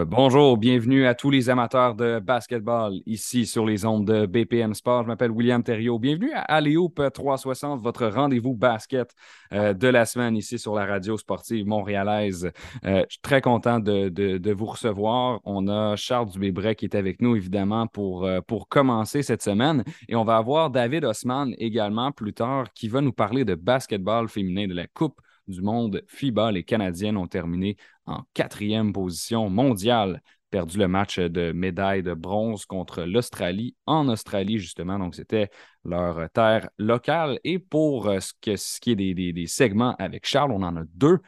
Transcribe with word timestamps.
Euh, 0.00 0.04
bonjour, 0.04 0.56
bienvenue 0.56 1.06
à 1.06 1.14
tous 1.14 1.30
les 1.30 1.50
amateurs 1.50 1.94
de 1.94 2.18
basketball 2.18 2.94
ici 3.06 3.46
sur 3.46 3.64
les 3.64 3.84
ondes 3.84 4.04
de 4.04 4.26
BPM 4.26 4.74
Sport. 4.74 5.04
Je 5.04 5.06
m'appelle 5.06 5.30
William 5.30 5.62
Thériault. 5.62 6.00
Bienvenue 6.00 6.32
à 6.32 6.40
Aléoupe 6.40 7.00
360, 7.14 7.80
votre 7.80 8.08
rendez-vous 8.08 8.56
basket 8.56 9.14
euh, 9.52 9.72
de 9.72 9.86
la 9.86 10.04
semaine 10.04 10.36
ici 10.36 10.58
sur 10.58 10.74
la 10.74 10.84
radio 10.84 11.16
sportive 11.16 11.64
montréalaise. 11.64 12.50
Euh, 12.84 13.04
je 13.08 13.12
suis 13.12 13.20
très 13.22 13.40
content 13.40 13.78
de, 13.78 14.52
vous 14.52 14.66
recevoir. 14.66 15.40
On 15.44 15.68
a 15.68 15.94
Charles 15.94 16.30
Dubébret 16.30 16.74
qui 16.74 16.86
est 16.86 16.96
avec 16.96 17.22
nous 17.22 17.36
évidemment 17.36 17.86
pour, 17.86 18.28
pour 18.48 18.68
commencer 18.68 19.22
cette 19.22 19.42
semaine 19.42 19.84
et 20.08 20.16
on 20.16 20.24
va 20.24 20.38
avoir 20.38 20.70
David 20.70 21.04
Osman 21.04 21.54
également 21.58 22.10
plus 22.10 22.32
tard 22.32 22.72
qui 22.72 22.88
va 22.88 23.00
nous 23.00 23.12
parler 23.12 23.44
de 23.44 23.54
basketball 23.54 24.28
féminin 24.28 24.66
de 24.66 24.74
la 24.74 24.88
Coupe 24.88 25.20
du 25.48 25.60
monde 25.60 26.02
FIBA. 26.08 26.52
Les 26.52 26.64
Canadiennes 26.64 27.16
ont 27.16 27.26
terminé 27.26 27.76
en 28.06 28.22
quatrième 28.34 28.92
position 28.92 29.48
mondiale, 29.50 30.22
perdu 30.50 30.78
le 30.78 30.88
match 30.88 31.18
de 31.18 31.52
médaille 31.52 32.02
de 32.02 32.14
bronze 32.14 32.64
contre 32.64 33.02
l'Australie 33.02 33.74
en 33.86 34.08
Australie, 34.08 34.58
justement. 34.58 34.98
Donc, 34.98 35.14
c'était 35.14 35.50
leur 35.84 36.30
terre 36.30 36.68
locale. 36.78 37.40
Et 37.42 37.58
pour 37.58 38.08
euh, 38.08 38.20
ce, 38.20 38.32
qui 38.80 38.90
est 38.92 39.14
des, 39.14 39.46
segments 39.46 39.96
avec 39.98 40.26
Charles, 40.26 40.52
on 40.52 40.62
en 40.62 40.76
a 40.76 40.84
deux. 40.94 41.18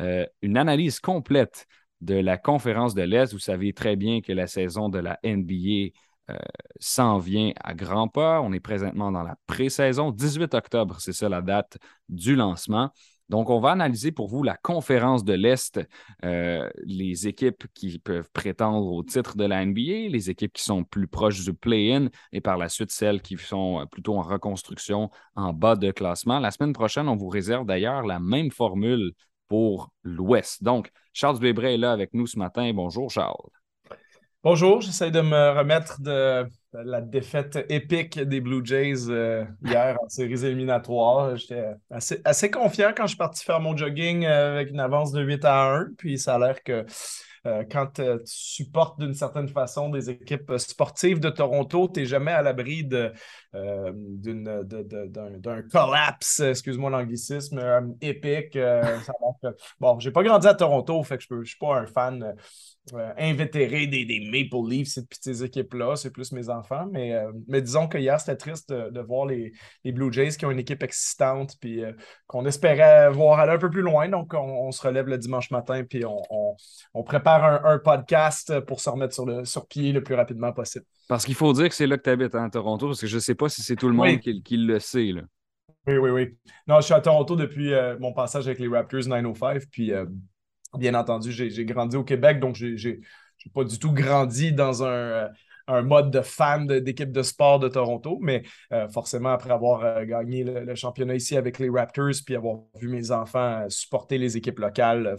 Euh, 0.00 0.24
une 0.42 0.56
analyse 0.56 1.00
complète 1.00 1.66
de 2.00 2.14
la 2.14 2.38
conférence 2.38 2.94
de 2.94 3.02
l'Est. 3.02 3.32
Vous 3.32 3.38
savez 3.38 3.72
très 3.72 3.96
bien 3.96 4.20
que 4.20 4.32
la 4.32 4.46
saison 4.46 4.88
de 4.88 4.98
la 4.98 5.18
NBA 5.24 5.90
euh, 6.30 6.36
s'en 6.78 7.18
vient 7.18 7.52
à 7.62 7.74
grands 7.74 8.08
pas. 8.08 8.40
On 8.40 8.52
est 8.52 8.60
présentement 8.60 9.10
dans 9.12 9.22
la 9.22 9.36
pré-saison. 9.46 10.10
18 10.10 10.54
octobre, 10.54 11.00
c'est 11.00 11.12
ça 11.12 11.28
la 11.28 11.42
date 11.42 11.78
du 12.08 12.36
lancement. 12.36 12.92
Donc, 13.28 13.50
on 13.50 13.58
va 13.58 13.70
analyser 13.70 14.12
pour 14.12 14.28
vous 14.28 14.42
la 14.42 14.56
conférence 14.56 15.24
de 15.24 15.32
l'Est, 15.32 15.80
euh, 16.24 16.68
les 16.84 17.26
équipes 17.26 17.64
qui 17.74 17.98
peuvent 17.98 18.30
prétendre 18.32 18.86
au 18.86 19.02
titre 19.02 19.36
de 19.36 19.44
la 19.44 19.64
NBA, 19.64 20.08
les 20.08 20.30
équipes 20.30 20.52
qui 20.52 20.62
sont 20.62 20.84
plus 20.84 21.08
proches 21.08 21.44
du 21.44 21.52
play-in 21.52 22.08
et 22.32 22.40
par 22.40 22.56
la 22.56 22.68
suite 22.68 22.92
celles 22.92 23.20
qui 23.20 23.36
sont 23.36 23.80
euh, 23.80 23.86
plutôt 23.86 24.16
en 24.16 24.22
reconstruction 24.22 25.10
en 25.34 25.52
bas 25.52 25.74
de 25.74 25.90
classement. 25.90 26.38
La 26.38 26.50
semaine 26.52 26.72
prochaine, 26.72 27.08
on 27.08 27.16
vous 27.16 27.28
réserve 27.28 27.66
d'ailleurs 27.66 28.06
la 28.06 28.20
même 28.20 28.50
formule 28.50 29.12
pour 29.48 29.90
l'Ouest. 30.02 30.62
Donc, 30.62 30.90
Charles 31.12 31.38
Bébret 31.38 31.74
est 31.74 31.78
là 31.78 31.92
avec 31.92 32.14
nous 32.14 32.26
ce 32.26 32.38
matin. 32.38 32.70
Bonjour, 32.74 33.10
Charles. 33.10 33.34
Bonjour, 34.42 34.80
j'essaie 34.80 35.10
de 35.10 35.20
me 35.20 35.58
remettre 35.58 36.00
de 36.00 36.46
la 36.84 37.00
défaite 37.00 37.64
épique 37.68 38.18
des 38.18 38.40
Blue 38.40 38.64
Jays 38.64 39.08
euh, 39.08 39.44
hier 39.64 39.96
en 40.02 40.08
séries 40.08 40.44
éliminatoires. 40.44 41.36
J'étais 41.36 41.74
assez, 42.24 42.50
confiant 42.50 42.92
quand 42.96 43.04
je 43.04 43.10
suis 43.10 43.16
parti 43.16 43.44
faire 43.44 43.60
mon 43.60 43.76
jogging 43.76 44.24
euh, 44.24 44.54
avec 44.54 44.70
une 44.70 44.80
avance 44.80 45.12
de 45.12 45.22
8 45.22 45.44
à 45.44 45.74
1. 45.74 45.88
Puis 45.96 46.18
ça 46.18 46.34
a 46.34 46.38
l'air 46.38 46.62
que 46.62 46.84
euh, 47.46 47.64
quand 47.70 47.86
tu 47.94 48.02
supportes 48.24 48.98
d'une 48.98 49.14
certaine 49.14 49.48
façon 49.48 49.88
des 49.88 50.10
équipes 50.10 50.52
sportives 50.56 51.20
de 51.20 51.30
Toronto, 51.30 51.88
tu 51.92 52.00
n'es 52.00 52.06
jamais 52.06 52.32
à 52.32 52.42
l'abri 52.42 52.84
d'un 52.84 53.12
collapse, 55.70 56.40
excuse-moi 56.40 56.90
l'anglicisme, 56.90 57.94
épique. 58.00 58.54
Ça 58.54 59.12
bon, 59.78 59.98
j'ai 60.00 60.10
pas 60.10 60.24
grandi 60.24 60.48
à 60.48 60.54
Toronto, 60.54 61.02
fait 61.04 61.18
que 61.18 61.24
je 61.28 61.34
ne 61.34 61.44
suis 61.44 61.58
pas 61.58 61.76
un 61.76 61.86
fan 61.86 62.34
euh, 62.94 63.34
des, 63.36 64.04
des, 64.04 64.20
Maple 64.30 64.68
Leafs 64.68 64.98
et 64.98 65.00
de 65.00 65.06
ces 65.20 65.44
équipes-là. 65.44 65.96
C'est 65.96 66.10
plus 66.10 66.32
mes 66.32 66.48
enfants. 66.48 66.86
Mais, 66.92 67.14
euh, 67.14 67.32
mais 67.48 67.60
disons 67.60 67.88
que 67.88 67.98
hier, 67.98 68.18
c'était 68.20 68.36
triste 68.36 68.72
de, 68.72 69.00
voir 69.00 69.26
les, 69.26 69.52
les, 69.84 69.92
Blue 69.92 70.12
Jays 70.12 70.30
qui 70.30 70.46
ont 70.46 70.50
une 70.50 70.58
équipe 70.58 70.82
existante 70.82 71.54
puis 71.60 71.82
euh, 71.82 71.92
qu'on 72.26 72.44
espérait 72.46 73.10
voir 73.10 73.40
aller 73.40 73.52
un 73.52 73.58
peu 73.58 73.70
plus 73.70 73.82
loin. 73.82 74.08
Donc, 74.08 74.34
on, 74.34 74.70
se 74.70 74.86
relève 74.86 75.06
le 75.06 75.18
dimanche 75.18 75.50
matin 75.50 75.84
puis 75.84 76.04
on, 76.04 76.22
on, 76.94 77.02
prépare 77.02 77.64
un, 77.64 77.78
podcast 77.78 78.60
pour 78.60 78.80
se 78.80 78.90
remettre 78.90 79.14
sur, 79.14 79.26
le, 79.26 79.44
sur 79.44 79.66
pied 79.66 79.92
le 79.92 80.02
plus 80.02 80.14
rapidement 80.14 80.52
possible. 80.52 80.84
Parce 81.08 81.24
qu'il 81.24 81.34
faut 81.34 81.52
dire 81.52 81.68
que 81.68 81.74
c'est 81.74 81.86
là 81.86 81.96
que 81.96 82.02
tu 82.02 82.10
habites, 82.10 82.34
à 82.34 82.42
hein, 82.42 82.50
Toronto, 82.50 82.86
parce 82.88 83.00
que 83.00 83.06
je 83.06 83.16
ne 83.16 83.20
sais 83.20 83.34
pas 83.34 83.48
si 83.48 83.62
c'est 83.62 83.76
tout 83.76 83.88
le 83.88 83.94
monde 83.94 84.18
qui, 84.18 84.42
qui, 84.42 84.56
le 84.56 84.80
sait. 84.80 85.12
Là. 85.12 85.22
Oui, 85.86 85.98
oui, 85.98 86.10
oui. 86.10 86.36
Non, 86.66 86.80
je 86.80 86.86
suis 86.86 86.94
à 86.94 87.00
Toronto 87.00 87.36
depuis 87.36 87.72
mon 88.00 88.12
passage 88.12 88.46
avec 88.46 88.58
les 88.58 88.68
Raptors 88.68 89.06
905. 89.06 89.62
Puis 89.70 89.92
Bien 90.78 90.94
entendu, 90.94 91.32
j'ai 91.32 91.64
grandi 91.64 91.96
au 91.96 92.04
Québec, 92.04 92.40
donc 92.40 92.56
je 92.56 92.88
n'ai 92.88 93.00
pas 93.54 93.64
du 93.64 93.78
tout 93.78 93.92
grandi 93.92 94.52
dans 94.52 94.84
un, 94.84 95.28
euh, 95.68 95.82
mode 95.82 96.12
de 96.12 96.20
fan 96.20 96.66
d'équipe 96.66 97.10
de, 97.10 97.22
sport 97.22 97.58
de 97.58 97.68
Toronto, 97.68 98.18
mais 98.22 98.44
euh, 98.72 98.88
forcément, 98.88 99.30
après 99.30 99.50
avoir 99.50 99.84
euh, 99.84 100.04
gagné 100.04 100.44
le, 100.44 100.74
championnat 100.76 101.16
ici 101.16 101.36
avec 101.36 101.58
les 101.58 101.68
Raptors, 101.68 102.12
puis 102.24 102.36
avoir 102.36 102.58
vu 102.78 102.88
mes 102.88 103.10
enfants 103.10 103.64
supporter 103.68 104.16
les 104.16 104.36
équipes 104.36 104.60
locales, 104.60 105.16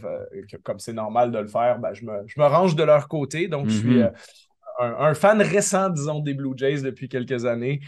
comme 0.63 0.79
c'est 0.79 0.93
normal 0.93 1.31
de 1.31 1.39
le 1.39 1.47
faire, 1.47 1.79
ben, 1.79 1.93
je, 1.93 2.05
me, 2.05 2.45
range 2.45 2.75
de 2.75 2.83
leur 2.83 3.09
côté. 3.09 3.49
Donc, 3.49 3.67
je 3.67 3.77
suis 3.77 3.99
mm-hmm. 3.99 4.13
un, 4.79 5.13
fan 5.13 5.41
récent, 5.41 5.89
disons, 5.89 6.21
des 6.21 6.33
Blue 6.33 6.53
Jays 6.55 6.81
depuis 6.81 7.09
quelques 7.09 7.45
années. 7.45 7.81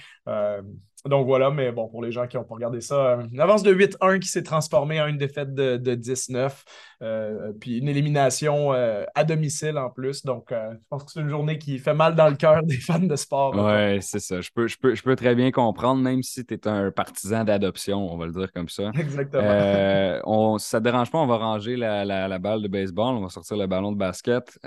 Donc 1.06 1.26
voilà, 1.26 1.50
mais 1.50 1.72
bon, 1.72 1.88
pour 1.88 2.04
les 2.04 2.12
gens 2.12 2.28
qui 2.28 2.36
n'ont 2.36 2.44
pas 2.44 2.56
regardé 2.56 2.82
ça, 2.82 3.20
une 3.32 3.40
avance 3.40 3.64
de 3.64 3.74
8-1 3.74 4.20
qui 4.20 4.28
s'est 4.28 4.44
transformée 4.44 5.00
en 5.00 5.08
une 5.08 5.18
défaite 5.18 5.54
de, 5.54 5.78
19, 5.96 6.66
euh, 7.02 7.54
puis 7.60 7.78
une 7.78 7.88
élimination 7.88 8.74
euh, 8.74 9.06
à 9.16 9.24
domicile 9.24 9.78
en 9.78 9.90
plus. 9.90 10.26
Donc, 10.26 10.52
euh, 10.52 10.74
je 10.74 10.88
pense 10.90 11.06
que 11.06 11.12
c'est 11.12 11.22
une 11.22 11.30
journée 11.30 11.58
qui 11.58 11.80
fait 11.80 11.94
mal 11.94 12.16
dans 12.16 12.28
le 12.28 12.36
cœur 12.36 12.64
des 12.64 12.78
fans 12.78 13.00
de 13.00 13.16
sport. 13.16 13.54
Oui, 13.56 14.02
c'est 14.02 14.20
ça. 14.20 14.42
Je 14.42 14.50
peux, 14.54 14.68
je, 14.68 14.78
peux, 14.78 14.94
je 14.94 15.02
peux 15.02 15.16
très 15.16 15.36
bien 15.36 15.52
comprendre, 15.52 16.02
même 16.02 16.22
si 16.22 16.46
tu 16.46 16.54
es 16.54 16.68
un 16.68 16.92
partisan 16.92 17.46
d'adoption, 17.46 18.12
on 18.12 18.18
va 18.18 18.26
le 18.26 18.34
dire 18.34 18.52
comme 18.52 18.70
ça. 18.70 18.92
Exactement. 19.00 20.22
on, 20.26 20.58
si 20.58 20.68
ça 20.68 20.80
ne 20.80 20.84
dérange 20.84 21.12
pas, 21.12 21.20
on 21.20 21.28
va 21.28 21.38
ranger 21.38 21.78
la, 21.78 22.40
balle 22.40 22.62
de 22.62 22.68
baseball, 22.68 23.16
on 23.16 23.22
va 23.22 23.30
sortir 23.30 23.56
le 23.56 23.68
ballon 23.68 23.94
de 23.94 23.98
basket. 23.98 24.60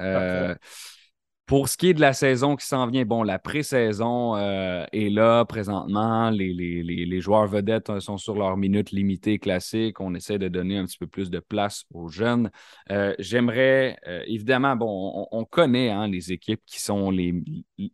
Pour 1.46 1.68
ce 1.68 1.76
qui 1.76 1.88
est 1.88 1.94
de 1.94 2.00
la 2.00 2.12
saison 2.12 2.54
qui 2.56 2.64
s'en 2.64 2.86
vient, 2.86 3.04
bon, 3.04 3.24
la 3.24 3.38
pré-saison 3.38 4.36
euh, 4.36 4.86
est 4.92 5.10
là 5.10 5.44
présentement. 5.44 6.30
Les, 6.30 7.20
joueurs 7.20 7.46
vedettes 7.46 7.90
euh, 7.90 8.00
sont 8.00 8.16
sur 8.16 8.36
leur 8.36 8.56
minute 8.56 8.92
limitée 8.92 9.38
classique. 9.38 10.00
On 10.00 10.14
essaie 10.14 10.38
de 10.38 10.48
donner 10.48 10.78
un 10.78 10.84
petit 10.86 10.98
peu 10.98 11.08
plus 11.08 11.30
de 11.30 11.40
place 11.40 11.84
aux 11.92 12.08
jeunes. 12.08 12.50
Euh, 12.90 13.14
j'aimerais, 13.18 13.98
évidemment, 14.26 14.76
bon, 14.76 15.26
on, 15.30 15.44
connaît 15.44 15.90
hein, 15.90 16.06
les 16.06 16.32
équipes 16.32 16.62
qui 16.64 16.80
sont 16.80 17.10
les, 17.10 17.34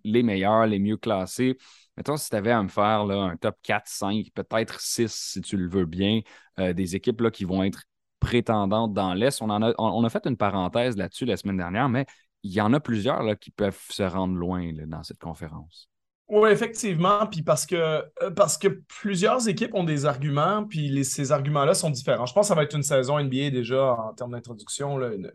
les 0.05 0.23
meilleures, 0.23 0.67
les 0.67 0.79
mieux 0.79 0.99
classées. 0.99 1.57
Mettons, 1.97 2.17
si 2.17 2.29
tu 2.29 2.37
avais 2.37 2.53
à 2.53 2.63
me 2.63 2.69
faire 2.69 3.11
un 3.11 3.37
top 3.37 3.57
4, 3.63 3.89
5, 3.89 4.27
peut-être 4.35 4.81
6 4.81 5.11
si 5.11 5.41
tu 5.41 5.57
le 5.57 5.69
veux 5.69 5.87
bien, 5.87 6.21
des 6.59 6.97
équipes 6.97 7.23
là, 7.23 7.31
qui 7.31 7.45
vont 7.45 7.65
être 7.65 7.83
prétendantes 8.21 8.93
dans 8.93 9.15
l'Est. 9.15 9.41
On, 9.43 9.49
on 9.51 10.05
a 10.05 10.09
fait 10.11 10.27
une 10.27 10.37
parenthèse 10.37 10.97
là-dessus 10.97 11.25
la 11.25 11.37
semaine 11.37 11.57
dernière, 11.57 11.89
mais 11.89 12.07
il 12.43 12.53
y 12.53 12.61
en 12.61 12.73
a 12.73 12.81
plusieurs 12.81 13.23
là, 13.23 13.37
qui 13.37 13.51
peuvent 13.51 13.81
se 13.91 14.03
rendre 14.03 14.35
loin 14.35 14.73
dans 14.87 15.03
cette 15.03 15.19
conférence. 15.19 15.89
Oui, 16.29 16.51
effectivement. 16.51 17.27
Puis 17.27 17.43
parce 17.43 17.65
que, 17.65 17.75
euh, 17.77 18.31
parce 18.37 18.59
que 18.59 18.69
plusieurs 19.01 19.49
équipes 19.49 19.75
ont 19.75 19.85
des 19.85 20.05
arguments, 20.05 20.65
puis 20.65 21.03
ces 21.05 21.33
arguments-là 21.33 21.73
sont 21.73 21.89
différents. 21.89 22.27
Je 22.27 22.35
pense 22.35 22.45
que 22.45 22.49
ça 22.49 22.55
va 22.55 22.65
être 22.65 22.77
une 22.77 22.83
saison 22.83 23.19
NBA 23.19 23.51
déjà 23.51 23.95
en 23.95 24.13
termes 24.13 24.33
d'introduction, 24.33 25.01
une, 25.01 25.33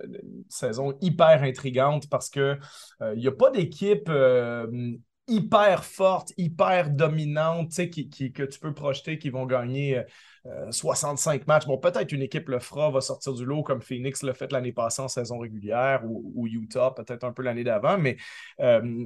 saison 0.50 0.96
hyper 1.02 1.42
intrigante 1.42 2.08
parce 2.10 2.30
qu'il 2.30 2.60
euh, 3.02 3.16
n'y 3.16 3.28
a 3.28 3.32
pas 3.32 3.50
d'équipe 3.50 4.08
euh, 4.08 4.68
hyper 5.28 5.84
forte, 5.84 6.32
hyper 6.38 6.92
dominante, 6.92 7.72
qui, 7.90 8.32
que 8.32 8.44
tu 8.44 8.60
peux 8.60 8.74
projeter 8.74 9.18
qui 9.18 9.32
vont 9.32 9.48
gagner 9.48 10.04
65 10.72 11.42
euh, 11.42 11.44
matchs. 11.48 11.66
Bon, 11.66 11.78
peut-être 11.78 12.12
une 12.12 12.22
équipe 12.22 12.50
le 12.50 12.60
fera, 12.60 12.90
va 12.90 13.02
sortir 13.02 13.34
du 13.34 13.46
lot 13.46 13.64
comme 13.64 13.82
Phoenix 13.82 14.24
l'a 14.24 14.34
fait 14.34 14.52
l'année 14.52 14.74
passée 14.74 15.02
en 15.02 15.08
saison 15.08 15.40
régulière 15.40 16.02
ou, 16.06 16.48
Utah, 16.48 16.92
peut-être 16.92 17.24
un 17.24 17.32
peu 17.32 17.44
l'année 17.44 17.64
d'avant, 17.64 17.98
mais 17.98 18.18
euh, 18.60 19.06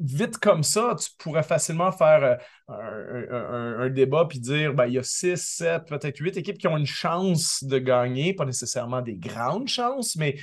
vite 0.00 0.38
comme 0.38 0.62
ça, 0.62 0.94
tu 0.98 1.10
pourrais 1.18 1.42
facilement 1.42 1.90
faire 1.90 2.38
euh, 2.70 3.76
un, 3.80 3.90
débat 3.90 4.26
puis 4.28 4.38
dire 4.38 4.74
ben, 4.74 4.86
il 4.86 4.94
y 4.94 4.98
a 4.98 5.02
6, 5.02 5.36
7, 5.36 5.84
peut-être 5.86 6.18
8 6.18 6.36
équipes 6.36 6.58
qui 6.58 6.68
ont 6.68 6.76
une 6.76 6.86
chance 6.86 7.64
de 7.64 7.78
gagner, 7.78 8.34
pas 8.34 8.44
nécessairement 8.44 9.02
des 9.02 9.16
grandes 9.16 9.68
chances, 9.68 10.16
mais 10.16 10.36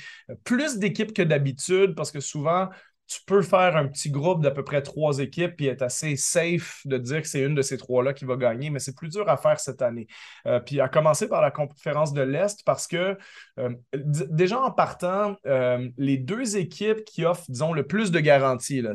plus 0.44 0.78
d'équipes 0.78 1.14
que 1.14 1.22
d'habitude 1.22 1.94
parce 1.94 2.10
que 2.10 2.20
souvent, 2.20 2.68
tu 3.06 3.20
peux 3.26 3.42
faire 3.42 3.76
un 3.76 3.86
petit 3.86 4.10
groupe 4.10 4.42
d'à 4.42 4.50
peu 4.50 4.64
près 4.64 4.80
trois 4.82 5.18
équipes 5.18 5.60
et 5.60 5.66
être 5.66 5.82
assez 5.82 6.16
safe 6.16 6.80
de 6.86 6.96
dire 6.96 7.20
que 7.20 7.28
c'est 7.28 7.42
une 7.42 7.54
de 7.54 7.60
ces 7.60 7.76
trois-là 7.76 8.14
qui 8.14 8.24
va 8.24 8.36
gagner, 8.36 8.70
mais 8.70 8.78
c'est 8.78 8.96
plus 8.96 9.10
dur 9.10 9.28
à 9.28 9.36
faire 9.36 9.60
cette 9.60 9.82
année. 9.82 10.06
Euh, 10.46 10.58
puis 10.60 10.80
à 10.80 10.88
commencer 10.88 11.28
par 11.28 11.42
la 11.42 11.50
conférence 11.50 12.14
de 12.14 12.22
l'Est 12.22 12.60
parce 12.64 12.86
que 12.86 13.18
euh, 13.58 13.70
déjà 13.92 14.58
en 14.58 14.70
partant, 14.70 15.36
euh, 15.46 15.88
les 15.98 16.16
deux 16.16 16.56
équipes 16.56 17.04
qui 17.04 17.26
offrent, 17.26 17.44
disons, 17.48 17.72
le 17.74 17.86
plus 17.86 18.10
de 18.10 18.20
garanties, 18.20 18.80
là, 18.80 18.94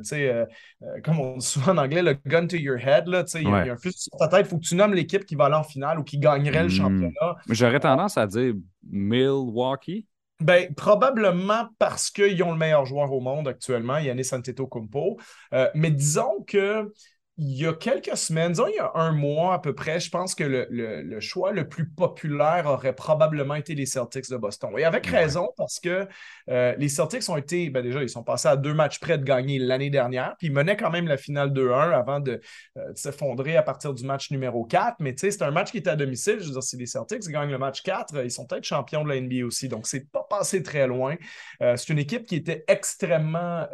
comme 1.03 1.19
on 1.19 1.37
dit 1.37 1.45
souvent 1.45 1.73
en 1.73 1.77
anglais, 1.77 2.01
le 2.01 2.17
gun 2.25 2.47
to 2.47 2.55
your 2.55 2.77
head, 2.77 3.05
il 3.35 3.43
y, 3.43 3.47
a 3.47 3.73
un 3.73 3.75
plus 3.75 3.95
sur 3.95 4.17
ta 4.17 4.27
tête, 4.27 4.45
il 4.45 4.49
faut 4.49 4.57
que 4.57 4.65
tu 4.65 4.75
nommes 4.75 4.93
l'équipe 4.93 5.25
qui 5.25 5.35
va 5.35 5.45
aller 5.45 5.55
en 5.55 5.63
finale 5.63 5.99
ou 5.99 6.03
qui 6.03 6.17
gagnerait 6.17 6.63
le 6.63 6.69
hmm. 6.69 6.71
championnat. 6.71 7.35
J'aurais 7.49 7.79
tendance 7.79 8.17
à 8.17 8.25
dire 8.25 8.53
Milwaukee. 8.89 10.05
Ben, 10.39 10.73
probablement 10.73 11.67
parce 11.79 12.09
qu'ils 12.09 12.41
ont 12.43 12.51
le 12.51 12.57
meilleur 12.57 12.85
joueur 12.85 13.11
au 13.11 13.19
monde 13.19 13.47
actuellement, 13.49 13.97
Yannis 13.97 14.29
Antetokounmpo. 14.31 15.17
Euh, 15.53 15.69
mais 15.75 15.91
disons 15.91 16.43
que 16.47 16.93
il 17.41 17.55
y 17.55 17.65
a 17.65 17.73
quelques 17.73 18.17
semaines, 18.17 18.51
disons 18.51 18.67
il 18.67 18.75
y 18.75 18.79
a 18.79 18.91
un 18.95 19.13
mois 19.13 19.53
à 19.53 19.59
peu 19.59 19.73
près, 19.73 20.01
je 20.01 20.09
pense 20.09 20.35
que 20.35 20.43
le, 20.43 21.19
choix 21.21 21.53
le 21.53 21.69
plus 21.69 21.87
populaire 21.89 22.65
aurait 22.65 22.93
probablement 22.93 23.55
été 23.55 23.75
les 23.75 23.85
Celtics 23.85 24.29
de 24.29 24.35
Boston. 24.35 24.71
Et 24.77 24.83
avec 24.83 25.07
raison, 25.07 25.49
parce 25.55 25.79
que 25.79 26.05
euh, 26.49 26.75
les 26.77 26.89
Celtics 26.89 27.29
ont 27.29 27.37
été, 27.37 27.69
ben 27.69 27.81
déjà, 27.81 28.03
ils 28.03 28.09
sont 28.09 28.23
passés 28.23 28.49
à 28.49 28.57
deux 28.57 28.73
matchs 28.73 28.99
près 28.99 29.17
de 29.17 29.23
gagner 29.23 29.57
l'année 29.57 29.89
dernière, 29.89 30.35
puis 30.37 30.47
ils 30.47 30.53
menaient 30.53 30.75
quand 30.75 30.89
même 30.89 31.07
la 31.07 31.15
finale 31.15 31.51
2-1 31.53 31.93
avant 31.93 32.19
de, 32.19 32.41
euh, 32.77 32.91
de 32.91 32.97
s'effondrer 32.97 33.55
à 33.55 33.63
partir 33.63 33.93
du 33.93 34.03
match 34.05 34.31
numéro 34.31 34.65
4. 34.65 34.97
Mais 34.99 35.13
tu 35.13 35.19
sais, 35.21 35.31
c'est 35.31 35.43
un 35.43 35.51
match 35.51 35.71
qui 35.71 35.77
était 35.77 35.91
à 35.91 35.95
domicile. 35.95 36.39
Je 36.39 36.47
veux 36.47 36.51
dire, 36.51 36.63
si 36.63 36.75
les 36.75 36.87
Celtics 36.87 37.25
gagnent 37.29 37.51
le 37.51 37.57
match 37.57 37.83
4, 37.83 38.21
ils 38.21 38.31
sont 38.31 38.45
peut-être 38.47 38.65
champions 38.65 39.05
de 39.05 39.09
la 39.09 39.21
NBA 39.21 39.45
aussi. 39.45 39.69
Donc, 39.69 39.87
c'est 39.87 40.11
pas 40.11 40.25
passé 40.29 40.61
très 40.61 40.87
loin. 40.87 41.15
Euh, 41.61 41.77
c'est 41.77 41.93
une 41.93 41.99
équipe 41.99 42.25
qui 42.25 42.35
était 42.35 42.65
extrêmement 42.67 43.65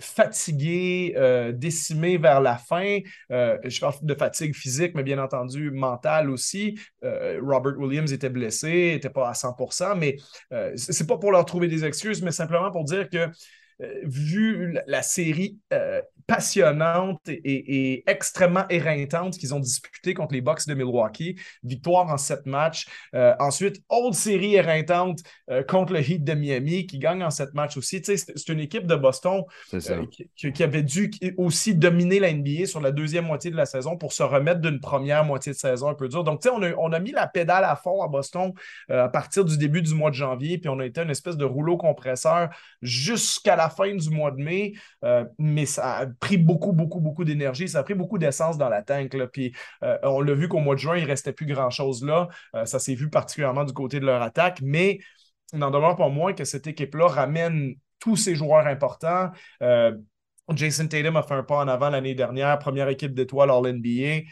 fatigué, 0.00 1.14
euh, 1.16 1.52
décimé 1.52 2.18
vers 2.18 2.40
la 2.40 2.56
fin. 2.56 2.98
Euh, 3.30 3.58
je 3.64 3.80
parle 3.80 3.94
de 4.02 4.14
fatigue 4.14 4.54
physique, 4.54 4.92
mais 4.94 5.02
bien 5.02 5.18
entendu 5.18 5.70
mentale 5.70 6.30
aussi. 6.30 6.78
Euh, 7.04 7.40
Robert 7.42 7.78
Williams 7.78 8.12
était 8.12 8.28
blessé, 8.28 8.92
n'était 8.94 9.10
pas 9.10 9.28
à 9.28 9.34
100% 9.34 9.96
mais 9.96 10.16
c'est 10.76 11.06
pas 11.06 11.18
pour 11.18 11.30
leur 11.32 11.44
trouver 11.44 11.68
des 11.68 11.84
excuses, 11.84 12.22
mais 12.22 12.32
simplement 12.32 12.70
pour 12.70 12.84
dire 12.84 13.08
que 13.08 13.28
vu 14.04 14.78
la, 14.86 15.02
série 15.02 15.58
passionnante 16.26 17.20
et, 17.28 18.02
extrêmement 18.10 18.66
éreintante 18.68 19.36
qu'ils 19.36 19.54
ont 19.54 19.60
disputé 19.60 20.14
contre 20.14 20.34
les 20.34 20.40
Bucks 20.40 20.66
de 20.66 20.74
Milwaukee. 20.74 21.36
Victoire 21.62 22.08
en 22.08 22.16
sept 22.16 22.46
matchs. 22.46 22.86
Euh, 23.14 23.34
ensuite, 23.38 23.82
autre 23.88 24.16
série 24.16 24.54
éreintante 24.54 25.20
euh, 25.50 25.62
contre 25.62 25.92
le 25.92 26.00
Heat 26.00 26.24
de 26.24 26.34
Miami 26.34 26.86
qui 26.86 26.98
gagne 26.98 27.22
en 27.22 27.30
sept 27.30 27.52
matchs 27.54 27.76
aussi. 27.76 28.02
c'est 28.04 28.48
une 28.48 28.60
équipe 28.60 28.86
de 28.86 28.96
Boston 28.96 29.42
euh, 29.74 30.06
qui, 30.36 30.62
avait 30.62 30.82
dû 30.82 31.10
aussi 31.36 31.74
dominer 31.74 32.20
la 32.20 32.32
NBA 32.32 32.66
sur 32.66 32.80
la 32.80 32.90
deuxième 32.90 33.26
moitié 33.26 33.50
de 33.50 33.56
la 33.56 33.66
saison 33.66 33.96
pour 33.96 34.12
se 34.12 34.22
remettre 34.22 34.60
d'une 34.60 34.80
première 34.80 35.24
moitié 35.24 35.52
de 35.52 35.58
saison 35.58 35.88
un 35.88 35.94
peu 35.94 36.08
dure. 36.08 36.24
Donc, 36.24 36.40
on 36.50 36.62
a, 36.62 36.72
on 36.78 36.92
a 36.92 36.98
mis 37.00 37.12
la 37.12 37.26
pédale 37.26 37.64
à 37.64 37.76
fond 37.76 38.02
à 38.02 38.08
Boston 38.08 38.52
à 38.88 39.08
partir 39.08 39.44
du 39.44 39.58
début 39.58 39.82
du 39.82 39.94
mois 39.94 40.10
de 40.10 40.14
janvier, 40.16 40.58
puis 40.58 40.68
on 40.68 40.78
a 40.78 40.86
été 40.86 41.02
une 41.02 41.10
espèce 41.10 41.36
de 41.36 41.44
rouleau 41.44 41.76
compresseur 41.76 42.50
jusqu'à 42.80 43.56
la 43.56 43.68
fin 43.68 43.94
du 43.94 44.10
mois 44.10 44.30
de 44.30 44.42
mai. 44.42 44.72
mais 45.38 45.66
ça 45.66 46.06
pris 46.20 46.36
beaucoup, 46.36 46.72
beaucoup, 46.72 47.00
beaucoup 47.00 47.24
d'énergie. 47.24 47.68
Ça 47.68 47.80
a 47.80 47.82
pris 47.82 47.94
beaucoup 47.94 48.18
d'essence 48.18 48.58
dans 48.58 48.68
la 48.68 48.82
tank. 48.82 49.14
Là. 49.14 49.26
Puis 49.26 49.54
euh, 49.82 49.98
on 50.02 50.20
l'a 50.20 50.34
vu 50.34 50.48
qu'au 50.48 50.60
mois 50.60 50.74
de 50.74 50.80
juin, 50.80 50.96
il 50.96 51.04
ne 51.04 51.08
restait 51.08 51.32
plus 51.32 51.46
grand-chose 51.46 52.04
là. 52.04 52.28
Euh, 52.54 52.64
ça 52.64 52.78
s'est 52.78 52.94
vu 52.94 53.10
particulièrement 53.10 53.64
du 53.64 53.72
côté 53.72 54.00
de 54.00 54.06
leur 54.06 54.22
attaque, 54.22 54.60
mais 54.62 54.98
il 55.52 55.58
n'en 55.58 55.70
demeure 55.70 55.96
pas 55.96 56.08
moins 56.08 56.32
que 56.32 56.44
cette 56.44 56.66
équipe-là 56.66 57.06
ramène 57.06 57.74
tous 57.98 58.16
ses 58.16 58.34
joueurs 58.34 58.66
importants. 58.66 59.30
Euh, 59.62 59.96
Jason 60.54 60.86
Tatum 60.86 61.16
a 61.16 61.22
fait 61.22 61.34
un 61.34 61.42
pas 61.42 61.56
en 61.56 61.68
avant 61.68 61.88
l'année 61.88 62.14
dernière, 62.14 62.58
première 62.58 62.88
équipe 62.88 63.14
d'étoiles 63.14 63.50
All-NBA, 63.50 64.28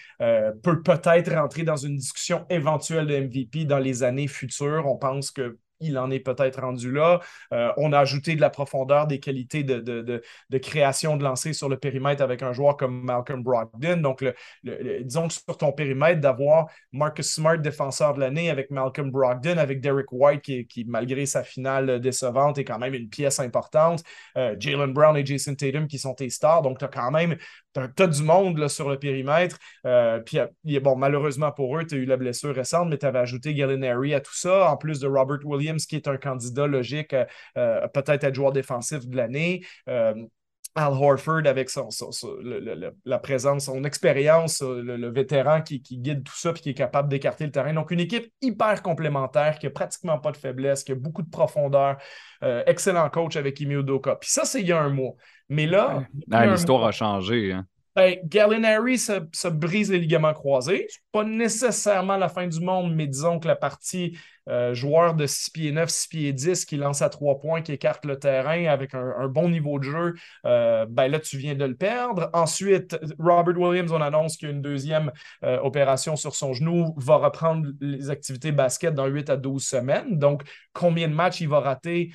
peut 0.62 0.82
peut-être 0.82 1.34
rentrer 1.34 1.62
dans 1.62 1.76
une 1.76 1.96
discussion 1.96 2.44
éventuelle 2.50 3.06
de 3.06 3.19
MVP 3.19 3.64
dans 3.64 3.79
les 3.79 4.02
années 4.02 4.29
futures. 4.29 4.84
On 4.87 4.99
pense 4.99 5.31
que 5.31 5.56
il 5.82 5.99
en 5.99 6.11
est 6.11 6.20
peut-être 6.20 6.61
rendu 6.61 6.93
là. 6.93 7.20
Euh, 7.52 7.73
on 7.76 7.93
a 7.93 7.99
ajouté 7.99 8.34
de 8.34 8.40
la 8.40 8.50
profondeur, 8.50 9.06
des 9.06 9.20
qualités 9.20 9.64
de, 9.64 10.23
création 10.58 11.17
de 11.17 11.25
lancer 11.25 11.52
sur 11.52 11.69
le 11.69 11.76
périmètre 11.76 12.23
avec 12.23 12.43
un 12.43 12.52
joueur 12.52 12.76
comme 12.76 13.02
Malcolm 13.02 13.43
Brogdon. 13.43 13.96
Donc, 13.99 14.25
disons 14.62 15.29
que 15.29 15.34
sur 15.34 15.58
ton 15.58 15.73
périmètre, 15.73 16.20
d'avoir 16.20 16.67
Marcus 16.93 17.34
Smart, 17.34 17.58
défenseur 17.58 18.14
de 18.14 18.20
l'année, 18.20 18.50
avec 18.50 18.70
Malcolm 18.70 19.11
Brogdon, 19.11 19.58
avec 19.58 19.81
Derek 19.81 20.12
White, 20.12 20.43
qui, 20.43 20.84
malgré 20.87 21.26
sa 21.26 21.43
finale 21.43 22.00
décevante, 22.00 22.58
est 22.58 22.64
quand 22.64 22.79
même 22.79 22.94
une 22.94 23.08
pièce 23.08 23.40
importante. 23.40 24.02
Euh, 24.37 24.56
Jalen 24.58 24.93
Brown 24.93 25.17
et 25.17 25.25
Jason 25.25 25.55
Tatum 25.55 25.87
qui 25.87 25.99
sont 25.99 26.14
tes 26.14 26.31
stars. 26.31 26.62
Donc, 26.62 26.79
tu 26.79 26.84
as 26.84 26.88
quand 26.88 27.11
même 27.11 27.37
tu 27.75 28.08
du 28.08 28.23
monde 28.23 28.69
sur 28.69 28.88
le 28.88 28.99
périmètre. 28.99 29.58
Euh, 29.87 30.20
puis, 30.20 30.38
bon, 30.81 30.96
malheureusement 30.96 31.52
pour 31.52 31.79
eux, 31.79 31.87
tu 31.87 31.94
as 31.94 31.99
eu 31.99 32.05
la 32.05 32.17
blessure 32.17 32.55
récente, 32.55 32.88
mais 32.88 32.99
tu 32.99 33.06
avais 33.06 33.20
ajouté 33.20 33.55
Gallinari 33.55 34.14
à 34.14 34.20
tout 34.20 34.34
ça, 34.34 34.70
en 34.70 34.76
plus 34.76 35.00
de 35.00 35.06
Robert 35.06 35.38
Williams, 35.44 35.72
qui 35.79 35.97
est 35.97 36.09
un 36.09 36.17
candidat 36.17 36.67
logique, 36.67 37.15
euh, 37.57 37.89
peut-être 37.89 38.25
être 38.25 38.35
joueur 38.35 38.53
défensif 38.53 39.07
de 39.07 39.17
l'année. 39.17 39.65
Euh, 39.89 40.15
Al 40.75 40.95
Horford 40.95 41.47
avec 41.47 41.69
son, 41.69 41.91
la 43.05 43.19
présence, 43.19 43.67
son 43.67 43.85
expérience, 43.85 44.63
le, 44.63 45.11
vétéran 45.11 45.61
qui, 45.61 45.81
guide 45.81 46.25
tout 46.25 46.35
ça 46.35 46.51
et 46.51 46.55
qui 46.55 46.71
est 46.71 46.75
capable 46.75 47.11
d'écarter 47.11 47.45
le 47.45 47.51
terrain. 47.51 47.75
Donc, 47.75 47.91
une 47.91 48.01
équipe 48.01 48.33
hyper 48.41 48.83
complémentaire 48.83 49.59
qui 49.59 49.67
n'a 49.67 49.71
pratiquement 49.71 50.19
pas 50.19 50.33
de 50.33 50.39
faiblesse, 50.39 50.83
qui 50.83 50.93
a 50.93 50.95
beaucoup 50.95 51.21
de 51.21 51.29
profondeur. 51.29 51.99
excellent 52.41 53.11
coach 53.11 53.37
avec 53.37 53.61
Imi 53.61 53.75
Udoka. 53.75 54.17
Puis 54.17 54.31
ça, 54.31 54.47
c'est 54.47 54.63
il 54.63 54.69
y 54.69 54.73
a 54.73 54.81
un 54.81 54.89
mois. 54.89 55.13
Mais 55.51 55.67
là. 55.67 56.05
L'histoire 56.27 56.85
a 56.85 56.91
changé. 56.91 57.53
Hein. 57.53 57.67
Ben, 57.94 58.17
Gallinari 58.25 58.97
se, 58.97 59.49
brise 59.49 59.91
les 59.91 59.99
ligaments 59.99 60.33
croisés. 60.33 60.89
Pas 61.12 61.25
nécessairement 61.25 62.17
la 62.17 62.31
fin 62.31 62.47
du 62.47 62.61
monde, 62.61 62.94
mais 62.94 63.06
disons 63.06 63.39
que 63.39 63.47
la 63.47 63.56
partie 63.56 64.17
euh, 64.49 64.75
joueur 64.75 65.15
de 65.15 65.27
6 65.27 65.50
pieds 65.50 65.73
9, 65.73 65.91
6 65.91 66.09
pieds 66.09 66.33
10 66.33 66.65
qui 66.65 66.77
lance 66.77 67.03
à 67.03 67.11
3 67.11 67.39
points, 67.39 67.61
qui 67.61 67.73
écarte 67.73 68.06
le 68.06 68.19
terrain 68.19 68.65
avec 68.65 68.94
un, 68.94 69.29
bon 69.29 69.50
niveau 69.50 69.79
de 69.79 69.85
jeu, 69.85 70.15
euh, 70.47 70.87
ben 70.89 71.09
là, 71.09 71.21
tu 71.21 71.37
viens 71.37 71.55
de 71.55 71.65
le 71.67 71.77
perdre. 71.77 72.31
Ensuite, 72.33 72.99
Robert 73.19 73.59
Williams, 73.59 73.93
on 73.93 74.00
annonce 74.00 74.39
qu'il 74.39 74.49
y 74.49 74.53
a 74.53 74.55
une 74.55 74.62
deuxième 74.62 75.12
euh, 75.44 75.59
opération 75.61 76.17
sur 76.17 76.35
son 76.35 76.55
genou, 76.55 76.94
va 76.97 77.17
reprendre 77.17 77.69
les 77.81 78.09
activités 78.09 78.53
basket 78.53 78.94
dans 78.94 79.06
8 79.06 79.29
à 79.29 79.37
12 79.37 79.62
semaines. 79.62 80.19
Donc, 80.19 80.44
combien 80.73 81.09
de 81.09 81.15
matchs 81.15 81.43
il 81.43 81.49
va 81.49 81.61
rater? 81.61 82.11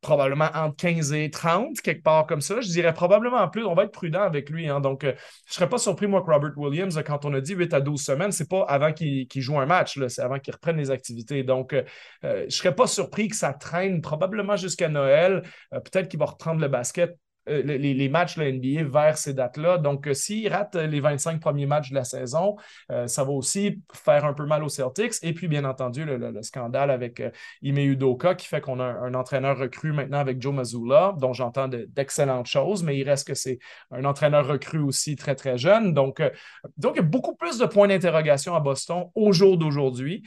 Probablement 0.00 0.48
entre 0.54 0.76
15 0.76 1.12
et 1.12 1.30
30, 1.30 1.80
quelque 1.80 2.02
part 2.02 2.26
comme 2.26 2.40
ça. 2.40 2.60
Je 2.60 2.68
dirais 2.68 2.94
probablement 2.94 3.48
plus. 3.48 3.64
On 3.64 3.74
va 3.74 3.84
être 3.84 3.92
prudent 3.92 4.22
avec 4.22 4.50
lui. 4.50 4.68
Hein. 4.68 4.80
Donc, 4.80 5.04
euh, 5.04 5.12
je 5.46 5.50
ne 5.50 5.54
serais 5.54 5.68
pas 5.68 5.78
surpris, 5.78 6.06
moi, 6.06 6.22
que 6.22 6.30
Robert 6.30 6.56
Williams, 6.56 7.00
quand 7.04 7.24
on 7.24 7.34
a 7.34 7.40
dit 7.40 7.54
8 7.54 7.74
à 7.74 7.80
12 7.80 8.00
semaines, 8.00 8.32
c'est 8.32 8.48
pas 8.48 8.64
avant 8.68 8.92
qu'il 8.92 9.28
joue 9.36 9.58
un 9.58 9.66
match, 9.66 9.98
c'est 10.08 10.22
avant 10.22 10.38
qu'il 10.38 10.54
reprenne 10.54 10.76
les 10.76 10.90
activités. 10.90 11.42
Donc, 11.42 11.72
euh, 11.72 11.82
euh, 12.24 12.40
je 12.40 12.44
ne 12.44 12.50
serais 12.50 12.74
pas 12.74 12.86
surpris 12.86 13.28
que 13.28 13.36
ça 13.36 13.52
traîne 13.52 14.00
probablement 14.00 14.56
jusqu'à 14.56 14.88
Noël. 14.88 15.42
Peut-être 15.70 16.08
qu'il 16.08 16.18
va 16.18 16.26
reprendre 16.26 16.60
le 16.60 16.68
basket 16.68 17.18
euh, 17.48 17.62
les, 17.62 18.08
matchs 18.08 18.36
de 18.36 18.42
la 18.42 18.52
NBA 18.52 18.88
vers 18.88 19.18
ces 19.18 19.34
dates-là. 19.34 19.78
Donc, 19.78 20.06
euh, 20.06 20.14
s'il 20.14 20.48
rate 20.48 20.74
les 20.74 21.00
25 21.00 21.40
premiers 21.40 21.66
matchs 21.66 21.90
de 21.90 21.94
la 21.94 22.04
saison, 22.04 22.56
euh, 22.90 23.06
ça 23.06 23.24
va 23.24 23.30
aussi 23.30 23.82
faire 23.92 24.24
un 24.24 24.32
peu 24.32 24.46
mal 24.46 24.64
aux 24.64 24.68
Celtics. 24.68 25.14
Et 25.22 25.32
puis, 25.32 25.48
bien 25.48 25.64
entendu, 25.64 26.04
le, 26.04 26.42
scandale 26.42 26.90
avec 26.90 27.22
Ime 27.62 27.78
Udoka 27.78 28.34
qui 28.34 28.46
fait 28.46 28.60
qu'on 28.60 28.80
a 28.80 28.84
un, 28.84 29.14
entraîneur 29.14 29.58
recru 29.58 29.92
maintenant 29.92 30.18
avec 30.18 30.40
Joe 30.40 30.54
Mazzulla, 30.54 31.14
dont 31.18 31.32
j'entends 31.32 31.68
d'excellentes 31.68 32.46
choses, 32.46 32.82
mais 32.82 32.96
il 32.96 33.04
reste 33.04 33.26
que 33.26 33.34
c'est 33.34 33.58
un 33.90 34.04
entraîneur 34.04 34.46
recru 34.46 34.78
aussi 34.78 35.16
très, 35.16 35.34
très 35.34 35.58
jeune. 35.58 35.94
Donc, 35.94 36.20
il 36.20 36.96
y 36.96 36.98
a 36.98 37.02
beaucoup 37.02 37.34
plus 37.34 37.58
de 37.58 37.66
points 37.66 37.88
d'interrogation 37.88 38.54
à 38.54 38.60
Boston 38.60 39.06
au 39.14 39.32
jour 39.32 39.58
d'aujourd'hui 39.58 40.22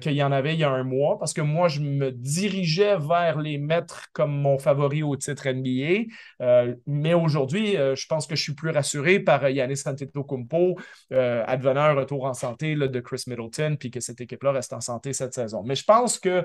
qu'il 0.00 0.12
y 0.12 0.22
en 0.22 0.32
avait 0.32 0.54
il 0.54 0.60
y 0.60 0.64
a 0.64 0.70
un 0.70 0.84
mois, 0.84 1.18
parce 1.18 1.32
que 1.32 1.40
moi, 1.40 1.68
je 1.68 1.80
me 1.80 2.10
dirigeais 2.10 2.96
vers 2.96 3.38
les 3.38 3.58
mettre 3.58 4.08
comme 4.12 4.32
mon 4.32 4.58
favori 4.58 5.02
au 5.02 5.16
titre 5.16 5.48
NBA. 5.48 6.08
Euh, 6.40 6.61
mais 6.86 7.14
aujourd'hui, 7.14 7.76
euh, 7.76 7.94
je 7.94 8.06
pense 8.06 8.26
que 8.26 8.36
je 8.36 8.42
suis 8.42 8.54
plus 8.54 8.70
rassuré 8.70 9.20
par 9.20 9.48
Yanis 9.48 9.82
Antetokounmpo, 9.86 10.78
euh, 11.12 11.44
advenant 11.46 11.94
retour 11.94 12.24
en 12.24 12.34
santé 12.34 12.74
de 12.74 13.00
Chris 13.00 13.24
Middleton, 13.26 13.76
puis 13.78 13.90
que 13.90 14.00
cette 14.00 14.20
équipe-là 14.20 14.52
reste 14.52 14.72
en 14.72 14.80
santé 14.80 15.12
cette 15.12 15.34
saison. 15.34 15.62
Mais 15.64 15.74
je 15.74 15.84
pense 15.84 16.18
que 16.18 16.44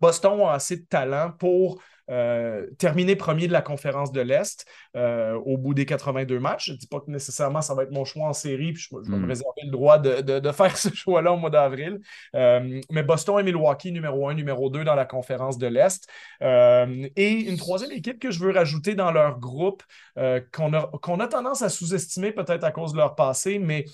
Boston 0.00 0.40
a 0.42 0.52
assez 0.52 0.76
de 0.76 0.86
talent 0.88 1.32
pour 1.38 1.82
euh, 2.10 2.66
terminer 2.78 3.16
premier 3.16 3.48
de 3.48 3.52
la 3.52 3.60
conférence 3.60 4.12
de 4.12 4.20
l'Est 4.20 4.64
euh, 4.96 5.34
au 5.44 5.58
bout 5.58 5.74
des 5.74 5.84
82 5.84 6.38
matchs. 6.38 6.66
Je 6.66 6.72
ne 6.72 6.78
dis 6.78 6.86
pas 6.86 7.00
que 7.00 7.10
nécessairement 7.10 7.60
ça 7.60 7.74
va 7.74 7.82
être 7.82 7.90
mon 7.90 8.04
choix 8.04 8.28
en 8.28 8.32
série, 8.32 8.72
puis 8.72 8.82
je, 8.82 8.96
vais 8.96 9.16
me 9.16 9.24
hmm. 9.24 9.28
réserver 9.28 9.62
le 9.64 9.70
droit 9.70 9.98
de, 9.98 10.52
faire 10.52 10.76
ce 10.76 10.88
choix-là 10.94 11.32
au 11.32 11.36
mois 11.36 11.50
d'avril. 11.50 12.00
Euh, 12.34 12.80
mais 12.90 13.02
Boston 13.02 13.40
et 13.40 13.42
Milwaukee, 13.42 13.92
numéro 13.92 14.28
1, 14.28 14.34
numéro 14.34 14.70
2 14.70 14.84
dans 14.84 14.94
la 14.94 15.04
conférence 15.04 15.58
de 15.58 15.66
l'Est. 15.66 16.08
et 16.40 17.30
une 17.48 17.56
troisième 17.56 17.92
équipe 17.92 18.18
que 18.18 18.30
je 18.30 18.40
veux 18.40 18.52
rajouter 18.52 18.94
dans 18.94 19.10
leur 19.10 19.38
groupe, 19.38 19.82
qu'on 20.16 20.72
a, 20.72 20.90
qu'on 21.02 21.20
a 21.20 21.28
tendance 21.28 21.62
à 21.62 21.68
sous-estimer 21.68 22.32
peut-être 22.32 22.64
à 22.64 22.70
cause 22.70 22.92
de 22.92 22.98
leur 22.98 23.14
passé, 23.14 23.58
mais 23.58 23.84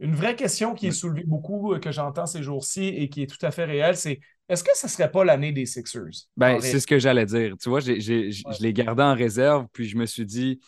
une 0.00 0.14
vraie 0.14 0.36
question 0.36 0.74
qui 0.74 0.88
est 0.88 0.92
soulevée 0.92 1.24
beaucoup, 1.24 1.78
que 1.78 1.92
j'entends 1.92 2.26
ces 2.26 2.42
jours-ci 2.42 2.84
et 2.84 3.08
qui 3.08 3.22
est 3.22 3.26
tout 3.26 3.44
à 3.44 3.50
fait 3.50 3.64
réelle, 3.64 3.96
c'est 3.96 4.20
est-ce 4.48 4.62
que 4.62 4.76
ce 4.76 4.86
ne 4.86 4.90
serait 4.90 5.10
pas 5.10 5.24
l'année 5.24 5.52
des 5.52 5.64
Sixers? 5.64 6.28
Ben, 6.36 6.60
c'est 6.60 6.80
ce 6.80 6.86
que 6.86 6.98
j'allais 6.98 7.24
dire. 7.24 7.56
Tu 7.60 7.68
vois, 7.68 7.80
je 7.80 8.62
l'ai 8.62 8.72
gardé 8.72 9.02
en 9.02 9.14
réserve, 9.14 9.66
puis 9.72 9.88
je 9.88 9.96
me 9.96 10.04
suis 10.04 10.26
dit, 10.26 10.60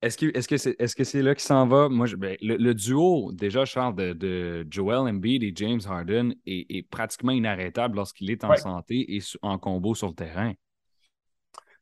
est-ce 0.00 0.16
que 0.48 0.56
c'est 0.56 0.72
-ce 0.80 0.96
que 0.96 1.04
c'est 1.04 1.22
là 1.22 1.34
qu'il 1.34 1.44
s'en 1.44 1.66
va? 1.68 1.88
Moi, 1.88 2.08
ben, 2.16 2.36
le, 2.40 2.72
duo, 2.72 3.30
déjà, 3.32 3.64
je 3.64 3.74
parle 3.74 3.94
de, 3.94 4.66
Joel 4.68 5.08
Embiid 5.08 5.44
et 5.44 5.52
James 5.54 5.80
Harden, 5.86 6.34
est, 6.44 6.88
pratiquement 6.90 7.32
inarrêtable 7.32 7.96
lorsqu'il 7.96 8.30
est 8.30 8.42
en 8.42 8.56
santé 8.56 9.14
et 9.14 9.20
en 9.42 9.58
combo 9.58 9.94
sur 9.94 10.08
le 10.08 10.14
terrain. 10.14 10.54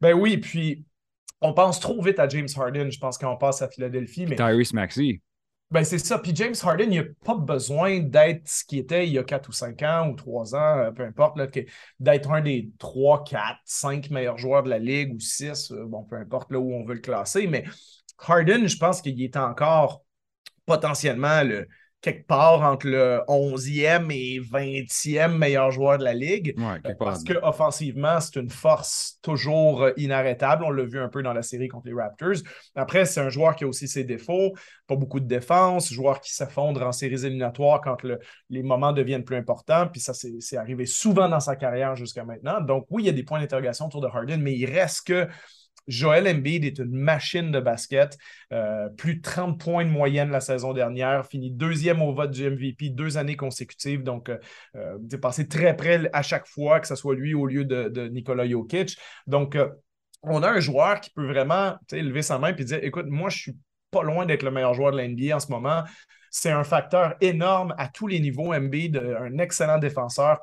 Ben 0.02 0.12
oui, 0.12 0.36
puis 0.36 0.84
on 1.40 1.54
pense 1.54 1.80
trop 1.80 2.02
vite 2.02 2.18
à 2.18 2.28
James 2.28 2.48
Harden, 2.54 2.90
je 2.90 2.98
pense, 2.98 3.16
quand 3.16 3.32
on 3.32 3.38
passe 3.38 3.62
à 3.62 3.68
Philadelphie. 3.68 4.26
Mais... 4.26 4.36
Tyrese 4.36 4.74
Maxey. 4.74 5.20
Ben, 5.70 5.84
c'est 5.84 5.98
ça. 5.98 6.18
Puis 6.18 6.34
James 6.34 6.54
Harden, 6.60 6.90
il 6.90 7.00
n'a 7.00 7.06
pas 7.24 7.36
besoin 7.36 8.00
d'être 8.00 8.48
ce 8.48 8.64
qu'il 8.64 8.78
était 8.78 9.06
il 9.06 9.12
y 9.12 9.18
a 9.18 9.24
4 9.24 9.48
ou 9.48 9.52
5 9.52 9.82
ans 9.82 10.08
ou 10.08 10.16
3 10.16 10.56
ans, 10.56 10.78
euh, 10.78 10.90
peu 10.90 11.04
importe, 11.04 11.38
d'être 12.00 12.30
un 12.32 12.40
des 12.40 12.70
3, 12.78 13.22
4, 13.22 13.60
5 13.64 14.10
meilleurs 14.10 14.36
joueurs 14.36 14.64
de 14.64 14.68
la 14.68 14.80
ligue 14.80 15.14
ou 15.14 15.20
6, 15.20 15.70
euh, 15.70 15.84
bon, 15.86 16.02
peu 16.02 16.16
importe 16.16 16.50
là 16.50 16.58
où 16.58 16.72
on 16.72 16.84
veut 16.84 16.94
le 16.94 17.00
classer, 17.00 17.46
mais 17.46 17.64
Harden, 18.18 18.66
je 18.66 18.76
pense 18.78 19.00
qu'il 19.00 19.22
est 19.22 19.36
encore 19.36 20.02
potentiellement 20.66 21.42
le, 21.44 21.68
quelque 22.00 22.26
part 22.26 22.62
entre 22.62 22.86
le 22.86 23.20
11e 23.28 24.10
et 24.10 24.40
20e 24.40 25.36
meilleur 25.36 25.70
joueur 25.70 25.98
de 25.98 26.04
la 26.04 26.14
ligue. 26.14 26.54
Ouais, 26.58 26.94
parce 26.98 27.24
qu'offensivement, 27.24 28.20
c'est 28.20 28.40
une 28.40 28.48
force 28.48 29.18
toujours 29.22 29.82
euh, 29.82 29.92
inarrêtable. 29.98 30.64
On 30.64 30.70
l'a 30.70 30.84
vu 30.84 30.98
un 30.98 31.08
peu 31.08 31.22
dans 31.22 31.34
la 31.34 31.42
série 31.42 31.68
contre 31.68 31.88
les 31.88 31.94
Raptors. 31.94 32.42
Après, 32.74 33.04
c'est 33.04 33.20
un 33.20 33.28
joueur 33.28 33.54
qui 33.54 33.64
a 33.64 33.66
aussi 33.66 33.86
ses 33.86 34.04
défauts. 34.04 34.54
Pas 34.86 34.96
beaucoup 34.96 35.20
de 35.20 35.26
défense, 35.26 35.92
joueur 35.92 36.20
qui 36.20 36.32
s'effondre 36.32 36.82
en 36.82 36.92
séries 36.92 37.26
éliminatoires 37.26 37.80
quand 37.82 37.98
les 38.48 38.62
moments 38.62 38.92
deviennent 38.92 39.24
plus 39.24 39.36
importants. 39.36 39.86
Puis 39.86 40.00
ça, 40.00 40.14
c'est 40.14 40.56
arrivé 40.56 40.86
souvent 40.86 41.28
dans 41.28 41.40
sa 41.40 41.54
carrière 41.56 41.96
jusqu'à 41.96 42.24
maintenant. 42.24 42.60
Donc 42.60 42.86
oui, 42.88 43.02
il 43.02 43.06
y 43.06 43.10
a 43.10 43.12
des 43.12 43.24
points 43.24 43.40
d'interrogation 43.40 43.86
autour 43.86 44.00
de 44.00 44.06
Harden, 44.06 44.38
mais 44.38 44.54
il 44.54 44.66
reste 44.66 45.06
que 45.06 45.28
Joel 45.90 46.28
Embiid 46.28 46.64
est 46.64 46.78
une 46.78 46.92
machine 46.92 47.50
de 47.50 47.60
basket. 47.60 48.16
Euh, 48.52 48.88
plus 48.90 49.16
de 49.16 49.22
30 49.22 49.60
points 49.60 49.84
de 49.84 49.90
moyenne 49.90 50.30
la 50.30 50.40
saison 50.40 50.72
dernière. 50.72 51.26
Fini 51.26 51.50
deuxième 51.50 52.00
au 52.00 52.14
vote 52.14 52.30
du 52.30 52.48
MVP 52.48 52.90
deux 52.90 53.18
années 53.18 53.36
consécutives. 53.36 54.02
Donc, 54.02 54.28
euh, 54.28 54.38
euh 54.76 55.18
passé 55.20 55.48
très 55.48 55.76
près 55.76 56.08
à 56.12 56.22
chaque 56.22 56.46
fois, 56.46 56.80
que 56.80 56.86
ce 56.86 56.94
soit 56.94 57.14
lui 57.14 57.34
au 57.34 57.46
lieu 57.46 57.64
de, 57.64 57.88
de 57.88 58.08
Nikola 58.08 58.48
Jokic. 58.48 58.96
Donc, 59.26 59.56
euh, 59.56 59.68
on 60.22 60.42
a 60.42 60.50
un 60.50 60.60
joueur 60.60 61.00
qui 61.00 61.10
peut 61.10 61.26
vraiment 61.26 61.76
lever 61.92 62.22
sa 62.22 62.38
main 62.38 62.54
et 62.56 62.64
dire 62.64 62.78
Écoute, 62.82 63.06
moi, 63.08 63.28
je 63.28 63.38
suis 63.38 63.56
pas 63.90 64.02
loin 64.02 64.26
d'être 64.26 64.42
le 64.42 64.50
meilleur 64.50 64.74
joueur 64.74 64.92
de 64.92 64.98
l'NBA 64.98 65.34
en 65.34 65.40
ce 65.40 65.50
moment. 65.50 65.82
C'est 66.30 66.52
un 66.52 66.62
facteur 66.62 67.16
énorme 67.20 67.74
à 67.76 67.88
tous 67.88 68.06
les 68.06 68.20
niveaux. 68.20 68.54
MB, 68.54 68.74
un 68.96 69.38
excellent 69.38 69.78
défenseur, 69.78 70.40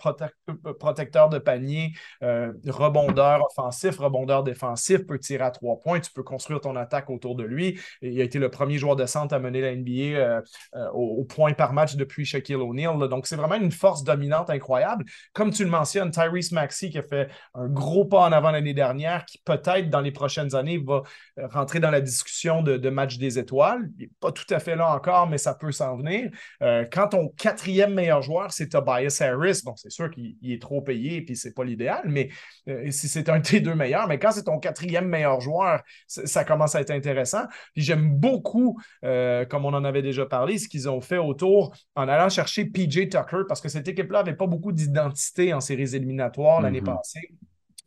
protecteur 0.79 1.29
de 1.29 1.39
panier, 1.39 1.94
euh, 2.24 2.51
rebondeur 2.67 3.41
offensif, 3.46 3.98
rebondeur 3.98 4.44
défensif, 4.44 5.06
peut 5.08 5.17
tirer 5.17 5.46
à 5.46 5.51
trois 5.51 5.79
points. 5.79 6.01
Tu 6.01 6.12
peux 6.12 6.24
construire 6.24 6.60
ton 6.60 6.75
attaque 6.75 7.10
autour 7.10 7.36
de 7.36 7.44
lui. 7.44 7.79
il 8.01 8.20
a 8.20 8.24
été 8.25 8.38
le 8.38 8.50
premier 8.50 8.77
joueur 8.77 8.98
de 8.98 9.06
centre 9.06 9.34
à 9.34 9.39
mener 9.39 9.62
la 9.62 9.74
NBA 9.75 9.91
euh, 10.17 10.41
euh, 10.75 10.89
au, 10.91 11.24
point 11.24 11.53
par 11.53 11.72
match 11.72 11.96
depuis 11.96 12.25
Shaquille 12.25 12.56
O'Neal. 12.56 13.08
Donc, 13.08 13.25
c'est 13.25 13.38
vraiment 13.38 13.56
une 13.56 13.72
force 13.72 14.03
dominante 14.03 14.50
incroyable. 14.50 15.06
Comme 15.32 15.51
tu 15.51 15.63
le 15.63 15.70
mentionnes, 15.70 16.12
Tyrese 16.12 16.51
Maxey 16.51 16.89
qui 16.89 16.98
a 16.98 17.03
fait 17.03 17.29
un 17.53 17.67
gros 17.67 18.03
pas 18.03 18.27
en 18.27 18.34
avant 18.34 18.51
l'année 18.51 18.74
dernière, 18.74 19.25
qui 19.25 19.38
peut-être 19.46 19.89
dans 19.89 20.01
les 20.01 20.12
prochaines 20.12 20.53
années 20.53 20.84
va 20.86 21.03
rentrer 21.38 21.79
dans 21.79 21.91
la 21.91 22.01
discussion 22.01 22.62
de, 22.62 22.75
de 22.75 22.89
match 22.89 23.17
des 23.17 23.39
étoiles. 23.39 23.89
Il 23.98 24.03
n'est 24.03 24.12
pas 24.20 24.34
tout 24.34 24.51
à 24.53 24.60
fait 24.60 24.75
là 24.75 24.94
encore, 24.94 25.27
mais 25.27 25.38
ça 25.38 25.53
peut 25.53 25.72
s'en 25.78 25.98
venir. 25.98 26.30
Euh, 26.62 26.86
quand 26.92 27.10
ton 27.10 27.30
quatrième 27.30 27.94
meilleur 27.94 28.22
joueur, 28.22 28.52
c'est 28.52 28.70
Tobias 28.70 29.18
Harris, 29.22 29.62
bon, 29.64 29.76
c'est 29.76 29.92
sûr 29.92 30.10
qu'il 30.10 30.36
est 30.44 30.62
trop 30.62 30.82
payé 30.82 31.18
et 31.18 31.22
puis 31.22 31.36
c'est 31.36 31.54
pas 31.54 31.64
l'idéal, 31.64 32.04
mais 32.06 32.30
euh, 32.68 32.90
si 32.92 33.08
c'est 33.08 33.30
un 33.30 33.40
de 33.40 33.44
tes 33.44 33.60
deux 33.60 33.76
meilleurs, 33.76 34.08
mais 34.08 34.20
quand 34.20 34.32
c'est 34.32 34.44
ton 34.44 34.60
quatrième 34.60 35.08
meilleur 35.08 35.40
joueur, 35.42 35.82
ça 36.08 36.44
commence 36.44 36.76
à 36.76 36.82
être 36.82 36.92
intéressant. 36.92 37.46
Puis 37.74 37.84
j'aime 37.84 38.12
beaucoup, 38.12 38.80
euh, 39.04 39.46
comme 39.46 39.66
on 39.66 39.74
en 39.74 39.84
avait 39.84 40.02
déjà 40.02 40.26
parlé, 40.26 40.58
ce 40.58 40.68
qu'ils 40.68 40.90
ont 40.90 41.02
fait 41.02 41.18
autour 41.18 41.76
en 41.96 42.08
allant 42.08 42.30
chercher 42.30 42.66
PJ 42.66 43.10
Tucker 43.10 43.44
parce 43.48 43.62
que 43.62 43.70
cette 43.70 43.88
équipe-là 43.88 44.24
n'avait 44.24 44.38
pas 44.38 44.48
beaucoup 44.48 44.72
d'identité 44.72 45.54
en 45.54 45.60
séries 45.60 45.96
éliminatoires 45.96 46.62
l'année 46.62 46.82
mm-hmm. 46.82 46.98
passée 46.98 47.34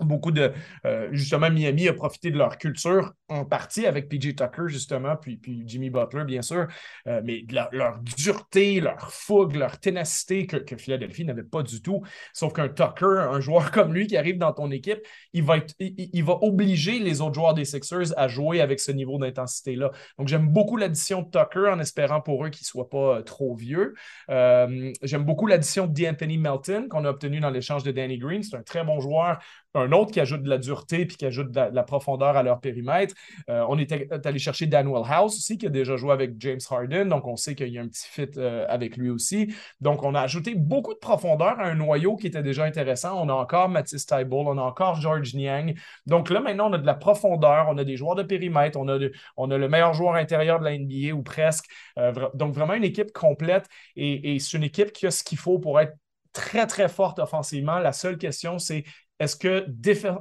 beaucoup 0.04 0.30
de. 0.30 0.52
Euh, 0.87 1.09
justement, 1.12 1.50
Miami 1.50 1.88
a 1.88 1.92
profité 1.92 2.30
de 2.30 2.38
leur 2.38 2.59
culture 2.59 3.12
en 3.28 3.45
partie 3.45 3.87
avec 3.87 4.09
PJ 4.09 4.35
Tucker, 4.35 4.66
justement, 4.66 5.16
puis, 5.16 5.40
Jimmy 5.66 5.90
Butler, 5.90 6.25
bien 6.25 6.42
sûr, 6.42 6.66
euh, 7.07 7.21
mais 7.25 7.45
leur, 7.50 7.99
dureté, 8.00 8.80
leur 8.80 9.12
fougue, 9.12 9.54
leur 9.54 9.78
ténacité 9.78 10.47
que, 10.47 10.57
que 10.57 10.76
Philadelphie 10.76 11.25
n'avait 11.25 11.42
pas 11.42 11.62
du 11.62 11.80
tout. 11.83 12.02
Sauf 12.33 12.52
qu'un 12.52 12.69
Tucker, 12.69 13.28
un 13.30 13.40
joueur 13.40 13.71
comme 13.73 13.95
lui 13.95 14.07
qui 14.07 14.16
arrive 14.16 14.38
dans 14.38 14.52
ton 14.52 14.71
équipe, 14.71 15.00
il 15.33 15.42
va, 15.42 15.59
être, 15.59 15.75
il, 15.78 16.25
va 16.25 16.38
obliger 16.42 16.99
les 16.99 17.21
autres 17.21 17.35
joueurs 17.35 17.54
des 17.54 17.64
Sixers 17.64 18.16
à 18.16 18.28
jouer 18.28 18.61
avec 18.61 18.80
ce 18.80 18.92
niveau 18.92 19.19
d'intensité-là. 19.19 19.90
Donc, 20.19 20.28
j'aime 20.28 20.49
beaucoup 20.49 20.76
l'addition 20.76 21.23
de 21.23 21.30
Tucker 21.30 21.71
en 21.71 21.78
espérant 21.78 22.21
pour 22.21 22.45
eux 22.45 22.50
qu'il 22.50 22.64
ne 22.64 22.66
soit 22.66 22.90
pas 22.90 23.19
euh, 23.19 23.23
trop 23.23 23.54
vieux. 23.54 23.95
j'aime 24.28 25.25
beaucoup 25.25 25.47
l'addition 25.47 25.87
de 25.87 26.00
D'Anthony 26.00 26.38
Melton 26.38 26.88
qu'on 26.88 27.04
a 27.04 27.11
obtenu 27.11 27.40
dans 27.40 27.50
l'échange 27.50 27.83
de 27.83 27.90
Danny 27.90 28.19
Green. 28.19 28.42
C'est 28.42 28.57
un 28.57 28.62
très 28.62 28.85
bon 28.85 29.00
joueur 29.00 29.38
un 29.75 29.90
autre 29.93 30.13
qui 30.13 30.21
ajoute 30.21 30.43
de 30.43 30.49
la 30.49 30.59
dureté 30.59 31.07
puis 31.07 31.17
qui 31.17 31.27
ajoute 31.27 31.51
de 31.51 31.61
la, 31.73 31.83
profondeur 31.83 32.37
à 32.37 32.43
leur 32.43 32.61
périmètre. 32.61 33.15
Euh, 33.49 33.65
on 33.69 33.79
est 33.79 33.93
allé 34.27 34.39
chercher 34.39 34.67
Daniel 34.67 35.03
House 35.07 35.37
aussi, 35.37 35.59
qui 35.59 35.67
a 35.67 35.71
déjà 35.71 35.97
joué 35.97 36.13
avec 36.13 36.33
James 36.39 36.61
Harden, 36.71 37.07
donc 37.07 37.27
on 37.27 37.37
sait 37.37 37.55
qu'il 37.55 37.69
y 37.69 37.79
a 37.79 37.83
un 37.83 37.89
petit 37.89 38.07
fit 38.09 38.29
euh, 38.37 38.67
avec 38.69 38.97
lui 38.97 39.11
aussi. 39.11 39.55
Donc, 39.81 40.03
on 40.03 40.15
a 40.15 40.21
ajouté 40.21 40.55
beaucoup 40.55 40.95
de 40.95 40.99
profondeur 40.99 41.59
à 41.59 41.65
un 41.65 41.75
noyau 41.75 42.17
qui 42.17 42.27
était 42.27 42.43
déjà 42.43 42.65
intéressant. 42.65 43.21
On 43.21 43.29
a 43.29 43.33
encore 43.33 43.69
Mathis 43.69 44.07
Tybalt, 44.07 44.47
on 44.47 44.59
a 44.59 44.63
encore 44.63 45.01
George 45.01 45.35
Niang. 45.35 45.75
Donc 46.07 46.31
là, 46.31 46.41
maintenant, 46.41 46.71
on 46.71 46.73
a 46.73 46.79
de 46.79 46.87
la 46.87 46.95
profondeur, 46.95 47.67
on 47.69 47.79
a 47.79 47.85
des 47.85 47.97
joueurs 47.97 48.15
de 48.15 48.23
périmètre, 48.23 48.79
on 48.79 48.89
a, 48.89 48.99
on 49.37 49.51
a 49.51 49.59
le 49.59 49.69
meilleur 49.69 49.95
joueur 49.95 50.15
intérieur 50.15 50.59
de 50.61 50.65
la 50.65 50.77
NBA 50.77 51.15
ou 51.15 51.23
presque. 51.23 51.67
Euh, 51.99 52.13
donc, 52.35 52.55
vraiment 52.55 52.75
une 52.75 52.85
équipe 52.85 53.13
complète 53.13 53.67
et 53.97 54.39
c'est 54.39 54.57
une 54.57 54.63
équipe 54.63 54.93
qui 54.93 55.07
a 55.07 55.11
ce 55.11 55.23
qu'il 55.25 55.39
faut 55.39 55.59
pour 55.59 55.81
être 55.81 55.95
très, 56.33 56.67
très 56.67 56.89
forte 56.89 57.19
offensivement. 57.19 57.79
La 57.79 57.93
seule 57.93 58.19
question, 58.19 58.59
c'est 58.59 58.85
est-ce 59.21 59.37
que 59.37 59.67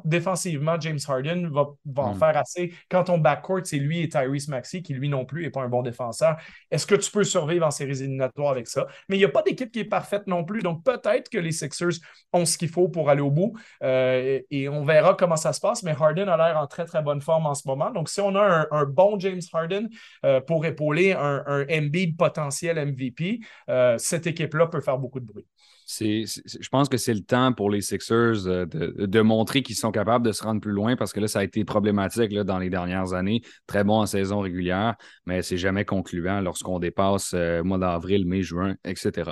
défensivement, 0.03 0.79
James 0.79 0.99
Harden 1.07 1.49
va, 1.49 1.67
en 2.03 2.13
hmm. 2.13 2.19
faire 2.19 2.37
assez? 2.37 2.73
Quand 2.91 3.05
ton 3.05 3.17
backcourt, 3.17 3.61
c'est 3.63 3.77
lui 3.77 4.01
et 4.01 4.09
Tyrese 4.09 4.49
Maxey, 4.49 4.81
qui 4.81 4.93
lui 4.93 5.07
non 5.07 5.25
plus 5.25 5.43
n'est 5.43 5.49
pas 5.49 5.61
un 5.61 5.69
bon 5.69 5.81
défenseur, 5.81 6.35
est-ce 6.69 6.85
que 6.85 6.95
tu 6.95 7.09
peux 7.09 7.23
survivre 7.23 7.65
en 7.65 7.71
séries 7.71 8.01
éliminatoires 8.01 8.51
avec 8.51 8.67
ça? 8.67 8.87
Mais 9.07 9.15
il 9.15 9.19
n'y 9.19 9.25
a 9.25 9.29
pas 9.29 9.41
d'équipe 9.41 9.71
qui 9.71 9.79
est 9.79 9.85
parfaite 9.85 10.27
non 10.27 10.43
plus. 10.43 10.61
Donc 10.61 10.83
peut-être 10.83 11.29
que 11.29 11.37
les 11.37 11.53
Sixers 11.53 11.99
ont 12.33 12.43
ce 12.43 12.57
qu'il 12.57 12.67
faut 12.67 12.89
pour 12.89 13.09
aller 13.09 13.21
au 13.21 13.31
bout. 13.31 13.57
Euh, 13.83 14.41
et 14.51 14.67
on 14.67 14.83
verra 14.83 15.15
comment 15.15 15.37
ça 15.37 15.53
se 15.53 15.61
passe. 15.61 15.81
Mais 15.83 15.91
Harden 15.91 16.27
a 16.27 16.35
l'air 16.35 16.57
en 16.57 16.67
très, 16.67 16.83
très 16.83 17.01
bonne 17.01 17.21
forme 17.21 17.45
en 17.45 17.55
ce 17.55 17.65
moment. 17.67 17.91
Donc 17.91 18.09
si 18.09 18.19
on 18.19 18.35
a 18.35 18.67
un, 18.69 18.83
bon 18.83 19.17
James 19.17 19.41
Harden 19.53 19.87
euh, 20.25 20.41
pour 20.41 20.65
épauler 20.65 21.13
un, 21.13 21.43
un 21.47 21.65
Embiid 21.69 22.17
potentiel 22.17 22.85
MVP, 22.85 23.39
euh, 23.69 23.97
cette 23.97 24.27
équipe-là 24.27 24.67
peut 24.67 24.81
faire 24.81 24.97
beaucoup 24.97 25.21
de 25.21 25.25
bruit 25.25 25.45
je 25.89 26.69
pense 26.69 26.87
que 26.87 26.97
c'est 26.97 27.13
le 27.13 27.21
temps 27.21 27.51
pour 27.51 27.71
les 27.71 27.81
Sixers 27.81 28.45
euh, 28.47 28.65
de, 28.65 29.21
montrer 29.21 29.63
qu'ils 29.63 29.75
sont 29.75 29.91
capables 29.91 30.25
de 30.25 30.31
se 30.31 30.43
rendre 30.43 30.61
plus 30.61 30.71
loin 30.71 30.95
parce 30.95 31.13
que 31.13 31.19
là, 31.19 31.27
ça 31.27 31.39
a 31.39 31.43
été 31.43 31.65
problématique 31.65 32.31
là, 32.31 32.43
dans 32.43 32.59
les 32.59 32.69
dernières 32.69 33.13
années. 33.13 33.41
Très 33.65 33.83
bon 33.83 34.01
en 34.01 34.05
saison 34.05 34.39
régulière, 34.41 34.95
mais 35.25 35.41
c'est 35.41 35.57
jamais 35.57 35.85
concluant 35.85 36.41
lorsqu'on 36.41 36.79
dépasse 36.79 37.31
euh, 37.33 37.63
mois 37.63 37.79
d'avril, 37.79 38.27
mai, 38.27 38.43
juin, 38.43 38.75
etc. 38.85 39.31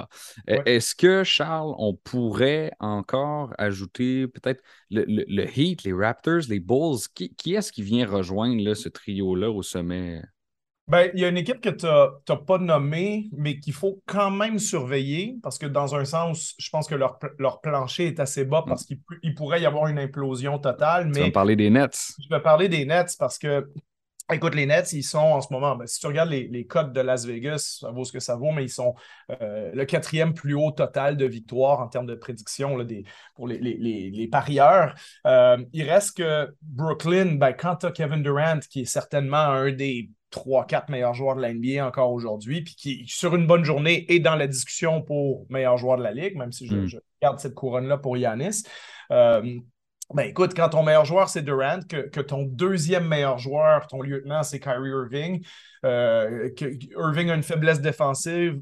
E, 0.50 0.58
est-ce 0.66 0.96
que, 0.96 1.24
Charles, 1.24 1.76
on 1.78 1.94
pourrait 1.94 2.72
encore 2.80 3.54
ajouter 3.58 4.28
peut-être 4.28 4.64
le, 4.90 5.46
Heat, 5.58 5.84
les 5.84 5.94
Raptors, 5.94 6.42
les 6.50 6.60
Bulls? 6.60 6.98
Qui, 7.14 7.36
qui 7.36 7.54
est-ce 7.54 7.72
qui 7.72 7.84
vient 7.84 8.08
rejoindre 8.08 8.74
ce 8.74 8.90
trio-là 8.90 9.52
au 9.52 9.62
sommet? 9.62 10.22
Ben, 10.90 11.12
il 11.14 11.20
y 11.20 11.26
a 11.26 11.28
une 11.28 11.38
équipe 11.38 11.60
que 11.60 11.70
tu 11.70 11.86
n'as 11.86 12.38
pas 12.38 12.58
nommée, 12.60 13.30
mais 13.34 13.60
qu'il 13.60 13.74
faut 13.74 14.02
quand 14.06 14.32
même 14.32 14.58
surveiller 14.58 15.38
parce 15.44 15.58
que 15.58 15.66
dans 15.66 15.96
un 15.96 16.06
sens, 16.06 16.56
je 16.58 16.70
pense 16.70 16.88
que 16.88 16.96
leur, 16.96 17.20
leur 17.40 17.60
plancher 17.60 18.08
est 18.08 18.22
assez 18.22 18.46
bas 18.46 18.64
parce 18.66 18.86
qu'il 18.86 19.36
pourrait 19.36 19.62
y 19.62 19.66
avoir 19.66 19.88
une 19.88 20.00
implosion 20.00 20.60
totale. 20.60 21.08
Mais 21.08 21.14
tu 21.14 21.22
vas 21.26 21.32
parler 21.32 21.58
des 21.58 21.70
Nets. 21.70 22.14
Je 22.24 22.34
vais 22.34 22.42
parler 22.42 22.70
des 22.70 22.86
Nets 22.86 23.18
parce 23.20 23.38
que, 23.38 23.70
écoute, 24.34 24.56
les 24.56 24.66
Nets, 24.66 24.92
ils 24.94 25.04
sont 25.04 25.18
en 25.18 25.42
ce 25.42 25.52
moment, 25.52 25.76
ben, 25.76 25.88
si 25.88 26.00
tu 26.00 26.08
regardes 26.08 26.30
les, 26.30 26.48
les, 26.48 26.66
codes 26.66 26.94
de 26.94 27.02
Las 27.02 27.26
Vegas, 27.26 27.78
ça 27.80 27.92
vaut 27.92 28.04
ce 28.04 28.12
que 28.12 28.20
ça 28.20 28.36
vaut, 28.36 28.52
mais 28.52 28.64
ils 28.64 28.70
sont 28.70 28.96
euh, 29.42 29.72
le 29.74 29.86
quatrième 29.86 30.34
plus 30.34 30.54
haut 30.54 30.72
total 30.72 31.16
de 31.18 31.26
victoires 31.26 31.80
en 31.80 31.88
termes 31.88 32.08
de 32.08 32.16
prédiction 32.16 32.76
là, 32.76 32.84
des, 32.84 33.06
pour 33.36 33.48
les, 33.48 33.58
les, 33.58 34.12
les 34.12 34.28
parieurs. 34.28 34.96
Euh, 35.26 35.58
il 35.74 35.90
reste 35.90 36.18
que 36.18 36.54
Brooklyn, 36.62 37.36
ben, 37.36 37.54
quand 37.54 37.78
tu 37.78 37.86
as 37.86 37.92
Kevin 37.92 38.22
Durant, 38.22 38.60
qui 38.70 38.82
est 38.82 38.86
certainement 38.86 39.38
un 39.38 39.72
des 39.72 40.10
3-4 40.32 40.92
meilleurs 40.92 41.14
joueurs 41.14 41.36
de 41.36 41.42
la 41.42 41.54
NBA 41.54 41.86
encore 41.86 42.12
aujourd'hui, 42.12 42.62
puis 42.62 42.76
qui, 42.76 43.06
sur 43.08 43.36
une 43.36 43.48
bonne 43.48 43.64
journée, 43.64 44.06
est 44.14 44.20
dans 44.20 44.36
la 44.36 44.48
discussion 44.48 45.02
pour 45.02 45.46
meilleur 45.50 45.78
joueur 45.78 45.98
de 45.98 46.04
la 46.04 46.12
Ligue, 46.12 46.36
même 46.36 46.52
si 46.52 46.68
je, 46.68 46.76
hmm. 46.76 47.00
garde 47.22 47.40
cette 47.40 47.54
couronne-là 47.54 47.98
pour 47.98 48.18
Yanis. 48.18 48.64
Euh, 49.12 49.58
ben 50.14 50.24
écoute, 50.24 50.54
quand 50.56 50.70
ton 50.70 50.84
meilleur 50.84 51.04
joueur, 51.04 51.28
c'est 51.28 51.42
Durant, 51.42 51.80
que, 51.82 52.22
ton 52.22 52.44
deuxième 52.44 53.08
meilleur 53.08 53.38
joueur, 53.40 53.88
ton 53.88 54.02
lieutenant, 54.02 54.42
c'est 54.42 54.60
Kyrie 54.60 54.90
Irving, 54.90 55.46
euh, 55.84 56.50
que 56.56 56.66
Irving 56.98 57.30
a 57.30 57.36
une 57.36 57.44
faiblesse 57.44 57.82
défensive, 57.82 58.62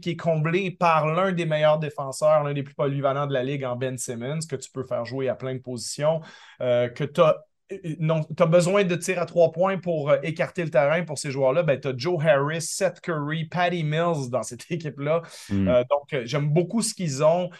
qui 0.00 0.10
est 0.10 0.16
comblée 0.16 0.72
par 0.72 1.06
l'un 1.06 1.30
des 1.30 1.46
meilleurs 1.46 1.78
défenseurs, 1.78 2.42
l'un 2.42 2.52
des 2.52 2.64
plus 2.64 2.74
polyvalents 2.74 3.28
de 3.28 3.32
la 3.32 3.44
Ligue 3.44 3.64
en 3.64 3.76
Ben 3.76 3.96
Simmons, 3.96 4.40
que 4.48 4.56
tu 4.56 4.68
peux 4.72 4.82
faire 4.82 5.04
jouer 5.04 5.28
à 5.28 5.36
plein 5.36 5.54
de 5.54 5.60
positions, 5.60 6.20
euh, 6.60 6.88
que 6.88 7.04
tu 7.04 7.20
as 7.20 7.36
non, 7.98 8.22
tu 8.24 8.42
as 8.42 8.46
besoin 8.46 8.84
de 8.84 8.94
tirs 8.94 9.20
à 9.20 9.26
trois 9.26 9.50
points 9.50 9.78
pour 9.78 10.10
euh, 10.10 10.18
écarter 10.22 10.62
le 10.62 10.70
terrain 10.70 11.02
pour 11.02 11.18
ces 11.18 11.32
joueurs-là. 11.32 11.64
Ben, 11.64 11.80
tu 11.80 11.88
as 11.88 11.94
Joe 11.96 12.24
Harris, 12.24 12.62
Seth 12.62 13.00
Curry, 13.00 13.46
Patty 13.46 13.82
Mills 13.82 14.30
dans 14.30 14.44
cette 14.44 14.66
équipe-là. 14.70 15.22
Hmm. 15.48 15.66
Euh, 15.66 15.84
donc, 15.90 16.12
euh, 16.12 16.22
j'aime 16.24 16.48
beaucoup 16.48 16.82
ce 16.82 16.94
qu'ils 16.94 17.24
ont. 17.24 17.50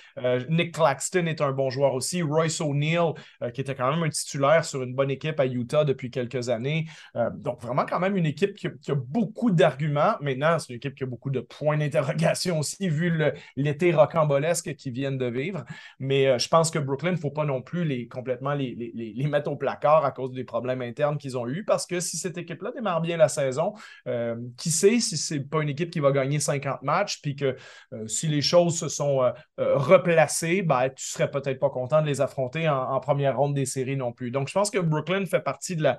Nick 0.49 0.75
Claxton 0.75 1.27
est 1.27 1.41
un 1.41 1.53
bon 1.53 1.71
joueur 1.71 1.95
aussi. 1.95 2.23
Royce 2.23 2.61
O'Neal, 2.61 3.15
qui 3.53 3.61
était 3.61 3.75
quand 3.75 3.91
même 3.91 4.03
un 4.03 4.09
titulaire 4.09 4.65
sur 4.65 4.83
une 4.83 4.95
bonne 4.95 5.11
équipe 5.11 5.39
à 5.41 5.47
Utah 5.47 5.85
depuis 5.85 6.11
quelques 6.11 6.49
années. 6.49 6.87
donc, 7.35 7.61
vraiment, 7.63 7.85
quand 7.85 7.99
même 7.99 8.17
une 8.17 8.27
équipe 8.27 8.55
qui, 8.55 8.67
a 8.67 8.95
beaucoup 8.95 9.51
d'arguments. 9.51 10.15
Maintenant, 10.21 10.59
c'est 10.59 10.71
une 10.71 10.77
équipe 10.77 10.95
qui 10.95 11.05
a 11.05 11.07
beaucoup 11.07 11.31
de 11.31 11.41
points 11.41 11.77
d'interrogation 11.77 12.59
aussi, 12.61 12.89
vu 12.89 13.13
l'été 13.57 13.93
rocambolesque 13.93 14.75
qu'ils 14.77 14.93
viennent 14.93 15.19
de 15.19 15.27
vivre. 15.27 15.65
Mais 15.99 16.39
je 16.39 16.49
pense 16.49 16.71
que 16.71 16.79
Brooklyn, 16.79 17.11
il 17.11 17.15
ne 17.15 17.21
faut 17.21 17.31
pas 17.31 17.45
non 17.45 17.63
plus 17.63 17.85
les, 17.85 18.09
complètement 18.09 18.55
les, 18.55 18.75
les 18.95 19.27
mettre 19.27 19.51
au 19.51 19.57
placard 19.57 19.96
à 20.05 20.11
cause 20.11 20.33
des 20.33 20.45
problèmes 20.45 20.83
internes 20.83 21.19
qu'ils 21.19 21.39
ont 21.39 21.47
eus. 21.47 21.65
Parce 21.65 21.87
que 21.87 22.01
si 22.01 22.17
cette 22.17 22.39
équipe-là 22.39 22.73
démarre 22.73 23.01
bien 23.01 23.17
la 23.17 23.29
saison, 23.29 23.75
euh, 24.07 24.37
qui 24.57 24.71
sait 24.71 25.01
si 25.01 25.17
c'est 25.17 25.41
pas 25.41 25.63
une 25.63 25.69
équipe 25.69 25.91
qui 25.91 26.01
va 26.01 26.13
gagner 26.13 26.41
50 26.41 26.83
matchs, 26.83 27.21
puis 27.23 27.37
que 27.37 27.57
euh, 27.93 28.07
si 28.07 28.27
les 28.29 28.43
choses 28.43 28.79
se 28.79 28.89
sont 28.89 29.33
replacées, 29.59 30.63
ben, 30.63 30.91
tu 30.91 31.05
serais 31.05 31.31
peut-être 31.31 31.59
pas 31.59 31.71
content 31.71 32.03
de 32.03 32.07
les 32.07 32.21
affronter 32.21 32.69
en, 32.69 33.01
première 33.01 33.37
ronde 33.37 33.55
des 33.55 33.67
séries 33.67 33.97
non 33.97 34.13
plus. 34.13 34.31
Donc, 34.31 34.49
je 34.49 34.53
pense 34.53 34.71
que 34.71 34.79
Brooklyn 34.79 35.27
fait 35.27 35.41
partie 35.41 35.77
de 35.77 35.83
la, 35.83 35.99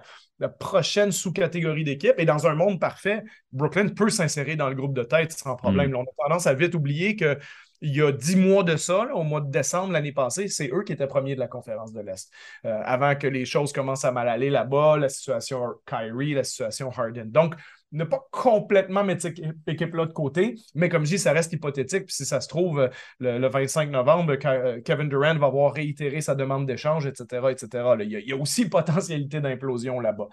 prochaine 0.59 1.11
sous-catégorie 1.11 1.83
d'équipe. 1.83 2.13
Et 2.19 2.25
dans 2.25 2.45
un 2.45 2.53
monde 2.53 2.79
parfait, 2.79 3.23
Brooklyn 3.51 3.89
peut 3.89 4.09
s'insérer 4.09 4.55
dans 4.55 4.69
le 4.69 4.75
groupe 4.75 4.93
de 4.93 5.03
tête 5.03 5.31
sans 5.31 5.55
problème. 5.55 5.91
Mm. 5.91 5.95
on 5.95 6.03
a 6.03 6.27
tendance 6.27 6.47
à 6.47 6.53
vite 6.53 6.75
oublier 6.75 7.15
que 7.15 7.39
il 7.81 7.95
y 7.95 8.01
a 8.01 8.11
dix 8.11 8.35
mois 8.35 8.63
de 8.63 8.75
ça, 8.75 9.07
au 9.13 9.23
mois 9.23 9.41
de 9.41 9.51
décembre 9.51 9.93
l'année 9.93 10.11
passée, 10.11 10.47
c'est 10.47 10.69
eux 10.73 10.83
qui 10.83 10.93
étaient 10.93 11.07
premiers 11.07 11.35
de 11.35 11.39
la 11.39 11.47
conférence 11.47 11.93
de 11.93 12.01
l'Est. 12.01 12.31
Euh, 12.65 12.81
avant 12.83 13.15
que 13.15 13.27
les 13.27 13.45
choses 13.45 13.71
commencent 13.71 14.05
à 14.05 14.11
mal 14.11 14.27
aller 14.29 14.49
là-bas, 14.49 14.97
la 14.97 15.09
situation 15.09 15.75
Kyrie, 15.85 16.33
la 16.33 16.43
situation 16.43 16.89
Harden. 16.89 17.25
Donc, 17.25 17.55
ne 17.93 18.03
pas 18.03 18.27
complètement 18.31 19.03
mettre 19.03 19.21
cette 19.21 19.39
équipe-là 19.65 20.07
de 20.07 20.13
côté, 20.13 20.55
mais 20.75 20.89
comme 20.89 21.05
je 21.05 21.11
dis, 21.11 21.19
ça 21.19 21.31
reste 21.31 21.53
hypothétique. 21.53 22.05
Puis 22.05 22.15
si 22.15 22.25
ça 22.25 22.41
se 22.41 22.47
trouve, 22.47 22.89
le, 23.19 23.47
25 23.47 23.89
novembre, 23.89 24.37
euh, 24.45 24.81
Kevin 24.81 25.07
Durant 25.07 25.37
va 25.37 25.47
avoir 25.47 25.73
réitéré 25.73 26.19
sa 26.19 26.35
demande 26.35 26.65
d'échange, 26.65 27.05
etc., 27.05 27.47
etc. 27.49 27.67
il, 28.01 28.11
y 28.11 28.15
a, 28.15 28.19
il 28.19 28.27
y 28.27 28.33
a 28.33 28.37
aussi 28.37 28.67
potentialité 28.69 29.39
d'implosion 29.39 29.99
là-bas. 29.99 30.27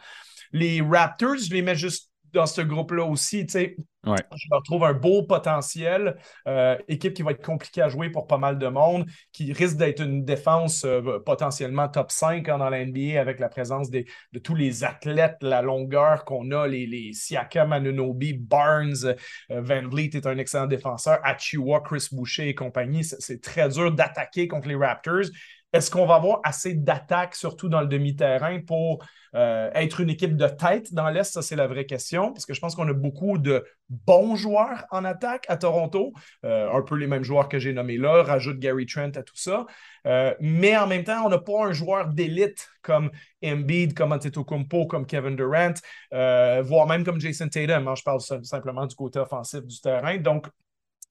Les 0.53 0.81
Raptors, 0.81 1.37
je 1.37 1.53
les 1.53 1.63
mets 1.63 1.77
juste 1.77 2.11
dans 2.35 2.47
ce 2.47 2.61
groupe-là 2.61 3.05
aussi. 3.05 3.47
Je 4.05 4.47
leur 4.51 4.63
trouve 4.63 4.85
un 4.85 4.93
beau 4.93 5.23
potentiel. 5.23 6.17
Euh, 6.47 6.77
équipe 6.89 7.15
qui 7.15 7.23
va 7.23 7.31
être 7.31 7.45
compliquée 7.45 7.81
à 7.81 7.89
jouer 7.89 8.11
pour 8.11 8.27
pas 8.27 8.37
mal 8.39 8.59
de 8.59 8.67
monde, 8.67 9.07
qui 9.33 9.53
risque 9.53 9.77
d'être 9.77 10.01
une 10.01 10.25
défense 10.25 10.85
euh, 10.85 11.19
potentiellement 11.25 11.89
top 11.89 12.11
5 12.11 12.49
hein, 12.49 12.59
dans 12.59 12.69
la 12.69 12.85
NBA 12.85 13.21
avec 13.21 13.41
la 13.41 13.49
présence 13.49 13.91
de 13.91 14.05
tous 14.43 14.55
les 14.55 14.85
athlètes, 14.85 15.37
la 15.41 15.63
longueur 15.63 16.25
qu'on 16.25 16.51
a, 16.51 16.67
les, 16.67 16.87
les 16.87 17.13
Siakam, 17.13 17.73
Anunobi, 17.73 18.35
Barnes, 18.35 19.15
euh, 19.51 19.61
Van 19.63 19.89
Vliet 19.89 20.11
est 20.15 20.27
un 20.27 20.37
excellent 20.39 20.67
défenseur, 20.67 21.19
Achua, 21.23 21.81
Chris 21.81 22.09
Boucher 22.13 22.49
et 22.49 22.55
compagnie. 22.55 23.05
C'est 23.05 23.41
très 23.41 23.69
dur 23.69 23.93
d'attaquer 23.93 24.49
contre 24.49 24.69
les 24.69 24.77
Raptors. 24.77 25.31
Est-ce 25.75 25.91
qu'on 25.91 26.07
va 26.07 26.15
avoir 26.15 26.39
assez 26.45 26.75
d'attaques, 26.75 27.35
surtout 27.35 27.69
dans 27.69 27.81
le 27.81 27.89
demi-terrain, 27.89 28.61
pour 28.61 29.05
euh, 29.35 29.69
être 29.75 29.99
une 29.99 30.09
équipe 30.09 30.37
de 30.37 30.47
tête 30.47 30.95
dans 30.95 31.11
l'Est? 31.11 31.33
Ça, 31.33 31.43
c'est 31.43 31.57
la 31.57 31.67
vraie 31.67 31.85
question, 31.85 32.33
parce 32.33 32.47
que 32.47 32.55
je 32.55 32.61
pense 32.61 32.77
qu'on 32.77 32.89
a 32.89 32.93
beaucoup 32.93 33.39
de 33.39 33.67
bons 33.89 34.37
joueurs 34.37 34.85
en 34.93 35.05
attaque 35.05 35.47
à 35.49 35.57
Toronto, 35.57 36.13
euh, 36.45 36.71
un 36.73 36.83
peu 36.83 36.95
les 36.95 37.09
mêmes 37.09 37.25
joueurs 37.25 37.49
que 37.49 37.59
j'ai 37.59 37.73
nommés 37.73 37.97
là, 37.97 38.23
rajoute 38.23 38.61
Gary 38.61 38.87
Trent 38.87 39.11
à 39.17 39.25
tout 39.25 39.37
ça. 39.37 39.67
Euh, 40.07 40.33
mais 40.39 40.77
en 40.77 40.87
même 40.87 41.03
temps, 41.03 41.27
on 41.27 41.29
n'a 41.29 41.39
pas 41.39 41.67
un 41.67 41.73
joueur 41.73 42.07
d'élite 42.07 42.69
comme 42.81 43.11
Embiid, 43.45 43.95
comme 43.95 44.13
Antetokounmpo, 44.13 44.87
comme 44.87 45.07
Kevin 45.07 45.35
Durant, 45.35 45.75
voire 46.13 46.87
même 46.87 47.03
comme 47.03 47.21
Jason 47.21 47.49
Tatum. 47.49 47.89
Hein, 47.89 47.95
je 47.97 48.05
parle 48.05 48.21
simplement 48.21 48.87
du 48.87 48.95
côté 48.95 49.19
offensif 49.19 49.67
du 49.67 49.81
terrain. 49.81 50.19
Donc, 50.19 50.47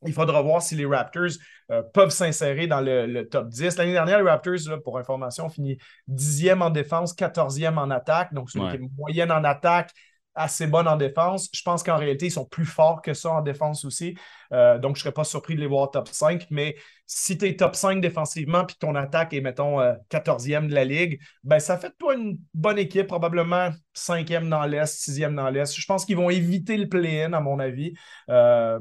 il 0.06 0.14
faudra 0.14 0.42
voir 0.42 0.62
si 0.62 0.76
les 0.76 0.86
Raptors 0.86 1.32
euh, 1.72 1.82
peuvent 1.94 2.10
s'insérer 2.10 2.68
dans 2.68 2.82
le, 2.82 3.24
top 3.24 3.50
10. 3.50 3.78
L'année 3.78 3.94
dernière, 3.94 4.22
les 4.22 4.30
Raptors, 4.30 4.82
pour 4.84 4.98
information, 4.98 5.46
ont 5.46 5.50
fini 5.50 5.78
10e 6.10 6.62
en 6.62 6.70
défense, 6.70 7.16
14e 7.16 7.78
en 7.78 7.90
attaque. 7.90 8.34
Donc, 8.34 8.50
c'est 8.50 8.60
une 8.60 8.90
moyenne 8.98 9.32
en 9.32 9.44
attaque, 9.44 9.92
assez 10.36 10.68
bonne 10.68 10.88
en 10.88 10.98
défense. 10.98 11.50
Je 11.54 11.62
pense 11.64 11.84
qu'en 11.84 11.98
réalité, 11.98 12.28
ils 12.28 12.32
sont 12.32 12.46
plus 12.46 12.66
forts 12.66 13.02
que 13.02 13.14
ça 13.14 13.32
en 13.32 13.42
défense 13.42 13.86
aussi. 13.86 14.18
Euh, 14.52 14.78
donc, 14.80 14.96
je 14.96 15.02
ne 15.02 15.04
serais 15.04 15.14
pas 15.14 15.24
surpris 15.24 15.56
de 15.56 15.62
les 15.62 15.68
voir 15.68 15.92
top 15.92 16.08
5. 16.08 16.48
Mais 16.50 16.76
si 17.16 17.38
tu 17.38 17.46
es 17.46 17.56
top 17.56 17.76
5 17.76 18.02
défensivement 18.02 18.66
puis 18.66 18.76
ton 18.80 18.96
attaque 18.96 19.34
est, 19.34 19.42
mettons, 19.42 19.80
14e 20.10 20.66
euh, 20.66 20.68
de 20.68 20.74
la 20.74 20.84
ligue, 20.84 21.20
ben, 21.44 21.60
ça 21.60 21.78
fait 21.78 21.90
de 21.90 21.96
toi 22.00 22.16
une 22.16 22.40
bonne 22.56 22.80
équipe, 22.80 23.06
probablement 23.06 23.70
5e 23.96 24.50
dans 24.50 24.64
l'Est, 24.66 25.08
6e 25.08 25.36
dans 25.36 25.50
l'Est. 25.50 25.80
Je 25.80 25.86
pense 25.86 26.06
qu'ils 26.06 26.18
vont 26.18 26.32
éviter 26.32 26.76
le 26.76 26.90
play-in, 26.90 27.34
à 27.34 27.40
mon 27.40 27.60
avis. 27.60 27.94
Euh, 28.30 28.80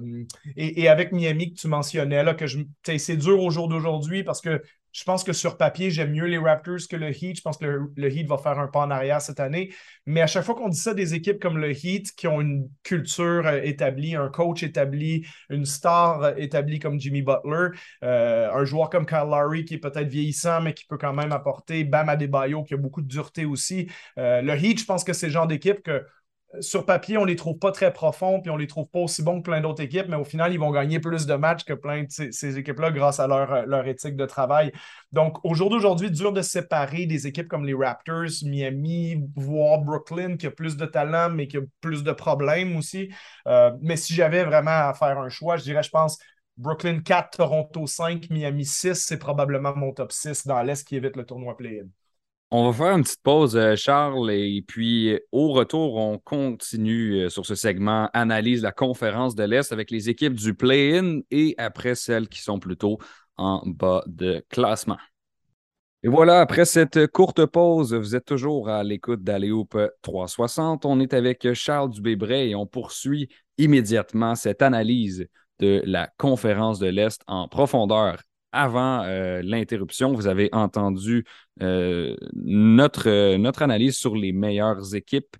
et, 0.56 0.88
avec 0.88 1.12
Miami 1.12 1.52
que 1.52 1.60
tu 1.60 1.68
mentionnais, 1.68 2.24
là, 2.24 2.32
que 2.32 2.46
c'est 2.96 3.16
dur 3.16 3.42
au 3.42 3.50
jour 3.50 3.68
d'aujourd'hui 3.68 4.24
parce 4.24 4.40
que 4.40 4.62
je 4.92 5.04
pense 5.04 5.24
que 5.24 5.32
sur 5.32 5.56
papier, 5.56 5.90
j'aime 5.90 6.12
mieux 6.12 6.26
les 6.26 6.38
Raptors 6.38 6.86
que 6.88 6.96
le 6.96 7.10
Heat. 7.10 7.36
Je 7.36 7.42
pense 7.42 7.56
que 7.56 7.64
le, 7.96 8.12
Heat 8.12 8.28
va 8.28 8.36
faire 8.36 8.58
un 8.58 8.68
pas 8.68 8.80
en 8.80 8.90
arrière 8.90 9.22
cette 9.22 9.40
année. 9.40 9.72
Mais 10.06 10.20
à 10.20 10.26
chaque 10.26 10.44
fois 10.44 10.54
qu'on 10.54 10.68
dit 10.68 10.78
ça, 10.78 10.92
des 10.92 11.14
équipes 11.14 11.40
comme 11.40 11.58
le 11.58 11.70
Heat 11.72 12.14
qui 12.14 12.28
ont 12.28 12.40
une 12.40 12.68
culture 12.82 13.46
euh, 13.46 13.60
établie, 13.62 14.14
un 14.14 14.28
coach 14.28 14.62
établi, 14.62 15.26
une 15.48 15.64
star 15.64 16.22
euh, 16.22 16.34
établie 16.36 16.78
comme 16.78 17.00
Jimmy 17.00 17.22
Butler, 17.22 17.68
euh, 18.04 18.52
un 18.52 18.64
joueur 18.64 18.90
comme 18.90 19.06
Kyle 19.06 19.28
Lowry 19.30 19.64
qui 19.64 19.74
est 19.74 19.78
peut-être 19.78 20.08
vieillissant, 20.08 20.60
mais 20.60 20.74
qui 20.74 20.84
peut 20.84 20.98
quand 20.98 21.14
même 21.14 21.32
apporter 21.32 21.84
Bam 21.84 22.08
Adebayo 22.10 22.62
qui 22.62 22.74
a 22.74 22.76
beaucoup 22.76 23.00
de 23.00 23.08
dureté 23.08 23.46
aussi. 23.46 23.88
le 24.16 24.54
Heat, 24.56 24.80
je 24.80 24.84
pense 24.84 25.04
que 25.04 25.12
c'est 25.12 25.26
le 25.26 25.32
genre 25.32 25.46
d'équipe 25.46 25.82
que 25.82 26.04
sur 26.60 26.84
papier, 26.84 27.16
on 27.16 27.22
ne 27.22 27.26
les 27.26 27.36
trouve 27.36 27.58
pas 27.58 27.72
très 27.72 27.92
profonds, 27.92 28.40
puis 28.40 28.50
on 28.50 28.56
ne 28.56 28.60
les 28.60 28.66
trouve 28.66 28.86
pas 28.86 28.98
aussi 28.98 29.22
bons 29.22 29.38
que 29.38 29.44
plein 29.44 29.60
d'autres 29.60 29.82
équipes, 29.82 30.06
mais 30.08 30.16
au 30.16 30.24
final, 30.24 30.52
ils 30.52 30.58
vont 30.58 30.70
gagner 30.70 31.00
plus 31.00 31.26
de 31.26 31.34
matchs 31.34 31.64
que 31.64 31.72
plein 31.72 32.02
de 32.02 32.08
ces, 32.10 32.58
équipes-là 32.58 32.90
grâce 32.90 33.20
à 33.20 33.26
leur, 33.26 33.66
leur, 33.66 33.86
éthique 33.86 34.16
de 34.16 34.26
travail. 34.26 34.72
Donc, 35.12 35.44
au 35.44 35.54
jour 35.54 35.70
d'aujourd'hui, 35.70 36.10
dur 36.10 36.32
de 36.32 36.42
séparer 36.42 37.06
des 37.06 37.26
équipes 37.26 37.48
comme 37.48 37.64
les 37.64 37.74
Raptors, 37.74 38.44
Miami, 38.44 39.22
voire 39.34 39.80
Brooklyn, 39.80 40.36
qui 40.36 40.46
a 40.46 40.50
plus 40.50 40.76
de 40.76 40.86
talent, 40.86 41.30
mais 41.30 41.48
qui 41.48 41.56
a 41.56 41.60
plus 41.80 42.04
de 42.04 42.12
problèmes 42.12 42.76
aussi. 42.76 43.10
Euh, 43.46 43.72
mais 43.80 43.96
si 43.96 44.14
j'avais 44.14 44.44
vraiment 44.44 44.88
à 44.88 44.94
faire 44.94 45.18
un 45.18 45.28
choix, 45.28 45.56
je 45.56 45.62
dirais, 45.62 45.82
je 45.82 45.90
pense, 45.90 46.18
Brooklyn 46.58 47.00
4, 47.00 47.38
Toronto 47.38 47.86
5, 47.86 48.28
Miami 48.30 48.66
6, 48.66 48.94
c'est 48.94 49.18
probablement 49.18 49.74
mon 49.74 49.92
top 49.92 50.12
6 50.12 50.46
dans 50.46 50.62
l'Est 50.62 50.86
qui 50.86 50.96
évite 50.96 51.16
le 51.16 51.24
tournoi 51.24 51.56
play-in. 51.56 51.86
On 52.54 52.70
va 52.70 52.72
faire 52.74 52.94
une 52.94 53.02
petite 53.02 53.22
pause, 53.22 53.56
euh, 53.56 53.76
Charles, 53.76 54.30
et 54.30 54.62
puis 54.68 55.18
au 55.32 55.52
retour, 55.52 55.96
on 55.96 56.18
continue 56.18 57.22
euh, 57.22 57.28
sur 57.30 57.46
ce 57.46 57.54
segment 57.54 58.10
Analyse 58.12 58.60
la 58.60 58.72
conférence 58.72 59.34
de 59.34 59.42
l'Est 59.44 59.72
avec 59.72 59.90
les 59.90 60.10
équipes 60.10 60.34
du 60.34 60.52
play-in 60.52 61.20
et 61.30 61.54
après 61.56 61.94
celles 61.94 62.28
qui 62.28 62.42
sont 62.42 62.58
plutôt 62.58 62.98
en 63.38 63.62
bas 63.64 64.04
de 64.06 64.44
classement. 64.50 64.98
Et 66.02 66.08
voilà, 66.08 66.42
après 66.42 66.66
cette 66.66 67.06
courte 67.06 67.46
pause, 67.46 67.94
vous 67.94 68.14
êtes 68.14 68.26
toujours 68.26 68.68
à 68.68 68.84
l'écoute 68.84 69.24
d'Aléoupe 69.24 69.78
360. 70.02 70.84
On 70.84 71.00
est 71.00 71.14
avec 71.14 71.54
Charles 71.54 71.88
Dubébray 71.88 72.50
et 72.50 72.54
on 72.54 72.66
poursuit 72.66 73.30
immédiatement 73.56 74.34
cette 74.34 74.60
analyse 74.60 75.26
de 75.58 75.82
la 75.86 76.10
conférence 76.18 76.78
de 76.78 76.88
l'Est 76.88 77.22
en 77.26 77.48
profondeur 77.48 78.18
avant 78.52 79.02
euh, 79.02 79.40
l'interruption, 79.42 80.12
vous 80.12 80.26
avez 80.26 80.48
entendu 80.52 81.24
euh, 81.62 82.16
notre, 82.34 83.08
euh, 83.08 83.38
notre 83.38 83.62
analyse 83.62 83.96
sur 83.96 84.14
les 84.14 84.32
meilleures 84.32 84.94
équipes 84.94 85.36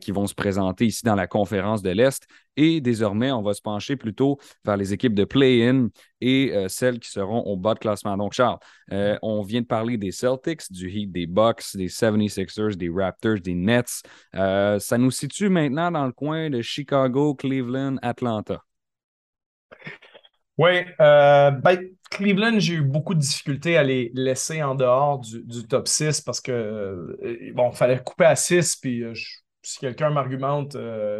qui 0.00 0.12
vont 0.12 0.26
se 0.26 0.34
présenter 0.34 0.86
ici 0.86 1.04
dans 1.04 1.14
la 1.14 1.26
conférence 1.26 1.82
de 1.82 1.90
l'Est. 1.90 2.26
Et 2.56 2.80
désormais, 2.80 3.30
on 3.32 3.42
va 3.42 3.52
se 3.52 3.60
pencher 3.60 3.96
plutôt 3.96 4.38
vers 4.64 4.78
les 4.78 4.94
équipes 4.94 5.12
de 5.12 5.24
play-in 5.24 5.88
et 6.22 6.54
celles 6.68 6.98
qui 6.98 7.10
seront 7.10 7.42
au 7.42 7.58
bas 7.58 7.74
de 7.74 7.80
classement. 7.80 8.16
Donc, 8.16 8.32
Charles, 8.32 8.60
on 8.90 9.42
vient 9.42 9.60
de 9.60 9.66
parler 9.66 9.98
des 9.98 10.10
Celtics, 10.10 10.72
du 10.72 10.88
Heat, 10.88 11.12
des 11.12 11.26
Bucks, 11.26 11.76
des 11.76 11.88
76ers, 11.88 12.76
des 12.76 12.88
Raptors, 12.88 13.40
des 13.40 13.52
Nets. 13.52 14.00
ça 14.32 14.96
nous 14.96 15.10
situe 15.10 15.50
maintenant 15.50 15.90
dans 15.90 16.06
le 16.06 16.12
coin 16.12 16.48
de 16.48 16.62
Chicago, 16.62 17.34
Cleveland, 17.34 17.98
Atlanta. 18.00 18.62
Oui, 20.56 20.70
euh, 21.00 21.50
ben, 21.50 21.78
Cleveland, 22.10 22.60
j'ai 22.60 22.74
eu 22.74 22.82
beaucoup 22.82 23.14
de 23.14 23.18
difficultés 23.18 23.76
à 23.76 23.82
les 23.82 24.12
laisser 24.14 24.62
en 24.62 24.76
dehors 24.76 25.18
du, 25.20 25.66
top 25.66 25.88
6 25.88 26.20
parce 26.20 26.40
que, 26.40 26.52
euh, 26.52 27.52
bon, 27.54 27.72
fallait 27.72 28.00
couper 28.02 28.26
à 28.26 28.36
6, 28.36 28.76
puis 28.76 29.02
euh, 29.02 29.12
si 29.62 29.78
quelqu'un 29.80 30.10
m'argumente, 30.10 30.76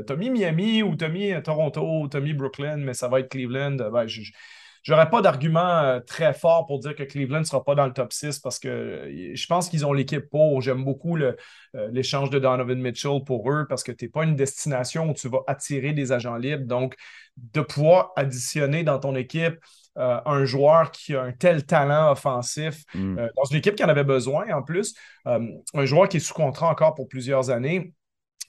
t'as 0.07 0.17
mis 0.17 0.31
Miami 0.31 0.83
ou 0.83 0.95
mis 1.11 1.33
Toronto 1.43 1.83
ou 1.83 2.21
mis 2.21 2.35
Brooklyn, 2.35 2.77
mais 2.77 2.95
ça 2.95 3.09
va 3.09 3.21
être 3.21 3.31
Cleveland, 3.31 3.77
ben, 3.91 4.07
je 4.07 4.31
n'aurais 4.93 5.11
pas 5.11 5.23
d'argument 5.23 6.01
très 6.07 6.35
fort 6.35 6.67
pour 6.67 6.79
dire 6.79 6.95
que 6.95 7.03
Cleveland 7.03 7.41
ne 7.41 7.45
sera 7.45 7.65
pas 7.65 7.75
dans 7.75 7.87
le 7.87 7.93
top 7.93 8.13
6 8.13 8.39
parce 8.41 8.59
que 8.59 9.11
je 9.35 9.47
pense 9.47 9.69
qu'ils 9.69 9.87
ont 9.87 9.93
l'équipe 9.93 10.29
pour. 10.29 10.61
J'aime 10.61 10.85
beaucoup 10.85 11.17
l'échange 11.91 12.31
de 12.31 12.39
Donovan 12.39 12.79
Mitchell 12.79 13.25
pour 13.25 13.51
eux 13.51 13.67
parce 13.69 13.83
que 13.83 13.93
tu 13.93 14.05
n'es 14.05 14.11
pas 14.11 14.25
une 14.25 14.37
destination 14.37 15.11
où 15.11 15.15
tu 15.15 15.29
vas 15.29 15.41
attirer 15.47 15.93
des 15.93 16.13
agents 16.13 16.37
libres. 16.37 16.67
Donc, 16.67 16.97
de 17.37 17.61
pouvoir 17.61 18.13
additionner 18.17 18.85
dans 18.85 18.99
ton 18.99 19.15
équipe 19.15 19.59
euh, 19.97 20.21
un 20.27 20.45
joueur 20.45 20.91
qui 20.91 21.15
a 21.15 21.23
un 21.23 21.33
tel 21.33 21.65
talent 21.67 22.11
offensif, 22.11 22.83
mm. 22.95 23.19
euh, 23.19 23.29
dans 23.37 23.45
une 23.45 23.59
équipe 23.59 23.77
qui 23.77 23.85
en 23.85 23.89
avait 23.89 24.03
besoin 24.03 24.53
en 24.53 24.63
plus, 24.63 24.95
euh, 25.29 25.41
un 25.73 25.85
joueur 25.85 26.09
qui 26.09 26.17
est 26.17 26.21
sous 26.21 26.35
contrat 26.35 26.69
encore 26.69 26.95
pour 26.95 27.07
plusieurs 27.07 27.51
années. 27.51 27.93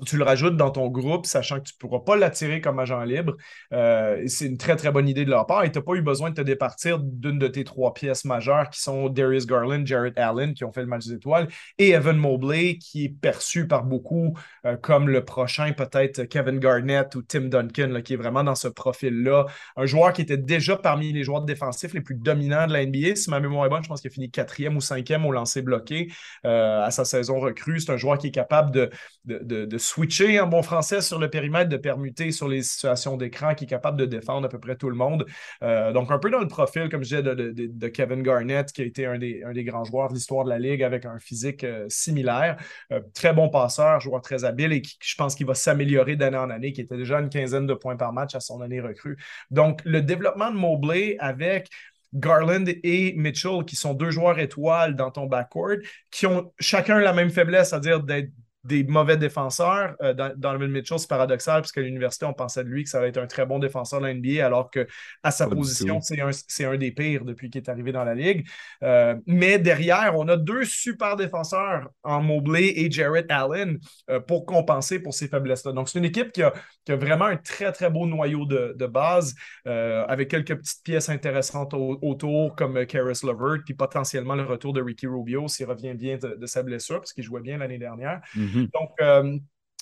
Tu 0.05 0.17
le 0.17 0.23
rajoutes 0.23 0.58
dans 0.58 0.71
ton 0.71 0.88
groupe, 0.88 1.25
sachant 1.25 1.60
que 1.60 1.65
tu 1.65 1.73
ne 1.73 1.88
pourras 1.88 2.03
pas 2.03 2.15
l'attirer 2.15 2.62
comme 2.62 2.79
agent 2.79 3.01
libre. 3.03 3.36
Euh, 3.73 4.23
c'est 4.27 4.47
une 4.47 4.58
très, 4.58 4.75
très 4.75 4.91
bonne 4.91 5.08
idée 5.08 5.25
de 5.25 5.29
leur 5.29 5.45
part. 5.45 5.63
Et 5.63 5.71
tu 5.71 5.79
n'as 5.79 5.84
pas 5.84 5.93
eu 5.93 6.01
besoin 6.01 6.29
de 6.31 6.36
te 6.36 6.41
départir 6.41 6.99
d'une 6.99 7.39
de 7.39 7.47
tes 7.47 7.63
trois 7.63 7.93
pièces 7.93 8.25
majeures 8.25 8.69
qui 8.69 8.81
sont 8.81 9.10
Darius 9.10 9.45
Garland, 9.45 9.86
Jarrett 9.86 10.17
Allen, 10.17 10.53
qui 10.53 10.63
ont 10.65 10.71
fait 10.71 10.81
le 10.81 10.88
match 10.88 11.05
des 11.05 11.13
étoiles, 11.13 11.47
et 11.77 11.91
Evan 11.91 12.17
Mobley, 12.17 12.77
qui 12.77 13.05
est 13.05 13.10
perçu 13.10 13.67
par 13.67 13.84
beaucoup 13.84 14.38
euh, 14.65 14.75
comme 14.77 15.10
le 15.10 15.23
prochain, 15.23 15.71
peut-être 15.73 16.23
Kevin 16.25 16.60
Garnett 16.60 17.13
ou 17.15 17.21
Tim 17.21 17.41
Duncan, 17.41 18.01
qui 18.03 18.13
est 18.13 18.17
vraiment 18.17 18.43
dans 18.43 18.55
ce 18.55 18.67
profil-là. 18.67 19.45
Un 19.77 19.86
joueur 19.86 20.13
qui 20.13 20.21
était 20.21 20.38
déjà 20.38 20.75
parmi 20.77 21.13
les 21.13 21.23
joueurs 21.23 21.41
défensifs 21.41 21.93
les 21.93 22.01
plus 22.01 22.15
dominants 22.15 22.67
de 22.67 22.73
la 22.73 22.86
NBA. 22.86 23.15
Si 23.15 23.29
ma 23.29 23.39
mémoire 23.39 23.65
est 23.65 23.69
bonne, 23.69 23.84
je 23.84 23.88
pense 23.88 24.01
qu'il 24.01 24.12
a 24.12 24.13
fini 24.13 24.29
quatrième 24.29 24.75
ou 24.75 24.81
cinquième 24.81 25.25
au 25.25 25.31
lancer 25.31 25.62
bloqué 25.62 26.12
euh, 26.45 26.84
à 26.84 26.91
sa 26.91 27.05
saison 27.05 27.39
recrue. 27.39 27.79
C'est 27.79 27.91
un 27.91 27.97
joueur 27.97 28.17
qui 28.17 28.27
est 28.27 28.31
capable 28.31 28.71
de, 28.71 28.89
de 29.25 29.77
switcher 29.86 30.39
en 30.39 30.48
bon 30.48 30.62
français 30.63 31.02
sur 31.02 31.19
le 31.19 31.30
périmètre, 31.30 31.69
de 31.69 31.78
permuter 31.78 32.32
sur 32.32 32.48
les 32.48 32.63
situations 32.63 33.17
d'écran, 33.17 33.56
qui 33.56 33.65
est 33.65 33.67
capable 33.67 33.98
de 33.98 34.06
défendre 34.06 34.45
à 34.45 34.50
peu 34.50 34.60
près 34.60 34.76
tout 34.76 34.89
le 34.89 34.95
monde. 34.95 35.26
Euh, 35.63 35.91
donc, 35.93 36.12
un 36.12 36.17
peu 36.17 36.30
dans 36.30 36.39
le 36.39 36.48
profil, 36.48 36.89
comme 36.89 37.04
je 37.04 37.17
disais, 37.17 37.24
de, 37.24 37.88
Kevin 37.88 38.24
Garnett, 38.24 38.71
qui 38.71 38.82
a 38.82 38.86
été 38.86 39.06
un 39.06 39.17
des, 39.17 39.63
grands 39.63 39.84
joueurs 39.84 40.10
de 40.10 40.15
l'histoire 40.15 40.43
de 40.43 40.50
la 40.50 40.60
Ligue 40.60 40.84
avec 40.84 41.06
un 41.06 41.19
physique 41.19 41.63
euh, 41.63 41.86
similaire. 41.89 42.58
Euh, 42.91 43.02
très 43.13 43.34
bon 43.34 43.50
passeur, 43.50 44.00
joueur 44.00 44.21
très 44.21 44.43
habile 44.43 44.74
et 44.74 44.82
qui, 44.82 44.98
je 45.02 45.15
pense 45.15 45.36
qu'il 45.36 45.45
va 45.45 45.56
s'améliorer 45.56 46.15
d'année 46.15 46.38
en 46.38 46.50
année, 46.50 46.74
qui 46.74 46.82
était 46.82 46.98
déjà 46.98 47.19
une 47.19 47.30
quinzaine 47.30 47.67
de 47.67 47.74
points 47.74 47.95
par 47.95 48.13
match 48.13 48.36
à 48.36 48.39
son 48.39 48.62
année 48.62 48.82
recrue. 48.82 49.17
Donc, 49.52 49.82
le 49.86 50.02
développement 50.02 50.52
de 50.52 50.58
Mobley 50.58 51.15
avec 51.19 51.69
Garland 52.13 52.65
et 52.84 53.13
Mitchell, 53.17 53.65
qui 53.65 53.76
sont 53.76 53.93
deux 53.93 54.10
joueurs 54.10 54.39
étoiles 54.39 54.95
dans 54.95 55.12
ton 55.12 55.26
backcourt, 55.26 55.78
qui 56.12 56.26
ont 56.26 56.54
chacun 56.60 57.00
la 57.00 57.13
même 57.13 57.30
faiblesse, 57.30 57.69
c'est-à-dire 57.69 58.02
d'être 58.02 58.32
des 58.65 58.84
mauvais 58.84 59.15
défenseurs. 59.15 59.95
Euh, 60.01 60.13
dans, 60.13 60.34
Donovan 60.36 60.71
Mitchell, 60.71 60.97
c'est 60.97 61.08
paradoxal 61.08 61.62
parce 61.62 61.71
qu'à 61.71 61.82
l'université, 61.82 62.25
on 62.25 62.34
pensait 62.34 62.63
de 62.63 62.69
lui 62.69 62.84
que 62.84 62.89
ça 62.89 62.97
allait 62.97 63.10
être 63.10 63.19
un 63.19 63.28
très 63.28 63.45
bon 63.45 63.60
défenseur 63.60 64.01
de 64.01 64.08
la 64.08 64.13
NBA, 64.13 64.45
alors 64.45 64.71
qu'à 64.71 65.32
sa 65.32 65.47
position, 65.47 66.01
c'est 66.01 66.19
un, 66.19 66.71
un, 66.71 66.78
des 66.78 66.91
pires 66.91 67.25
depuis 67.25 67.49
qu'il 67.49 67.62
est 67.62 67.69
arrivé 67.69 67.91
dans 67.91 68.04
la 68.04 68.15
Ligue. 68.15 68.47
Euh, 68.82 69.15
mais 69.28 69.60
derrière, 69.60 70.13
on 70.17 70.28
a 70.28 70.36
deux 70.36 70.65
super 70.65 71.15
défenseurs 71.15 71.89
en 72.04 72.21
Mobley 72.21 72.73
et 72.75 72.89
Jarrett 72.89 73.30
Allen 73.30 73.78
euh, 74.10 74.19
pour 74.19 74.45
compenser 74.45 74.99
pour 74.99 75.13
ces 75.13 75.28
faiblesses-là. 75.28 75.71
Donc, 75.71 75.88
c'est 75.88 75.99
une 75.99 76.06
équipe 76.06 76.32
qui 76.32 76.41
a, 76.41 76.54
vraiment 76.88 77.25
un 77.25 77.38
très, 77.38 77.71
très 77.71 77.89
beau 77.89 78.08
noyau 78.08 78.45
de, 78.45 78.86
base 78.86 79.36
avec 79.65 80.30
quelques 80.30 80.56
petites 80.56 80.84
pièces 80.84 81.10
intéressantes 81.10 81.73
autour 81.73 82.56
comme 82.56 82.86
Karis 82.86 83.21
Levert, 83.23 83.63
puis 83.65 83.73
potentiellement 83.73 84.36
le 84.36 84.43
retour 84.43 84.73
de 84.73 84.82
Ricky 84.82 85.08
Rubio 85.08 85.47
s'il 85.47 85.65
revient 85.65 85.95
bien 85.95 86.17
de, 86.17 86.45
sa 86.45 86.62
blessure, 86.62 86.99
parce 86.99 87.13
qu'il 87.13 87.23
jouait 87.23 87.41
bien 87.41 87.58
l'année 87.58 87.80
dernière. 87.80 88.21
Mm-hmm. 88.36 88.55
Mhm. 88.56 88.68
Donc, 88.74 88.89
euh, 89.02 89.38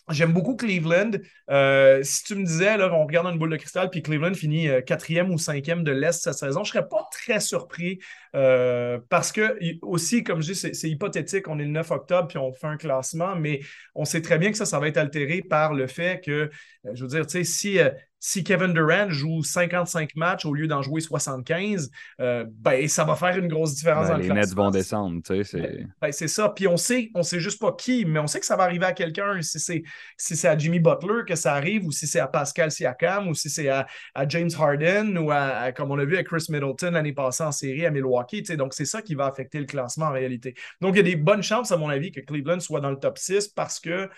J'aime 0.09 0.33
beaucoup 0.33 0.57
Cleveland. 0.57 1.11
Euh, 1.49 2.01
si 2.03 2.25
tu 2.25 2.35
me 2.35 2.43
disais, 2.43 2.75
là, 2.75 2.93
on 2.93 3.05
regarde 3.05 3.25
une 3.31 3.39
boule 3.39 3.51
de 3.51 3.55
cristal, 3.55 3.89
puis 3.89 4.01
Cleveland 4.01 4.33
finit 4.33 4.67
euh, 4.67 4.81
quatrième 4.81 5.31
ou 5.31 5.37
cinquième 5.37 5.81
de 5.85 5.93
l'Est 5.93 6.21
cette 6.21 6.33
saison, 6.33 6.65
je 6.65 6.71
ne 6.71 6.73
serais 6.73 6.89
pas 6.89 7.07
très 7.09 7.39
surpris 7.39 7.99
parce 8.33 9.31
que, 9.31 9.57
aussi, 9.81 10.21
comme 10.25 10.41
je 10.41 10.51
dis, 10.51 10.55
c'est 10.75 10.89
hypothétique. 10.89 11.47
On 11.47 11.57
est 11.57 11.63
le 11.63 11.69
9 11.69 11.89
octobre, 11.91 12.27
puis 12.27 12.37
on 12.37 12.51
fait 12.51 12.67
un 12.67 12.75
classement, 12.75 13.37
mais 13.37 13.61
on 13.95 14.03
sait 14.03 14.21
très 14.21 14.37
bien 14.37 14.51
que 14.51 14.57
ça, 14.57 14.65
ça 14.65 14.77
va 14.77 14.89
être 14.89 14.97
altéré 14.97 15.41
par 15.41 15.73
le 15.73 15.87
fait 15.87 16.21
que, 16.21 16.49
je 16.93 17.01
veux 17.03 17.09
dire, 17.09 17.25
tu 17.25 17.37
sais, 17.37 17.43
si 17.45 17.79
si 18.25 18.41
Kevin 18.41 18.71
Durant 18.71 19.09
joue 19.09 19.43
55 19.43 20.15
matchs 20.15 20.45
au 20.45 20.53
lieu 20.53 20.65
d'en 20.65 20.81
jouer 20.81 21.01
75, 21.01 21.91
euh, 22.21 22.45
ben, 22.49 22.87
ça 22.87 23.03
va 23.03 23.17
faire 23.17 23.37
une 23.37 23.49
grosse 23.49 23.75
différence 23.75 24.07
ben, 24.07 24.13
dans 24.13 24.17
le 24.17 24.23
Les 24.23 24.33
Nets 24.33 24.55
vont 24.55 24.71
descendre, 24.71 25.21
tu 25.21 25.35
sais. 25.35 25.43
C'est 25.43 25.59
ben, 25.59 25.89
ben 26.01 26.11
ça. 26.13 26.47
Puis 26.47 26.65
on 26.65 26.77
sait, 26.77 27.11
on 27.15 27.21
sait 27.21 27.41
juste 27.41 27.59
pas 27.59 27.73
qui, 27.73 28.05
mais 28.05 28.19
on 28.19 28.27
sait 28.27 28.39
que 28.39 28.45
ça 28.45 28.55
va 28.55 28.63
arriver 28.63 28.85
à 28.85 28.93
quelqu'un. 28.93 29.41
Si 29.41 29.59
c'est 29.59 29.83
si 30.15 30.47
à 30.47 30.57
Jimmy 30.57 30.79
Butler 30.79 31.25
que 31.27 31.35
ça 31.35 31.53
arrive, 31.53 31.85
ou 31.85 31.91
si 31.91 32.07
c'est 32.07 32.21
à 32.21 32.27
Pascal 32.27 32.71
Siakam, 32.71 33.27
ou 33.27 33.33
si 33.33 33.49
c'est 33.49 33.67
à, 33.67 33.85
James 34.29 34.51
Harden, 34.57 35.17
ou 35.17 35.29
à, 35.29 35.73
comme 35.73 35.91
on 35.91 35.97
l'a 35.97 36.05
vu 36.05 36.15
à 36.15 36.23
Chris 36.23 36.45
Middleton 36.47 36.91
l'année 36.91 37.11
passée 37.11 37.43
en 37.43 37.51
série 37.51 37.85
à 37.85 37.91
Milwaukee. 37.91 38.43
Tu 38.43 38.45
sais, 38.45 38.57
donc 38.57 38.73
c'est 38.73 38.85
ça 38.85 39.01
qui 39.01 39.15
va 39.15 39.25
affecter 39.25 39.59
le 39.59 39.65
classement 39.65 40.05
en 40.05 40.13
réalité. 40.13 40.55
Donc 40.79 40.93
il 40.93 40.97
y 40.97 41.01
a 41.01 41.03
des 41.03 41.17
bonnes 41.17 41.43
chances, 41.43 41.73
à 41.73 41.77
mon 41.77 41.89
avis, 41.89 42.13
que 42.13 42.21
Cleveland 42.21 42.61
soit 42.61 42.79
dans 42.79 42.91
le 42.91 42.99
top 42.99 43.17
6 43.17 43.49
parce 43.49 43.81
que 43.81 44.09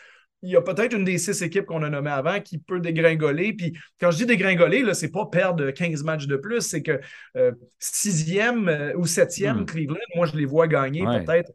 il 0.45 0.51
y 0.51 0.55
a 0.55 0.62
peut-être 0.62 0.95
une 0.95 1.03
des 1.03 1.17
six 1.17 1.41
équipes 1.41 1.65
qu'on 1.65 1.81
a 1.81 1.89
nommées 1.89 2.12
avant 2.12 2.39
qui 2.39 2.60
peut 2.60 2.79
dégringoler. 2.79 3.53
Puis 3.53 3.77
quand 3.99 4.12
je 4.12 4.17
dis 4.17 4.25
dégringoler, 4.25 4.93
ce 4.93 5.05
n'est 5.05 5.12
pas 5.12 5.25
perdre 5.25 5.71
15 5.71 6.03
matchs 6.03 6.27
de 6.27 6.38
plus, 6.38 6.62
c'est 6.62 6.84
que 6.84 6.99
euh, 7.36 7.51
sixième 7.79 8.69
euh, 8.69 8.93
ou 8.95 9.05
septième, 9.05 9.62
hmm. 9.62 9.65
Cleveland, 9.65 9.95
moi, 10.15 10.27
je 10.27 10.38
les 10.38 10.45
vois 10.45 10.67
gagner 10.67 11.03
peut-être. 11.03 11.51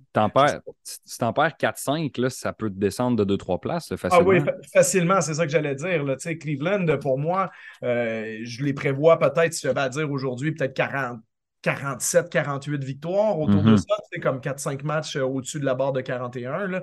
Si 0.82 1.18
t'en 1.18 1.32
perds 1.32 1.54
4-5, 1.60 2.28
ça 2.30 2.52
peut 2.52 2.70
descendre 2.70 3.24
de 3.24 3.36
2-3 3.36 3.60
places 3.60 3.96
facilement. 3.96 4.24
Ah 4.24 4.28
oui, 4.28 4.40
facilement, 4.72 5.20
c'est 5.20 5.34
ça 5.34 5.46
que 5.46 5.52
j'allais 5.52 5.76
dire. 5.76 6.04
Là. 6.04 6.16
Cleveland, 6.16 6.98
pour 6.98 7.18
moi, 7.18 7.50
euh, 7.84 8.38
je 8.42 8.64
les 8.64 8.72
prévois 8.72 9.18
peut-être, 9.18 9.54
si 9.54 9.66
je 9.66 9.72
vais 9.72 9.88
dire 9.88 10.10
aujourd'hui, 10.10 10.52
peut-être 10.52 10.74
40. 10.74 11.20
47, 11.62 12.30
48 12.30 12.82
victoires 12.82 13.38
autour 13.38 13.62
de 13.62 13.72
mm-hmm. 13.72 13.86
ça, 13.86 13.94
c'est 14.10 14.18
comme 14.18 14.38
4-5 14.38 14.82
matchs 14.82 15.16
au-dessus 15.16 15.60
de 15.60 15.66
la 15.66 15.74
barre 15.74 15.92
de 15.92 16.00
41. 16.00 16.68
Là. 16.68 16.82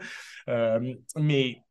mais 1.15 1.63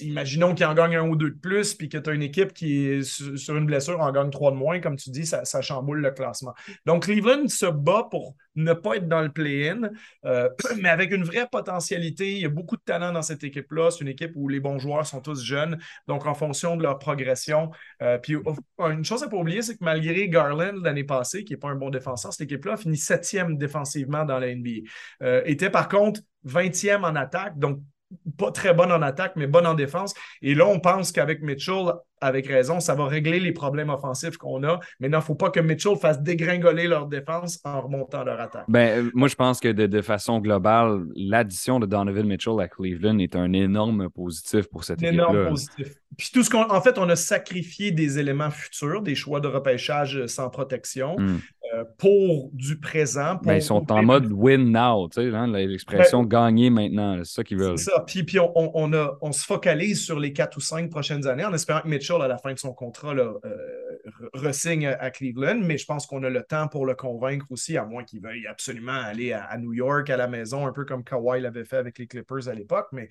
imaginons 0.00 0.54
qu'il 0.54 0.64
en 0.64 0.74
gagne 0.74 0.96
un 0.96 1.06
ou 1.06 1.16
deux 1.16 1.30
de 1.30 1.38
plus, 1.38 1.74
puis 1.74 1.88
que 1.88 1.98
tu 1.98 2.08
as 2.08 2.12
une 2.14 2.22
équipe 2.22 2.52
qui, 2.52 2.86
est 2.86 3.02
sur 3.02 3.56
une 3.56 3.66
blessure, 3.66 4.00
en 4.00 4.10
gagne 4.10 4.30
trois 4.30 4.50
de 4.50 4.56
moins, 4.56 4.80
comme 4.80 4.96
tu 4.96 5.10
dis, 5.10 5.26
ça, 5.26 5.62
chamboule 5.62 6.00
le 6.00 6.10
classement. 6.10 6.54
Donc, 6.86 7.04
Cleveland 7.04 7.48
se 7.48 7.66
bat 7.66 8.08
pour 8.10 8.34
ne 8.54 8.72
pas 8.72 8.96
être 8.96 9.08
dans 9.08 9.20
le 9.20 9.30
play-in, 9.30 9.90
euh, 10.24 10.48
mais 10.80 10.88
avec 10.88 11.12
une 11.12 11.24
vraie 11.24 11.46
potentialité. 11.50 12.32
Il 12.32 12.38
y 12.38 12.44
a 12.44 12.50
beaucoup 12.50 12.76
de 12.76 12.82
talent 12.82 13.12
dans 13.12 13.22
cette 13.22 13.44
équipe-là. 13.44 13.90
C'est 13.90 14.00
une 14.00 14.08
équipe 14.08 14.32
où 14.34 14.48
les 14.48 14.60
bons 14.60 14.78
joueurs 14.78 15.06
sont 15.06 15.20
tous 15.20 15.42
jeunes, 15.42 15.78
donc 16.06 16.26
en 16.26 16.34
fonction 16.34 16.76
de 16.76 16.82
leur 16.82 16.98
progression. 16.98 17.70
Euh, 18.02 18.18
puis, 18.18 18.36
une 18.78 19.04
chose 19.04 19.22
à 19.22 19.28
pas 19.28 19.36
oublier, 19.36 19.62
c'est 19.62 19.74
que 19.74 19.84
malgré 19.84 20.28
Garland 20.28 20.80
l'année 20.82 21.04
passée, 21.04 21.44
qui 21.44 21.52
n'est 21.52 21.58
pas 21.58 21.68
un 21.68 21.76
bon 21.76 21.90
défenseur, 21.90 22.32
cette 22.32 22.42
équipe-là 22.42 22.74
a 22.74 22.76
fini 22.76 22.96
septième 22.96 23.58
défensivement 23.58 24.24
dans 24.24 24.38
la 24.38 24.54
NBA. 24.54 24.88
Euh, 25.22 25.42
était 25.44 25.70
par 25.70 25.88
contre 25.88 26.20
20e 26.46 27.04
en 27.04 27.14
attaque, 27.16 27.58
donc 27.58 27.80
pas 28.38 28.50
très 28.50 28.74
bonne 28.74 28.92
en 28.92 29.02
attaque, 29.02 29.32
mais 29.36 29.46
bonne 29.46 29.66
en 29.66 29.74
défense. 29.74 30.14
Et 30.40 30.54
là, 30.54 30.66
on 30.66 30.80
pense 30.80 31.12
qu'avec 31.12 31.42
Mitchell, 31.42 31.92
avec 32.20 32.46
raison, 32.46 32.80
ça 32.80 32.94
va 32.94 33.06
régler 33.06 33.40
les 33.40 33.52
problèmes 33.52 33.90
offensifs 33.90 34.36
qu'on 34.36 34.62
a. 34.62 34.80
Mais 35.00 35.08
non, 35.08 35.18
il 35.18 35.20
ne 35.20 35.24
faut 35.24 35.34
pas 35.34 35.50
que 35.50 35.60
Mitchell 35.60 35.96
fasse 35.96 36.22
dégringoler 36.22 36.86
leur 36.86 37.06
défense 37.06 37.60
en 37.64 37.80
remontant 37.82 38.24
leur 38.24 38.40
attaque. 38.40 38.64
Ben, 38.68 39.06
euh, 39.06 39.10
moi, 39.14 39.28
je 39.28 39.34
pense 39.34 39.60
que 39.60 39.68
de, 39.68 40.02
façon 40.02 40.40
globale, 40.40 41.04
l'addition 41.14 41.80
de 41.80 41.86
Donovan 41.86 42.26
Mitchell 42.26 42.60
à 42.60 42.68
Cleveland 42.68 43.18
est 43.18 43.36
un 43.36 43.52
énorme 43.52 44.08
positif 44.08 44.68
pour 44.68 44.84
cette 44.84 45.02
équipe-là. 45.02 45.28
Énorme 45.30 45.48
positif. 45.48 45.94
Puis 46.16 46.30
tout 46.32 46.42
ce 46.42 46.50
qu'on. 46.50 46.70
En 46.70 46.80
fait, 46.80 46.98
on 46.98 47.08
a 47.08 47.16
sacrifié 47.16 47.90
des 47.90 48.18
éléments 48.18 48.50
futurs, 48.50 49.02
des 49.02 49.14
choix 49.14 49.40
de 49.40 49.48
repêchage 49.48 50.26
sans 50.26 50.50
protection. 50.50 51.16
Hmm. 51.18 51.38
Euh, 51.74 51.84
pour 51.96 52.50
du 52.52 52.78
présent. 52.78 53.36
Ben, 53.42 53.54
ils 53.54 53.62
sont 53.62 53.90
en 53.90 54.02
mode 54.02 54.30
win 54.30 54.72
now, 54.72 55.08
tu 55.08 55.22
sais, 55.22 55.34
hein, 55.34 55.46
l'expression 55.46 56.22
ben, 56.22 56.28
gagner 56.28 56.68
maintenant, 56.68 57.16
c'est 57.24 57.32
ça 57.32 57.44
qu'ils 57.44 57.56
veulent. 57.56 57.78
C'est 57.78 57.90
ça. 57.90 58.04
Puis, 58.06 58.24
puis 58.24 58.38
on, 58.38 58.52
on, 58.54 58.92
a, 58.92 59.16
on 59.22 59.32
se 59.32 59.46
focalise 59.46 60.04
sur 60.04 60.20
les 60.20 60.34
quatre 60.34 60.58
ou 60.58 60.60
cinq 60.60 60.90
prochaines 60.90 61.26
années 61.26 61.46
en 61.46 61.54
espérant 61.54 61.80
que 61.80 61.88
Mitchell, 61.88 62.20
à 62.20 62.28
la 62.28 62.36
fin 62.36 62.52
de 62.52 62.58
son 62.58 62.74
contrat, 62.74 63.14
là, 63.14 63.32
euh, 63.46 63.56
ressigne 64.34 64.86
à 64.86 65.10
Cleveland, 65.10 65.60
mais 65.62 65.78
je 65.78 65.86
pense 65.86 66.06
qu'on 66.06 66.22
a 66.22 66.30
le 66.30 66.42
temps 66.42 66.68
pour 66.68 66.86
le 66.86 66.94
convaincre 66.94 67.46
aussi, 67.50 67.76
à 67.76 67.84
moins 67.84 68.04
qu'il 68.04 68.20
veuille 68.20 68.46
absolument 68.46 68.92
aller 68.92 69.32
à, 69.32 69.56
New 69.58 69.72
York, 69.72 70.10
à 70.10 70.16
la 70.16 70.28
maison, 70.28 70.66
un 70.66 70.72
peu 70.72 70.84
comme 70.84 71.04
Kawhi 71.04 71.40
l'avait 71.40 71.64
fait 71.64 71.76
avec 71.76 71.98
les 71.98 72.06
Clippers 72.06 72.48
à 72.48 72.54
l'époque, 72.54 72.88
mais 72.92 73.08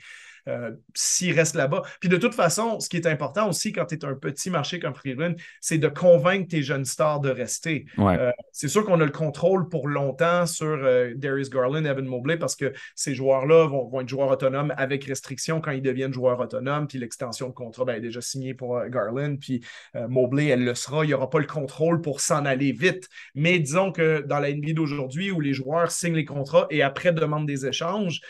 euh, 0.48 0.72
s'il 0.94 1.34
reste 1.34 1.56
là-bas. 1.56 1.84
Puis 2.00 2.10
de 2.10 2.18
toute 2.18 2.34
façon, 2.34 2.80
ce 2.80 2.90
qui 2.90 2.98
est 2.98 3.08
important 3.08 3.50
aussi 3.50 3.72
quand 3.72 3.86
tu 3.86 3.96
es 3.96 4.06
un 4.06 4.16
petit 4.16 4.50
marché 4.50 4.80
comme 4.80 4.94
Cleveland, 4.94 5.36
c'est 5.60 5.78
de 5.78 5.88
convaincre 5.88 6.50
tes 6.50 6.64
jeunes 6.64 6.86
stars 6.86 7.20
de 7.20 7.30
rester. 7.30 7.86
Euh, 8.00 8.32
c'est 8.52 8.68
sûr 8.68 8.86
qu'on 8.86 9.00
a 9.02 9.06
le 9.06 9.12
contrôle 9.12 9.70
pour 9.70 9.88
longtemps 9.88 10.46
sur 10.46 10.66
euh, 10.68 11.14
Darius 11.16 11.50
Garland, 11.50 11.86
Evan 11.86 12.06
Mobley, 12.06 12.38
parce 12.38 12.56
que 12.56 12.74
ces 12.96 13.16
joueurs-là 13.16 13.68
vont, 13.68 14.02
être 14.02 14.10
joueurs 14.10 14.30
autonomes 14.30 14.74
avec 14.78 15.06
restriction 15.06 15.62
quand 15.62 15.72
ils 15.72 15.82
deviennent 15.82 16.14
joueurs 16.14 16.40
autonomes, 16.40 16.88
puis 16.88 16.98
l'extension 16.98 17.48
de 17.48 17.54
contrat 17.54 17.86
ben, 17.86 17.96
est 17.96 18.02
déjà 18.02 18.22
signée 18.22 18.54
pour 18.54 18.82
Garland, 18.88 19.38
puis 19.38 19.64
Mobley, 19.94 20.48
elle 20.48 20.64
le 20.64 20.74
sera. 20.82 21.04
Il 21.06 21.08
n'y 21.08 21.14
aura 21.14 21.30
pas 21.30 21.40
le 21.40 21.46
contrôle 21.46 22.02
pour 22.02 22.22
s'en 22.22 22.46
aller 22.46 22.72
vite. 22.72 23.08
Mais 23.36 23.60
disons 23.60 23.92
que 23.92 24.22
dans 24.22 24.40
la 24.40 24.52
NBA 24.52 24.74
d'aujourd'hui, 24.74 25.32
où 25.32 25.40
les 25.40 25.54
joueurs 25.54 25.92
signent 25.92 26.16
les 26.16 26.26
contrats 26.26 26.68
et 26.70 26.82
après 26.82 27.12
demandent 27.12 27.46
des 27.46 27.66
échanges, 27.66 28.22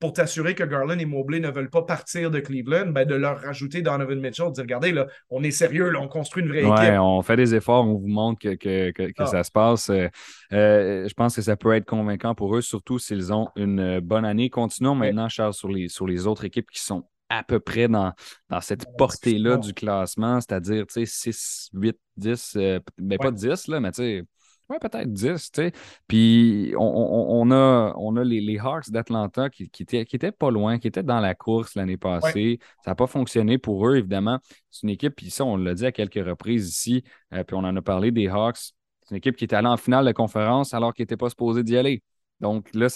pour 0.00 0.12
t'assurer 0.12 0.54
que 0.54 0.64
Garland 0.64 0.98
et 0.98 1.04
Mobley 1.04 1.40
ne 1.40 1.50
veulent 1.50 1.70
pas 1.70 1.82
partir 1.82 2.30
de 2.30 2.40
Cleveland, 2.40 2.86
ben 2.88 3.06
de 3.06 3.14
leur 3.14 3.40
rajouter 3.40 3.82
Donovan 3.82 4.20
Mitchell, 4.20 4.48
de 4.48 4.52
dire 4.52 4.62
regardez, 4.62 4.92
là, 4.92 5.06
on 5.30 5.42
est 5.42 5.50
sérieux, 5.50 5.90
là, 5.90 6.00
on 6.00 6.08
construit 6.08 6.42
une 6.42 6.48
vraie 6.48 6.64
ouais, 6.64 6.98
On 6.98 7.22
fait 7.22 7.36
des 7.36 7.54
efforts, 7.54 7.86
on 7.86 7.94
vous 7.98 8.08
montre 8.08 8.40
que, 8.54 8.92
ah. 9.18 9.26
ça 9.26 9.44
se 9.44 9.50
passe. 9.50 9.90
Euh, 9.90 10.08
euh, 10.52 11.08
je 11.08 11.14
pense 11.14 11.36
que 11.36 11.42
ça 11.42 11.56
peut 11.56 11.72
être 11.74 11.86
convaincant 11.86 12.34
pour 12.34 12.56
eux, 12.56 12.60
surtout 12.60 12.98
s'ils 12.98 13.32
ont 13.32 13.48
une 13.56 14.00
bonne 14.00 14.24
année. 14.24 14.50
Continuons 14.50 14.94
maintenant, 14.94 15.28
Charles, 15.28 15.54
sur 15.54 15.68
les, 15.68 15.88
sur 15.88 16.06
les 16.06 16.26
autres 16.26 16.44
équipes 16.44 16.70
qui 16.70 16.82
sont 16.82 17.04
à 17.38 17.42
peu 17.42 17.60
près 17.60 17.88
dans, 17.88 18.12
dans 18.48 18.60
cette 18.60 18.86
portée-là 18.96 19.56
du 19.56 19.74
classement, 19.74 20.40
c'est-à-dire 20.40 20.84
6, 20.88 21.70
8, 21.72 21.98
10, 22.16 22.58
mais 22.98 23.18
pas 23.18 23.30
10, 23.30 23.68
là, 23.68 23.80
mais 23.80 23.92
tu 23.92 24.02
sais 24.02 24.24
Ouais, 24.72 24.78
peut-être 24.78 25.12
10, 25.12 25.50
tu 25.50 25.62
sais. 25.62 25.72
Puis 26.08 26.72
on, 26.78 27.50
a, 27.50 27.92
on 27.96 28.16
a 28.16 28.24
les, 28.24 28.58
Hawks 28.58 28.90
d'Atlanta 28.90 29.50
qui, 29.50 29.68
qui, 29.68 29.82
étaient, 29.82 30.32
pas 30.32 30.50
loin, 30.50 30.78
qui 30.78 30.88
étaient 30.88 31.02
dans 31.02 31.20
la 31.20 31.34
course 31.34 31.74
l'année 31.74 31.98
passée. 31.98 32.58
Ça 32.84 32.92
n'a 32.92 32.94
pas 32.94 33.06
fonctionné 33.06 33.58
pour 33.58 33.86
eux, 33.86 33.96
évidemment. 33.96 34.38
C'est 34.70 34.84
une 34.84 34.90
équipe, 34.90 35.16
puis 35.16 35.30
ça, 35.30 35.44
on 35.44 35.56
l'a 35.56 35.74
dit 35.74 35.84
à 35.84 35.92
quelques 35.92 36.24
reprises 36.26 36.68
ici, 36.68 37.04
euh, 37.34 37.44
puis 37.44 37.54
on 37.54 37.60
en 37.60 37.76
a 37.76 37.82
parlé 37.82 38.12
des 38.12 38.28
Hawks. 38.28 38.72
C'est 39.02 39.10
une 39.10 39.16
équipe 39.16 39.36
qui 39.36 39.44
est 39.44 39.52
allée 39.52 39.68
en 39.68 39.76
finale 39.76 40.06
de 40.06 40.12
conférence 40.12 40.72
alors 40.72 40.94
qu'ils 40.94 41.02
n'était 41.02 41.18
pas 41.18 41.28
supposé 41.28 41.62
d'y 41.62 41.76
aller. 41.76 42.02
Donc 42.42 42.68
là, 42.74 42.88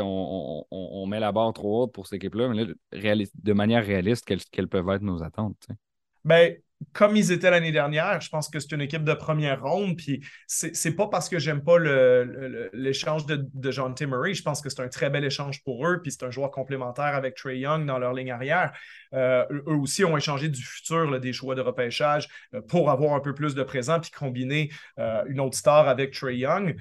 on, 0.00 1.06
met 1.06 1.18
la 1.18 1.32
barre 1.32 1.52
trop 1.52 1.82
haute 1.82 1.92
pour 1.92 2.06
cette 2.06 2.16
équipe-là, 2.16 2.48
mais 2.48 2.64
là, 2.64 3.24
de 3.34 3.52
manière 3.52 3.84
réaliste, 3.84 4.24
quelles, 4.24 4.68
peuvent 4.68 4.88
être 4.90 5.02
nos 5.02 5.22
attentes? 5.24 5.66
Ben, 6.24 6.54
comme 6.92 7.16
ils 7.16 7.32
étaient 7.32 7.50
l'année 7.50 7.72
dernière, 7.72 8.20
je 8.20 8.28
pense 8.28 8.48
que 8.48 8.60
c'est 8.60 8.70
une 8.70 8.80
équipe 8.80 9.02
de 9.02 9.14
première 9.14 9.62
ronde. 9.62 9.96
Puis 9.96 10.24
c'est 10.46 10.94
pas 10.94 11.08
parce 11.08 11.28
que 11.28 11.40
j'aime 11.40 11.64
pas 11.64 11.78
l'échange 12.72 13.26
de, 13.26 13.44
de 13.52 13.70
John 13.72 13.94
T. 13.96 14.06
Murray. 14.06 14.34
Je 14.34 14.42
pense 14.44 14.60
que 14.60 14.68
c'est 14.68 14.80
un 14.80 14.88
très 14.88 15.10
bel 15.10 15.24
échange 15.24 15.64
pour 15.64 15.84
eux. 15.84 16.00
Puis 16.00 16.12
c'est 16.12 16.24
un 16.24 16.30
joueur 16.30 16.52
complémentaire 16.52 17.16
avec 17.16 17.34
Trey 17.34 17.58
Young 17.58 17.84
dans 17.84 17.98
leur 17.98 18.12
ligne 18.12 18.30
arrière. 18.30 18.72
Euh, 19.14 19.44
eux 19.50 19.76
aussi 19.76 20.04
ont 20.04 20.16
échangé 20.16 20.48
du 20.48 20.62
futur 20.62 21.18
des 21.20 21.32
choix 21.32 21.54
de 21.54 21.60
repêchage 21.60 22.28
euh, 22.54 22.60
pour 22.60 22.90
avoir 22.90 23.14
un 23.14 23.20
peu 23.20 23.34
plus 23.34 23.54
de 23.54 23.62
présent 23.62 24.00
puis 24.00 24.10
combiner 24.10 24.70
euh, 24.98 25.22
une 25.28 25.40
autre 25.40 25.56
star 25.56 25.88
avec 25.88 26.12
Trey 26.12 26.36
Young. 26.36 26.76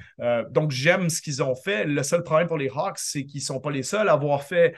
donc 0.50 0.72
j'aime 0.72 1.10
ce 1.10 1.22
qu'ils 1.22 1.42
ont 1.42 1.56
fait. 1.56 1.86
Le 1.86 2.04
seul 2.04 2.24
problème 2.24 2.48
pour 2.48 2.58
les 2.58 2.70
Hawks, 2.70 3.00
c'est 3.00 3.26
qu'ils 3.26 3.42
ne 3.42 3.46
sont 3.46 3.60
pas 3.60 3.72
les 3.72 3.84
seuls 3.84 4.10
à 4.10 4.14
avoir 4.14 4.44
fait 4.44 4.76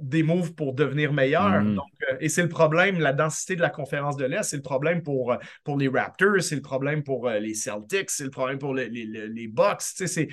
des 0.00 0.22
moves 0.22 0.54
pour 0.54 0.72
devenir 0.72 1.12
meilleurs. 1.12 1.62
Mm. 1.62 1.80
et 2.20 2.28
c'est 2.28 2.42
le 2.42 2.48
problème, 2.48 3.00
la 3.00 3.12
densité 3.12 3.56
de 3.56 3.60
la 3.60 3.70
conférence 3.70 4.16
de 4.16 4.24
l'Est, 4.24 4.42
c'est 4.44 4.56
le 4.56 4.62
problème 4.62 5.02
pour, 5.02 5.36
pour 5.64 5.78
les 5.78 5.88
Raptors, 5.88 6.42
c'est 6.42 6.54
le 6.54 6.62
problème 6.62 7.02
pour 7.02 7.28
les 7.28 7.54
Celtics, 7.54 8.10
c'est 8.10 8.24
le 8.24 8.30
problème 8.30 8.58
pour 8.58 8.74
les, 8.74 8.88
les, 8.88 9.04
les 9.04 9.48
Bucks. 9.48 9.82
Tu, 9.96 10.28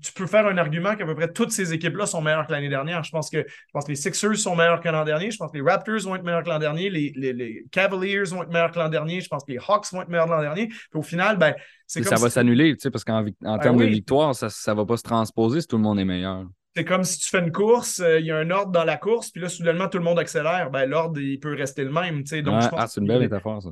tu, 0.00 0.12
peux 0.12 0.26
faire 0.26 0.46
un 0.46 0.58
argument 0.58 0.96
qu'à 0.96 1.06
peu 1.06 1.14
près 1.14 1.32
toutes 1.32 1.50
ces 1.50 1.72
équipes-là 1.72 2.06
sont 2.06 2.20
meilleures 2.20 2.46
que 2.46 2.52
l'année 2.52 2.68
dernière. 2.68 3.02
Je 3.04 3.10
pense 3.10 3.30
que, 3.30 3.38
je 3.38 3.72
pense 3.72 3.84
que 3.84 3.90
les 3.90 3.96
Sixers 3.96 4.36
sont 4.36 4.56
meilleurs 4.56 4.80
que 4.80 4.88
l'an 4.88 5.04
dernier. 5.04 5.30
Je 5.30 5.38
pense 5.38 5.50
que 5.50 5.56
les 5.56 5.62
Raptors 5.62 5.75
vont 6.04 6.16
être 6.16 6.24
meilleurs 6.24 6.42
que 6.42 6.48
l'an 6.48 6.58
dernier. 6.58 6.90
Les, 6.90 7.64
Cavaliers 7.70 8.24
vont 8.24 8.42
être 8.42 8.50
meilleurs 8.50 8.70
que 8.70 8.78
l'an 8.78 8.88
dernier. 8.88 9.20
Je 9.20 9.28
pense 9.28 9.44
que 9.44 9.52
les 9.52 9.58
Hawks 9.58 9.86
vont 9.92 10.02
être 10.02 10.08
meilleurs 10.08 10.26
que 10.26 10.32
l'an 10.32 10.40
dernier. 10.40 10.68
Puis 10.68 10.98
au 10.98 11.02
final, 11.02 11.36
ben, 11.38 11.54
c'est 11.86 12.02
comme. 12.02 12.16
Ça 12.16 12.22
va 12.22 12.30
s'annuler, 12.30 12.74
tu 12.74 12.82
sais, 12.82 12.90
parce 12.90 13.04
qu'en 13.04 13.22
ben 13.22 13.58
termes 13.58 13.78
de 13.78 13.84
victoire, 13.84 14.34
ça 14.34 14.46
ne 14.48 14.76
va 14.76 14.84
pas 14.84 14.96
se 14.96 15.02
transposer 15.02 15.60
si 15.60 15.66
tout 15.66 15.76
le 15.76 15.82
monde 15.82 15.98
est 15.98 16.04
meilleur. 16.04 16.46
C'est 16.74 16.84
comme 16.84 17.04
si 17.04 17.18
tu 17.18 17.30
fais 17.30 17.38
une 17.38 17.52
course, 17.52 18.00
euh, 18.00 18.20
il 18.20 18.26
y 18.26 18.30
a 18.30 18.36
un 18.36 18.50
ordre 18.50 18.70
dans 18.70 18.84
la 18.84 18.98
course, 18.98 19.30
puis 19.30 19.40
là, 19.40 19.48
soudainement, 19.48 19.88
tout 19.88 19.96
le 19.96 20.04
monde 20.04 20.18
accélère. 20.18 20.70
Ben, 20.70 20.84
l'ordre, 20.84 21.18
il 21.18 21.40
peut 21.40 21.54
rester 21.54 21.84
le 21.84 21.90
même. 21.90 22.22
Donc, 22.22 22.64
ah, 22.76 22.86
c'est 22.86 23.00
une 23.00 23.06
belle 23.06 23.20
métaphore, 23.20 23.62
ça. 23.62 23.70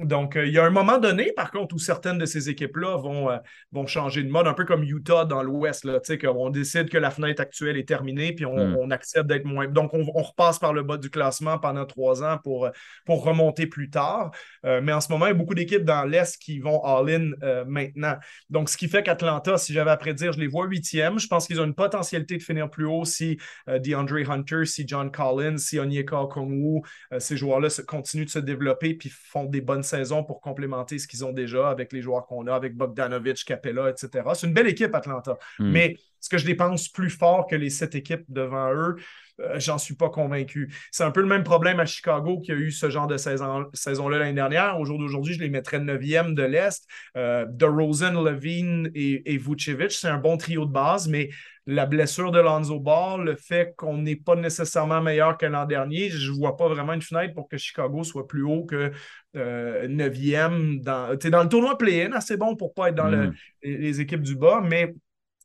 Donc, 0.00 0.36
euh, 0.36 0.46
il 0.46 0.52
y 0.52 0.58
a 0.60 0.64
un 0.64 0.70
moment 0.70 0.98
donné, 0.98 1.32
par 1.32 1.50
contre, 1.50 1.74
où 1.74 1.78
certaines 1.80 2.18
de 2.18 2.24
ces 2.24 2.48
équipes-là 2.48 2.98
vont, 2.98 3.32
euh, 3.32 3.38
vont 3.72 3.84
changer 3.88 4.22
de 4.22 4.30
mode, 4.30 4.46
un 4.46 4.54
peu 4.54 4.64
comme 4.64 4.84
Utah 4.84 5.24
dans 5.24 5.42
l'Ouest, 5.42 5.84
là, 5.84 5.98
on 6.36 6.50
décide 6.50 6.88
que 6.88 6.98
la 6.98 7.10
fenêtre 7.10 7.42
actuelle 7.42 7.76
est 7.76 7.88
terminée, 7.88 8.32
puis 8.32 8.46
on, 8.46 8.86
hmm. 8.86 8.92
accepte 8.92 9.26
d'être 9.26 9.44
moins. 9.44 9.66
Donc, 9.66 9.92
on, 9.94 10.04
repasse 10.04 10.60
par 10.60 10.72
le 10.72 10.84
bas 10.84 10.98
du 10.98 11.10
classement 11.10 11.58
pendant 11.58 11.84
trois 11.84 12.22
ans 12.22 12.38
pour, 12.38 12.66
euh, 12.66 12.70
pour 13.06 13.24
remonter 13.24 13.66
plus 13.66 13.90
tard. 13.90 14.30
mais 14.62 14.92
en 14.92 15.00
ce 15.00 15.10
moment, 15.10 15.26
il 15.26 15.30
y 15.30 15.32
a 15.32 15.34
beaucoup 15.34 15.54
d'équipes 15.54 15.84
dans 15.84 16.04
l'Est 16.04 16.36
qui 16.40 16.60
vont 16.60 16.82
all-in 16.84 17.32
maintenant. 17.66 18.16
Donc, 18.50 18.68
ce 18.68 18.76
qui 18.76 18.88
fait 18.88 19.02
qu'Atlanta, 19.02 19.58
si 19.58 19.72
j'avais 19.72 19.90
à 19.90 19.96
prédire, 19.96 20.32
je 20.32 20.38
les 20.38 20.46
vois 20.46 20.66
huitièmes. 20.66 21.18
Je 21.18 21.26
pense 21.26 21.46
qu'ils 21.46 21.60
ont 21.60 21.64
une 21.64 21.74
potentialité 21.74 22.36
de 22.36 22.42
finir 22.42 22.70
plus 22.70 22.86
haut 22.86 23.04
si 23.04 23.38
DeAndre 23.66 24.30
Hunter, 24.30 24.64
si 24.64 24.86
John 24.86 25.10
Collins, 25.10 25.58
si 25.58 25.78
Onyeka 25.78 26.20
Okongwu, 26.20 26.82
ces 27.18 27.36
joueurs-là 27.36 27.68
continuent 27.86 28.26
de 28.26 28.30
se 28.30 28.38
développer 28.38 28.94
puis 28.94 29.10
font 29.10 29.44
des 29.44 29.60
bonnes 29.60 29.82
saison 29.88 30.24
pour 30.24 30.40
complémenter 30.40 30.98
ce 30.98 31.08
qu'ils 31.08 31.24
ont 31.24 31.32
déjà 31.32 31.68
avec 31.68 31.92
les 31.92 32.02
joueurs 32.02 32.26
qu'on 32.26 32.46
a, 32.46 32.54
avec 32.54 32.76
Bogdanovic, 32.76 33.44
Capella, 33.44 33.90
etc. 33.90 34.28
C'est 34.34 34.46
une 34.46 34.52
belle 34.52 34.68
équipe, 34.68 34.94
Atlanta. 34.94 35.36
Hmm. 35.58 35.70
Mais 35.70 35.86
est-ce 35.92 36.28
que 36.28 36.38
je 36.38 36.46
dépense 36.46 36.88
plus 36.88 37.10
fort 37.10 37.46
que 37.46 37.56
les 37.56 37.70
sept 37.70 37.94
équipes 37.94 38.24
devant 38.28 38.72
eux? 38.72 38.96
Euh, 39.40 39.60
j'en 39.60 39.78
suis 39.78 39.94
pas 39.94 40.08
convaincu. 40.08 40.72
C'est 40.90 41.04
un 41.04 41.10
peu 41.12 41.20
le 41.20 41.28
même 41.28 41.44
problème 41.44 41.78
à 41.78 41.86
Chicago 41.86 42.40
qui 42.40 42.50
a 42.50 42.56
eu 42.56 42.70
ce 42.70 42.90
genre 42.90 43.06
de 43.06 43.16
saison-là 43.16 44.18
l'année 44.18 44.32
dernière. 44.32 44.80
Au 44.80 44.84
jour 44.84 44.98
d'aujourd'hui, 44.98 45.34
je 45.34 45.40
les 45.40 45.48
mettrais 45.48 45.78
9e 45.78 46.34
de 46.34 46.42
l'Est. 46.42 46.86
Euh, 47.16 47.46
DeRozan, 47.48 48.20
Levine 48.22 48.90
et, 48.94 49.32
et 49.32 49.38
Vucevic, 49.38 49.92
c'est 49.92 50.08
un 50.08 50.18
bon 50.18 50.36
trio 50.36 50.64
de 50.64 50.72
base, 50.72 51.08
mais 51.08 51.30
la 51.68 51.84
blessure 51.84 52.32
de 52.32 52.40
Lonzo 52.40 52.80
Ball, 52.80 53.24
le 53.24 53.36
fait 53.36 53.74
qu'on 53.76 53.98
n'est 53.98 54.16
pas 54.16 54.34
nécessairement 54.34 55.02
meilleur 55.02 55.36
que 55.36 55.44
l'an 55.44 55.66
dernier, 55.66 56.08
je 56.08 56.32
ne 56.32 56.36
vois 56.36 56.56
pas 56.56 56.66
vraiment 56.66 56.94
une 56.94 57.02
fenêtre 57.02 57.34
pour 57.34 57.46
que 57.46 57.58
Chicago 57.58 58.04
soit 58.04 58.26
plus 58.26 58.42
haut 58.42 58.64
que 58.64 58.90
9e. 59.34 60.78
Euh, 60.78 60.82
dans, 60.82 61.16
dans 61.16 61.42
le 61.42 61.48
tournoi 61.48 61.78
play-in, 61.78 62.12
assez 62.12 62.36
bon 62.36 62.56
pour 62.56 62.68
ne 62.68 62.74
pas 62.74 62.88
être 62.88 62.94
dans 62.94 63.10
mm. 63.10 63.34
les 63.62 64.00
équipes 64.00 64.22
du 64.22 64.36
bas, 64.36 64.62
mais 64.64 64.94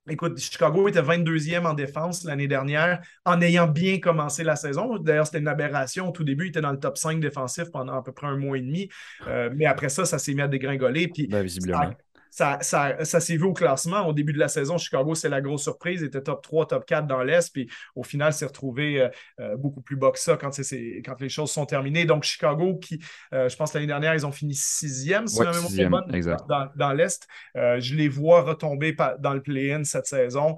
Écoute, 0.10 0.38
Chicago 0.38 0.90
était 0.90 1.02
22e 1.02 1.66
en 1.66 1.74
défense 1.74 2.26
l'année 2.26 2.50
dernière 2.50 3.02
en 3.24 3.40
ayant 3.40 3.68
bien 3.68 4.02
commencé 4.02 4.44
la 4.44 4.58
saison. 4.58 4.98
D'ailleurs, 4.98 5.26
c'était 5.28 5.40
une 5.40 5.48
aberration. 5.48 6.10
Au 6.10 6.12
tout 6.12 6.26
début, 6.26 6.48
il 6.48 6.50
était 6.50 6.60
dans 6.60 6.74
le 6.74 6.80
top 6.80 6.98
5 6.98 7.22
défensif 7.22 7.72
pendant 7.72 7.94
à 7.94 8.04
peu 8.04 8.12
près 8.12 8.28
un 8.28 8.36
mois 8.36 8.58
et 8.58 8.62
demi. 8.62 8.90
Euh, 9.28 9.50
mais 9.56 9.66
après 9.66 9.88
ça, 9.88 10.04
ça 10.04 10.20
s'est 10.20 10.34
mis 10.34 10.42
à 10.42 10.50
dégringoler. 10.50 11.08
Puis, 11.08 11.28
ben, 11.28 11.42
visiblement 11.42 11.84
ça, 11.84 11.98
ça, 12.34 13.20
s'est 13.20 13.38
vu 13.38 13.44
au 13.44 13.54
classement. 13.54 14.08
Au 14.08 14.14
début 14.14 14.34
de 14.34 14.40
la 14.40 14.48
saison, 14.48 14.80
Chicago, 14.80 15.14
c'est 15.14 15.30
la 15.30 15.40
grosse 15.40 15.62
surprise. 15.62 16.02
Il 16.02 16.08
était 16.08 16.22
top 16.22 16.42
3, 16.42 16.66
top 16.66 16.86
4 16.86 17.06
dans 17.06 17.22
l'Est. 17.22 17.54
Puis 17.54 17.70
au 17.96 18.04
final, 18.04 18.34
s'est 18.34 18.46
retrouvé 18.46 19.02
euh, 19.02 19.10
euh, 19.40 19.56
beaucoup 19.56 19.82
plus 19.82 19.96
bas 19.96 20.10
que 20.10 20.18
ça 20.18 20.36
quand, 20.36 20.50
quand 20.50 21.22
les 21.22 21.30
choses 21.30 21.52
sont 21.52 21.68
terminées. 21.68 22.06
Donc, 22.06 22.24
Chicago, 22.24 22.78
qui, 22.78 23.00
euh, 23.34 23.50
je 23.50 23.56
pense, 23.56 23.74
l'année 23.76 23.86
dernière, 23.86 24.16
ils 24.16 24.26
ont 24.26 24.32
fini 24.32 24.56
sixième, 24.56 25.28
si 25.28 25.38
dans, 26.50 26.68
dans 26.76 26.94
l'Est. 26.94 27.28
je 27.56 27.96
les 27.96 28.08
vois 28.08 28.42
retomber 28.42 28.96
dans 29.20 29.34
le 29.34 29.42
play-in 29.42 29.84
cette 29.84 30.08
saison. 30.08 30.56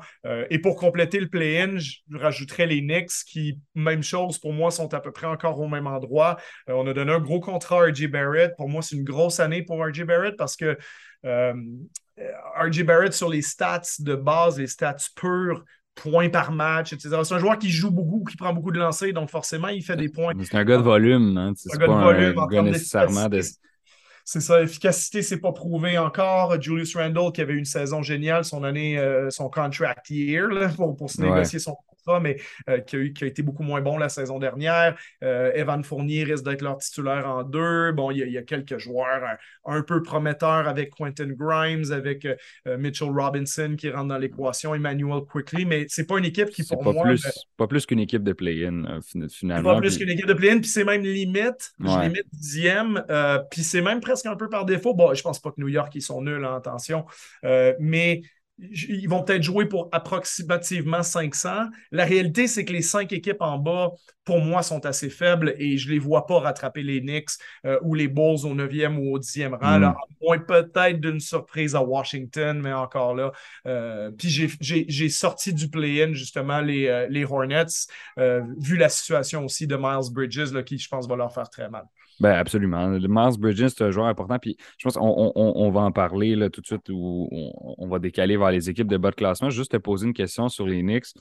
et 0.49 0.59
pour 0.59 0.77
compléter 0.77 1.19
le 1.19 1.27
play-in, 1.27 1.77
je 1.77 1.97
rajouterais 2.13 2.67
les 2.67 2.81
Knicks 2.81 3.25
qui, 3.27 3.59
même 3.73 4.03
chose, 4.03 4.37
pour 4.37 4.53
moi, 4.53 4.71
sont 4.71 4.93
à 4.93 5.01
peu 5.01 5.11
près 5.11 5.27
encore 5.27 5.59
au 5.59 5.67
même 5.67 5.87
endroit. 5.87 6.37
on 6.67 6.87
a 6.87 6.93
donné 6.93 7.11
un 7.11 7.19
gros 7.19 7.41
contrat 7.41 7.83
à 7.83 7.87
R.J. 7.87 8.07
Barrett. 8.07 8.55
Pour 8.55 8.69
moi, 8.69 8.81
c'est 8.81 8.95
une 8.95 9.03
grosse 9.03 9.41
année 9.41 9.61
pour 9.61 9.83
R.J. 9.83 10.05
Barrett 10.05 10.35
parce 10.37 10.55
que 10.55 10.77
RJ 11.23 12.83
Barrett 12.83 13.13
sur 13.13 13.29
les 13.29 13.41
stats 13.41 13.81
de 13.99 14.15
base, 14.15 14.59
les 14.59 14.67
stats 14.67 14.95
purs, 15.15 15.63
points 15.95 16.29
par 16.29 16.51
match, 16.51 16.93
etc. 16.93 17.09
C'est 17.23 17.33
un 17.33 17.39
joueur 17.39 17.57
qui 17.57 17.69
joue 17.69 17.91
beaucoup, 17.91 18.23
qui 18.23 18.37
prend 18.37 18.53
beaucoup 18.53 18.71
de 18.71 18.79
lancers, 18.79 19.13
donc 19.13 19.29
forcément, 19.29 19.69
il 19.69 19.83
fait 19.83 19.95
des 19.95 20.09
points. 20.09 20.33
C'est 20.43 20.55
un 20.55 20.65
gars 20.65 20.77
de 20.77 20.83
volume. 20.83 21.37
Hein? 21.37 21.53
C'est 21.55 21.81
un 21.81 21.87
volume. 21.87 22.37
Un 22.37 22.47
gars 22.47 22.61
nécessairement 22.61 23.29
de... 23.29 23.41
C'est 24.27 24.41
ça, 24.41 24.59
l'efficacité, 24.59 25.21
c'est 25.21 25.39
pas 25.39 25.51
prouvé 25.51 25.99
encore. 25.99 26.59
Julius 26.59 26.95
Randle, 26.95 27.31
qui 27.31 27.41
avait 27.41 27.53
une 27.53 27.65
saison 27.65 28.01
géniale, 28.01 28.43
son 28.43 28.63
année, 28.63 28.97
euh, 28.97 29.29
son 29.29 29.49
contract 29.49 30.09
year, 30.09 30.49
pour, 30.75 30.95
pour 30.95 31.11
se 31.11 31.21
négocier 31.21 31.59
son 31.59 31.75
mais 32.21 32.37
euh, 32.69 32.79
qui, 32.79 33.23
a 33.23 33.27
été 33.27 33.41
beaucoup 33.41 33.63
moins 33.63 33.81
bon 33.81 33.97
la 33.97 34.09
saison 34.09 34.39
dernière. 34.39 34.97
Euh, 35.23 35.51
Evan 35.53 35.83
Fournier 35.83 36.23
risque 36.23 36.45
d'être 36.45 36.61
leur 36.61 36.77
titulaire 36.77 37.27
en 37.27 37.43
deux. 37.43 37.91
Bon, 37.91 38.11
il 38.11 38.17
y, 38.17 38.37
a, 38.37 38.43
quelques 38.43 38.77
joueurs 38.77 39.23
euh, 39.23 39.71
un, 39.77 39.81
peu 39.81 40.01
prometteurs 40.03 40.67
avec 40.67 40.91
Quentin 40.91 41.27
Grimes, 41.27 41.91
avec 41.91 42.27
Mitchell 42.65 43.09
Robinson 43.09 43.75
qui 43.77 43.89
rentre 43.89 44.07
dans 44.07 44.17
l'équation, 44.17 44.75
Emmanuel 44.75 45.21
Quickly, 45.29 45.65
mais 45.65 45.85
c'est 45.89 46.05
pas 46.05 46.17
une 46.17 46.25
équipe 46.25 46.49
qui, 46.49 46.63
pour 46.63 46.83
pas 46.83 46.91
moi. 46.91 47.03
Plus, 47.05 47.27
Pas 47.57 47.67
plus 47.67 47.85
qu'une 47.85 47.99
équipe 47.99 48.23
de 48.23 48.33
play-in, 48.33 48.99
finalement. 49.29 49.73
Pas 49.73 49.79
plus 49.79 49.97
qu'une 49.97 50.09
équipe 50.09 50.27
de 50.27 50.33
play-in, 50.33 50.59
puis 50.59 50.69
c'est 50.69 50.83
même 50.83 51.03
limite. 51.03 51.73
Je 51.79 52.09
mets 52.09 52.23
dixième, 52.33 53.03
puis 53.51 53.63
c'est 53.63 53.81
même 53.81 53.99
presque 53.99 54.25
un 54.25 54.35
peu 54.35 54.49
par 54.49 54.65
défaut. 54.65 54.93
Bon, 54.93 55.13
je 55.13 55.21
pense 55.21 55.39
pas 55.39 55.51
que 55.51 55.59
New 55.59 55.69
York, 55.69 55.93
ils 55.95 56.01
sont 56.01 56.21
nuls, 56.21 56.45
en 56.45 56.55
attention, 56.55 57.05
mais 57.79 58.21
ils 58.57 59.07
vont 59.07 59.23
peut-être 59.23 59.43
jouer 59.43 59.65
pour 59.65 59.89
approximativement 59.91 61.03
500. 61.03 61.65
La 61.91 62.05
réalité, 62.05 62.47
c'est 62.47 62.63
que 62.63 62.71
les 62.71 62.81
cinq 62.81 63.11
équipes 63.11 63.41
en 63.41 63.57
bas, 63.57 63.91
pour 64.23 64.39
moi, 64.39 64.63
sont 64.63 64.85
assez 64.85 65.09
faibles 65.09 65.53
et 65.57 65.77
je 65.77 65.87
ne 65.87 65.93
les 65.93 65.99
vois 65.99 66.25
pas 66.25 66.39
rattraper 66.39 66.81
les 66.81 67.01
Knicks 67.01 67.31
euh, 67.65 67.77
ou 67.83 67.93
les 67.93 68.07
Bulls 68.07 68.45
au 68.45 68.55
9e 68.55 68.97
ou 68.97 69.13
au 69.13 69.19
10e 69.19 69.55
rang. 69.55 69.79
Mm. 69.79 69.93
moins 70.21 70.39
peut-être 70.39 71.01
d'une 71.01 71.19
surprise 71.19 71.75
à 71.75 71.81
Washington, 71.81 72.61
mais 72.61 72.73
encore 72.73 73.13
là. 73.13 73.31
Euh, 73.67 74.11
puis 74.11 74.29
j'ai 74.29 75.09
sorti 75.09 75.53
du 75.53 75.69
play-in, 75.69 76.13
justement, 76.13 76.61
les, 76.61 76.87
euh, 76.87 77.07
les 77.09 77.25
Hornets, 77.25 77.65
vu 78.57 78.77
la 78.77 78.89
situation 78.89 79.43
aussi 79.43 79.67
de 79.67 79.75
Miles 79.75 80.11
Bridges, 80.11 80.53
là, 80.53 80.63
qui, 80.63 80.77
je 80.77 80.87
pense, 80.87 81.07
va 81.07 81.15
leur 81.15 81.33
faire 81.33 81.49
très 81.49 81.69
mal. 81.69 81.85
Ben 82.19 82.33
absolument. 82.33 82.87
Le 82.87 83.37
Bridges, 83.37 83.67
c'est 83.69 83.83
un 83.83 83.91
joueur 83.91 84.07
important. 84.07 84.39
Puis 84.39 84.57
je 84.77 84.83
pense 84.83 84.95
qu'on 84.95 85.31
on, 85.35 85.71
va 85.71 85.81
en 85.81 85.91
parler 85.91 86.49
tout 86.49 86.61
de 86.61 86.65
suite 86.65 86.89
ou 86.89 87.27
on, 87.31 87.87
va 87.87 87.99
décaler 87.99 88.37
vers 88.37 88.51
les 88.51 88.69
équipes 88.69 88.87
de 88.87 88.97
bas 88.97 89.11
de 89.11 89.15
classement. 89.15 89.49
Juste 89.49 89.71
te 89.71 89.77
poser 89.77 90.07
une 90.07 90.13
question 90.13 90.47
sur 90.49 90.65
les 90.65 90.81
Knicks. 90.81 91.13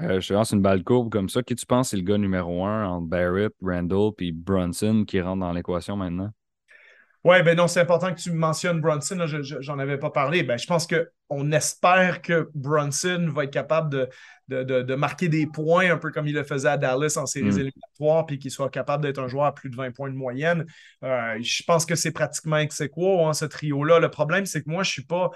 Euh, 0.00 0.20
je 0.20 0.28
te 0.28 0.32
lance 0.32 0.52
une 0.52 0.62
balle 0.62 0.84
courbe 0.84 1.10
comme 1.10 1.28
ça. 1.28 1.42
Qui 1.42 1.54
tu 1.54 1.66
penses 1.66 1.92
est 1.92 1.96
le 1.96 2.02
gars 2.02 2.18
numéro 2.18 2.64
un 2.64 2.86
entre 2.86 3.08
Barrett, 3.08 3.52
Randall 3.60 4.12
puis 4.16 4.32
Brunson 4.32 5.04
qui 5.06 5.20
rentre 5.20 5.40
dans 5.40 5.52
l'équation 5.52 5.96
maintenant? 5.96 6.30
Oui, 7.24 7.42
ben 7.42 7.56
non, 7.56 7.66
c'est 7.66 7.80
important 7.80 8.14
que 8.14 8.20
tu 8.20 8.30
mentionnes 8.30 8.80
Brunson. 8.80 9.18
J'en 9.26 9.78
avais 9.78 9.98
pas 9.98 10.10
parlé. 10.10 10.42
Ben, 10.44 10.56
je 10.56 10.66
pense 10.66 10.86
qu'on 10.86 11.52
espère 11.52 12.22
que 12.22 12.48
Brunson 12.54 13.28
va 13.34 13.44
être 13.44 13.52
capable 13.52 14.08
de, 14.48 14.62
de, 14.62 14.94
marquer 14.94 15.28
des 15.28 15.46
points, 15.46 15.92
un 15.92 15.98
peu 15.98 16.10
comme 16.10 16.26
il 16.26 16.34
le 16.34 16.44
faisait 16.44 16.68
à 16.68 16.76
Dallas 16.76 17.14
en 17.16 17.26
séries 17.26 17.50
mm. 17.50 17.58
éliminatoires, 17.58 18.26
puis 18.26 18.38
qu'il 18.38 18.50
soit 18.50 18.70
capable 18.70 19.02
d'être 19.02 19.18
un 19.18 19.28
joueur 19.28 19.46
à 19.46 19.54
plus 19.54 19.68
de 19.68 19.76
20 19.76 19.90
points 19.90 20.10
de 20.10 20.16
moyenne. 20.16 20.64
Euh, 21.04 21.36
je 21.40 21.62
pense 21.66 21.84
que 21.84 21.96
c'est 21.96 22.12
pratiquement 22.12 22.58
ex 22.58 22.80
aequo, 22.80 23.26
hein, 23.26 23.32
ce 23.32 23.44
trio-là. 23.44 23.98
Le 23.98 24.10
problème, 24.10 24.46
c'est 24.46 24.62
que 24.62 24.70
moi, 24.70 24.84
je 24.84 24.90
ne 24.90 24.92
suis 24.92 25.04
pas 25.04 25.30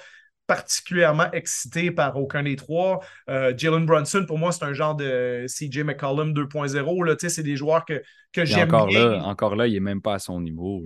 particulièrement 0.47 1.31
excité 1.33 1.91
par 1.91 2.17
aucun 2.17 2.43
des 2.43 2.57
trois. 2.57 3.01
Euh, 3.29 3.55
Jalen 3.57 3.87
Brunson, 3.87 4.25
pour 4.27 4.39
moi, 4.39 4.53
c'est 4.53 4.65
un 4.65 4.73
genre 4.73 4.95
de 4.95 5.47
CJ 5.49 5.79
McCollum 5.79 6.33
2.0. 6.33 7.29
C'est 7.29 7.43
des 7.43 7.57
joueurs 7.57 7.85
que, 7.85 8.03
que 8.33 8.45
j'aime 8.45 8.69
encore 8.69 8.87
bien. 8.87 9.09
Là, 9.11 9.25
encore 9.25 9.57
là, 9.57 9.67
il 9.67 9.75
n'est 9.75 9.81
même 9.81 10.03
pas 10.03 10.15
à 10.15 10.19
son 10.19 10.41
niveau. 10.41 10.85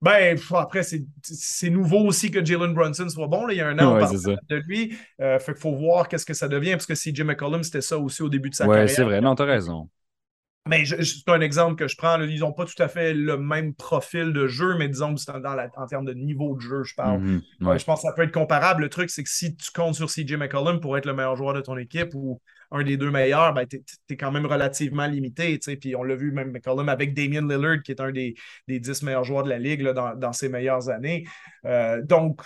Ben, 0.00 0.38
après, 0.54 0.82
c'est 0.84 1.70
nouveau 1.70 2.06
aussi 2.06 2.30
que 2.30 2.44
Jalen 2.44 2.72
Brunson 2.72 3.08
soit 3.08 3.26
bon. 3.26 3.46
Là. 3.46 3.54
Il 3.54 3.56
y 3.56 3.60
a 3.60 3.68
un 3.68 3.78
an, 3.80 3.98
de 3.98 4.56
lui. 4.66 4.96
Euh, 5.20 5.38
fait 5.40 5.52
qu'il 5.52 5.60
faut 5.60 5.74
voir 5.74 6.08
qu'est-ce 6.08 6.26
que 6.26 6.34
ça 6.34 6.48
devient, 6.48 6.72
parce 6.72 6.86
que 6.86 6.94
CJ 6.94 7.22
McCollum, 7.22 7.62
c'était 7.64 7.80
ça 7.80 7.98
aussi 7.98 8.22
au 8.22 8.28
début 8.28 8.50
de 8.50 8.54
sa 8.54 8.66
carrière. 8.66 8.84
Oui, 8.84 8.90
c'est 8.90 9.02
vrai. 9.02 9.20
Non, 9.20 9.34
t'as 9.34 9.44
raison. 9.44 9.88
Mais 10.68 10.84
c'est 10.84 11.28
un 11.28 11.40
exemple 11.40 11.76
que 11.76 11.88
je 11.88 11.96
prends. 11.96 12.20
ils 12.20 12.40
n'ont 12.40 12.52
pas 12.52 12.66
tout 12.66 12.80
à 12.80 12.88
fait 12.88 13.14
le 13.14 13.38
même 13.38 13.74
profil 13.74 14.32
de 14.32 14.46
jeu, 14.46 14.76
mais 14.76 14.88
disons 14.88 15.14
que 15.14 15.20
c'est 15.20 15.32
en 15.32 15.86
termes 15.86 16.04
de 16.04 16.12
niveau 16.12 16.54
de 16.56 16.60
jeu, 16.60 16.84
je 16.84 16.94
parle. 16.94 17.20
Mhm, 17.20 17.42
je 17.60 17.84
pense 17.84 18.02
que 18.02 18.08
ça 18.08 18.12
peut 18.12 18.22
être 18.22 18.32
comparable. 18.32 18.82
Le 18.82 18.90
truc, 18.90 19.08
c'est 19.08 19.24
que 19.24 19.30
si 19.30 19.56
tu 19.56 19.70
comptes 19.72 19.94
sur 19.94 20.08
CJ 20.10 20.34
McCollum 20.34 20.80
pour 20.80 20.98
être 20.98 21.06
le 21.06 21.14
meilleur 21.14 21.36
joueur 21.36 21.54
de 21.54 21.62
ton 21.62 21.76
équipe 21.78 22.14
ou 22.14 22.40
un 22.70 22.82
des 22.82 22.96
deux 22.96 23.10
meilleurs, 23.10 23.54
ben, 23.54 23.66
tu 23.66 23.82
es, 24.10 24.16
quand 24.16 24.30
même 24.30 24.46
relativement 24.46 25.06
limité. 25.06 25.58
Puis 25.58 25.96
on 25.96 26.02
l'a 26.02 26.16
vu 26.16 26.32
même 26.32 26.50
McCollum 26.50 26.88
avec 26.88 27.14
Damien 27.14 27.46
Lillard, 27.46 27.82
qui 27.82 27.92
est 27.92 28.00
un 28.00 28.12
des, 28.12 28.34
des 28.66 28.80
10 28.80 29.02
meilleurs 29.02 29.24
joueurs 29.24 29.44
de 29.44 29.50
la 29.50 29.58
Ligue 29.58 29.82
dans, 29.82 30.32
ses 30.32 30.48
meilleures 30.48 30.88
années. 30.90 31.26
Euh, 31.64 32.02
donc, 32.02 32.42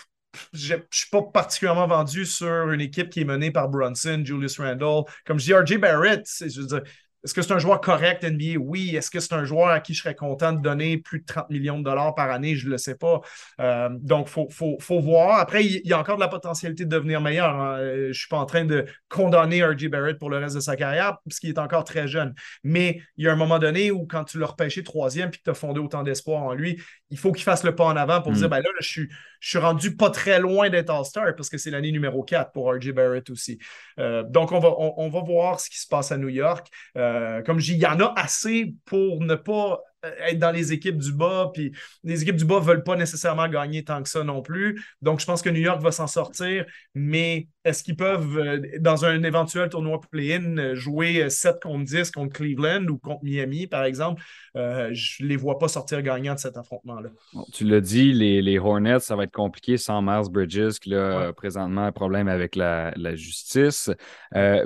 je 0.53 0.75
ne 0.75 0.81
suis 0.91 1.11
pas 1.11 1.23
particulièrement 1.23 1.87
vendu 1.87 2.25
sur 2.25 2.71
une 2.71 2.81
équipe 2.81 3.11
qui 3.11 3.21
est 3.21 3.25
menée 3.25 3.51
par 3.51 3.69
Brunson, 3.69 4.23
Julius 4.25 4.59
Randle. 4.59 5.05
Comme 5.27 5.39
je 5.39 5.45
dis, 5.45 5.55
RJ 5.55 5.79
Barrett, 5.79 6.27
je 6.41 6.81
est-ce 7.25 7.35
que 7.35 7.43
c'est 7.43 7.53
un 7.53 7.59
joueur 7.59 7.81
correct 7.81 8.25
NBA? 8.25 8.59
Oui. 8.59 8.97
Est-ce 8.97 9.11
que 9.11 9.21
c'est 9.21 9.35
un 9.35 9.45
joueur 9.45 9.69
à 9.69 9.81
qui 9.81 9.95
je 9.95 10.03
serais 10.03 10.15
content 10.15 10.53
de 10.53 10.61
donner 10.61 10.99
plus 10.99 11.21
de 11.21 11.25
30 11.25 11.51
millions 11.51 11.79
de 11.79 11.85
dollars 11.85 12.15
par 12.15 12.31
année? 12.31 12.57
Je 12.57 12.67
ne 12.67 12.73
le 12.73 12.79
sais 12.79 12.97
pas. 12.97 13.21
Euh, 13.61 13.89
donc, 14.01 14.29
il 14.37 14.77
faut, 14.81 15.01
voir. 15.01 15.39
Après, 15.39 15.65
il 15.65 15.87
y 15.87 15.93
a 15.93 15.99
encore 15.99 16.17
de 16.17 16.21
la 16.21 16.29
potentialité 16.29 16.85
de 16.85 16.91
devenir 16.91 17.21
meilleur. 17.21 17.55
Hein. 17.55 17.79
Euh, 17.79 18.03
je 18.05 18.09
ne 18.09 18.13
suis 18.13 18.29
pas 18.29 18.39
en 18.39 18.47
train 18.47 18.65
de 18.65 18.87
condamner 19.09 19.65
R.J. 19.65 19.89
Barrett 19.89 20.19
pour 20.19 20.31
le 20.31 20.39
reste 20.39 20.57
de 20.57 20.61
sa 20.61 20.77
carrière, 20.77 21.19
puisqu'il 21.27 21.51
est 21.51 21.59
encore 21.59 21.85
très 21.85 22.09
jeune. 22.09 22.35
Mais 22.65 23.01
il 23.17 23.25
y 23.25 23.29
a 23.29 23.33
un 23.33 23.37
moment 23.37 23.59
donné 23.59 23.91
où, 23.91 24.07
quand 24.07 24.25
tu 24.25 24.39
l'as 24.39 24.47
repêché 24.47 24.83
troisième 24.83 25.31
puis 25.31 25.39
que 25.39 25.45
tu 25.45 25.51
as 25.51 25.55
fondé 25.55 25.81
autant 25.81 26.03
d'espoir 26.03 26.43
en 26.43 26.55
lui, 26.55 26.83
il 27.13 27.19
faut 27.19 27.31
qu'il 27.31 27.45
fasse 27.45 27.63
le 27.63 27.75
pas 27.75 27.85
en 27.85 27.97
avant 27.97 28.23
pour 28.23 28.33
dire, 28.33 28.47
mm. 28.47 28.51
ben 28.51 28.61
là, 28.61 28.71
je, 28.81 28.89
suis, 28.89 29.09
je 29.39 29.49
suis 29.51 29.59
rendu 29.59 29.95
pas 29.95 30.09
très 30.09 30.41
loin 30.41 30.71
d'être 30.71 30.89
All-Star 30.89 31.35
parce 31.37 31.51
que 31.51 31.59
c'est 31.59 31.71
l'année 31.71 31.93
numéro 31.93 32.23
4 32.25 32.53
pour 32.53 32.73
R.J. 32.73 32.93
Barrett 32.93 33.29
aussi. 33.29 33.59
Euh, 33.99 34.23
donc, 34.23 34.51
on 34.51 34.59
va, 34.59 34.75
on, 34.79 35.11
va 35.11 35.21
voir 35.21 35.61
ce 35.61 35.69
qui 35.69 35.79
se 35.79 35.87
passe 35.87 36.11
à 36.11 36.17
New 36.17 36.31
York. 36.31 36.67
Euh, 36.97 37.43
comme 37.43 37.61
je 37.61 37.67
dis, 37.67 37.75
il 37.75 37.83
y 37.83 37.87
en 37.87 38.01
a 38.01 38.15
assez 38.17 38.75
pour 38.87 39.21
ne 39.21 39.35
pas 39.35 39.83
être 40.03 40.39
dans 40.39 40.51
les 40.51 40.73
équipes 40.73 40.99
du 40.99 41.13
bas, 41.13 41.51
puis 41.53 41.73
les 42.05 42.23
équipes 42.23 42.37
du 42.37 42.45
bas 42.45 42.61
ne 42.61 42.65
veulent 42.65 42.83
pas 42.83 42.97
nécessairement 42.97 43.49
gagner 43.49 43.85
tant 43.85 44.03
que 44.03 44.09
ça 44.09 44.25
non 44.25 44.43
plus. 44.43 44.83
Donc, 45.01 45.21
je 45.21 45.27
pense 45.27 45.43
que 45.43 45.51
New 45.51 45.61
York 45.61 45.81
va 45.81 45.93
s'en 45.93 46.07
sortir, 46.07 46.65
mais 46.95 47.49
est-ce 47.65 47.85
qu'ils 47.85 47.97
peuvent, 47.97 48.39
euh, 48.39 48.61
dans 48.81 49.05
un 49.05 49.23
éventuel 49.23 49.69
tournoi 49.69 50.01
play-in, 50.11 50.75
jouer 50.75 51.31
7 51.31 51.63
contre 51.63 51.85
10 51.85 52.11
contre 52.11 52.33
Cleveland 52.33 52.87
ou 52.89 52.99
contre 52.99 53.23
Miami, 53.23 53.67
par 53.67 53.85
exemple? 53.85 54.23
Euh, 54.57 54.91
je 54.93 55.23
ne 55.23 55.29
les 55.29 55.37
vois 55.37 55.59
pas 55.59 55.69
sortir 55.69 56.03
gagnants 56.03 56.35
de 56.35 56.41
cet 56.41 56.57
affrontement-là. 56.57 57.11
tu 57.53 57.65
l'as 57.65 57.81
dit, 57.81 58.13
les, 58.13 58.59
Hornets, 58.59 59.01
ça 59.01 59.17
va 59.17 59.25
être 59.25 59.33
compliqué 59.33 59.77
sans 59.77 60.03
Miles 60.03 60.31
Bridges, 60.31 60.79
qui 60.81 60.95
a 60.95 61.33
présentement 61.33 61.85
un 61.85 61.93
problème 61.93 62.29
avec 62.29 62.57
la, 62.57 62.93
justice. 63.15 63.91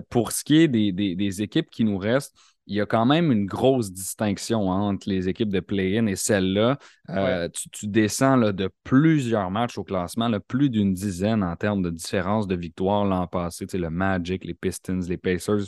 pour 0.08 0.32
ce 0.32 0.44
qui 0.44 0.62
est 0.62 0.68
des 0.68 1.42
équipes 1.42 1.70
qui 1.70 1.84
nous 1.84 1.98
restent, 1.98 2.34
il 2.66 2.74
y 2.76 2.80
a 2.80 2.86
quand 2.86 3.06
même 3.06 3.30
une 3.30 3.46
grosse 3.46 3.92
distinction 3.92 4.68
entre 4.68 5.08
les 5.08 5.28
équipes 5.28 5.50
de 5.50 5.60
play-in 5.60 6.06
et 6.06 6.16
celle-là. 6.16 6.78
Euh, 7.10 7.48
tu, 7.72 7.86
descends 7.86 8.36
là, 8.36 8.52
de 8.52 8.70
plusieurs 8.82 9.50
matchs 9.50 9.78
au 9.78 9.84
classement, 9.84 10.30
plus 10.40 10.68
d'une 10.68 10.92
dizaine 10.92 11.44
en 11.44 11.54
termes 11.54 11.82
de 11.82 11.90
différence 11.90 12.46
de 12.46 12.56
victoire 12.56 13.04
l'an 13.04 13.26
passé. 13.28 13.66
Tu 13.66 13.78
le 13.78 13.90
Magic, 13.90 14.44
les 14.44 14.54
Pistons, 14.54 15.00
les 15.08 15.16
Pacers 15.16 15.66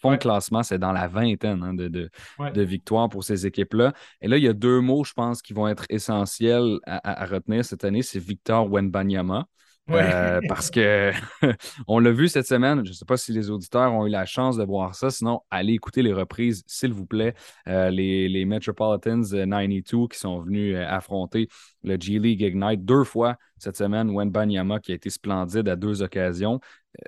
font 0.00 0.12
le 0.12 0.16
classement, 0.16 0.62
c'est 0.62 0.78
dans 0.78 0.92
la 0.92 1.08
vingtaine 1.08 1.62
hein, 1.62 1.74
de, 1.74 1.88
de, 1.88 2.62
victoires 2.62 3.10
pour 3.10 3.22
ces 3.22 3.46
équipes-là. 3.46 3.92
Et 4.22 4.28
là, 4.28 4.38
il 4.38 4.42
y 4.42 4.48
a 4.48 4.54
deux 4.54 4.80
mots, 4.80 5.04
je 5.04 5.12
pense, 5.12 5.42
qui 5.42 5.52
vont 5.52 5.68
être 5.68 5.84
essentiels 5.90 6.78
à, 6.86 7.22
à 7.22 7.26
retenir 7.26 7.66
cette 7.66 7.84
année. 7.84 8.00
C'est 8.00 8.18
Victor 8.18 8.70
Wenbanyama. 8.70 9.46
Euh, 9.88 10.40
parce 10.48 10.70
que 10.70 11.12
on 11.88 11.98
l'a 11.98 12.12
vu 12.12 12.28
cette 12.28 12.46
semaine. 12.46 12.84
Je 12.84 12.90
ne 12.90 12.94
sais 12.94 13.04
pas 13.04 13.16
si 13.16 13.32
les 13.32 13.50
auditeurs 13.50 13.92
ont 13.92 14.06
eu 14.06 14.10
la 14.10 14.26
chance 14.26 14.56
de 14.56 14.64
voir 14.64 14.94
ça. 14.94 15.10
Sinon, 15.10 15.40
allez 15.50 15.74
écouter 15.74 16.02
les 16.02 16.12
reprises, 16.12 16.62
s'il 16.66 16.92
vous 16.92 17.06
plaît. 17.06 17.34
Euh, 17.68 17.90
les, 17.90 18.28
les, 18.28 18.44
Metropolitans 18.44 19.22
92 19.22 20.08
qui 20.08 20.18
sont 20.18 20.40
venus 20.40 20.76
euh, 20.76 20.86
affronter 20.88 21.48
le 21.82 21.96
G 21.98 22.18
League 22.18 22.42
Ignite 22.42 22.84
deux 22.84 23.04
fois 23.04 23.36
cette 23.58 23.76
semaine. 23.76 24.10
Banyama 24.30 24.80
qui 24.80 24.92
a 24.92 24.94
été 24.94 25.10
splendide 25.10 25.68
à 25.68 25.76
deux 25.76 26.02
occasions. 26.02 26.60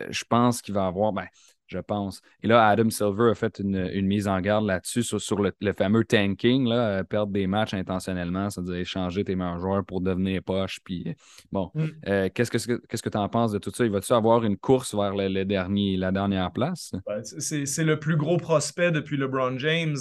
je 0.08 0.24
pense 0.28 0.62
qu'il 0.62 0.74
va 0.74 0.86
avoir. 0.86 1.12
Ben, 1.12 1.26
je 1.72 1.78
pense. 1.78 2.22
Et 2.42 2.46
là, 2.46 2.68
Adam 2.68 2.90
Silver 2.90 3.30
a 3.30 3.34
fait 3.34 3.58
une, 3.58 4.06
mise 4.06 4.28
en 4.28 4.40
garde 4.40 4.66
là-dessus 4.66 5.02
sur, 5.02 5.40
le, 5.40 5.72
fameux 5.72 6.04
tanking, 6.04 6.68
là, 6.68 6.88
euh, 6.88 7.02
perdre 7.02 7.32
des 7.32 7.46
matchs 7.46 7.74
intentionnellement, 7.74 8.50
c'est-à-dire 8.50 8.76
échanger 8.76 9.24
tes 9.24 9.34
meilleurs 9.34 9.58
joueurs 9.58 9.84
pour 9.84 10.00
devenir 10.00 10.42
poche. 10.42 10.80
Puis, 10.84 11.04
euh, 11.06 11.12
bon, 11.50 11.70
mm. 11.74 11.84
euh, 12.08 12.28
qu'est-ce 12.32 12.50
que 12.50 13.08
tu 13.08 13.18
en 13.18 13.28
penses 13.28 13.52
de 13.52 13.58
tout 13.58 13.70
ça? 13.74 13.84
Il 13.84 13.90
va-tu 13.90 14.12
avoir 14.12 14.44
une 14.44 14.56
course 14.56 14.94
vers 14.94 15.14
le, 15.14 15.44
dernier, 15.44 15.96
la 15.96 16.12
dernière 16.12 16.52
place? 16.52 16.92
c'est 17.22 17.84
le 17.84 17.98
plus 17.98 18.16
gros 18.16 18.36
prospect 18.36 18.92
depuis 18.92 19.16
LeBron 19.16 19.58
James. 19.58 19.96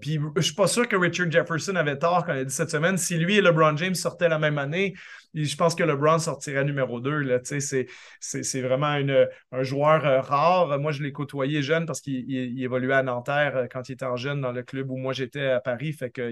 Puis, 0.00 0.18
je 0.36 0.40
suis 0.40 0.54
pas 0.54 0.66
sûr 0.66 0.88
que 0.88 0.96
Richard 0.96 1.30
Jefferson 1.30 1.76
avait 1.76 1.98
tort 1.98 2.24
quand 2.24 2.32
il 2.32 2.40
a 2.40 2.44
dit 2.44 2.54
cette 2.54 2.70
semaine. 2.70 2.96
Si 2.96 3.16
lui 3.16 3.36
et 3.36 3.40
LeBron 3.42 3.76
James 3.76 3.94
sortaient 3.94 4.28
la 4.28 4.38
même 4.38 4.58
année, 4.58 4.94
je 5.34 5.56
pense 5.56 5.74
que 5.74 5.82
LeBron 5.82 6.18
sortirait 6.18 6.64
numéro 6.64 7.00
2. 7.00 7.40
C'est 7.42 8.60
vraiment 8.60 8.96
un 9.52 9.62
joueur 9.62 10.06
euh, 10.06 10.20
rare. 10.20 10.78
Moi, 10.78 10.92
je 10.92 11.02
l'ai 11.02 11.12
côtoyé 11.12 11.62
jeune 11.62 11.86
parce 11.86 12.00
qu'il 12.00 12.62
évoluait 12.62 12.94
à 12.94 13.02
Nanterre 13.02 13.56
euh, 13.56 13.66
quand 13.70 13.88
il 13.88 13.92
était 13.92 14.04
en 14.04 14.16
jeune 14.16 14.40
dans 14.40 14.52
le 14.52 14.62
club 14.62 14.90
où 14.90 14.96
moi 14.96 15.12
j'étais 15.12 15.46
à 15.46 15.60
Paris. 15.60 15.92
Fait 15.92 16.10
que 16.10 16.30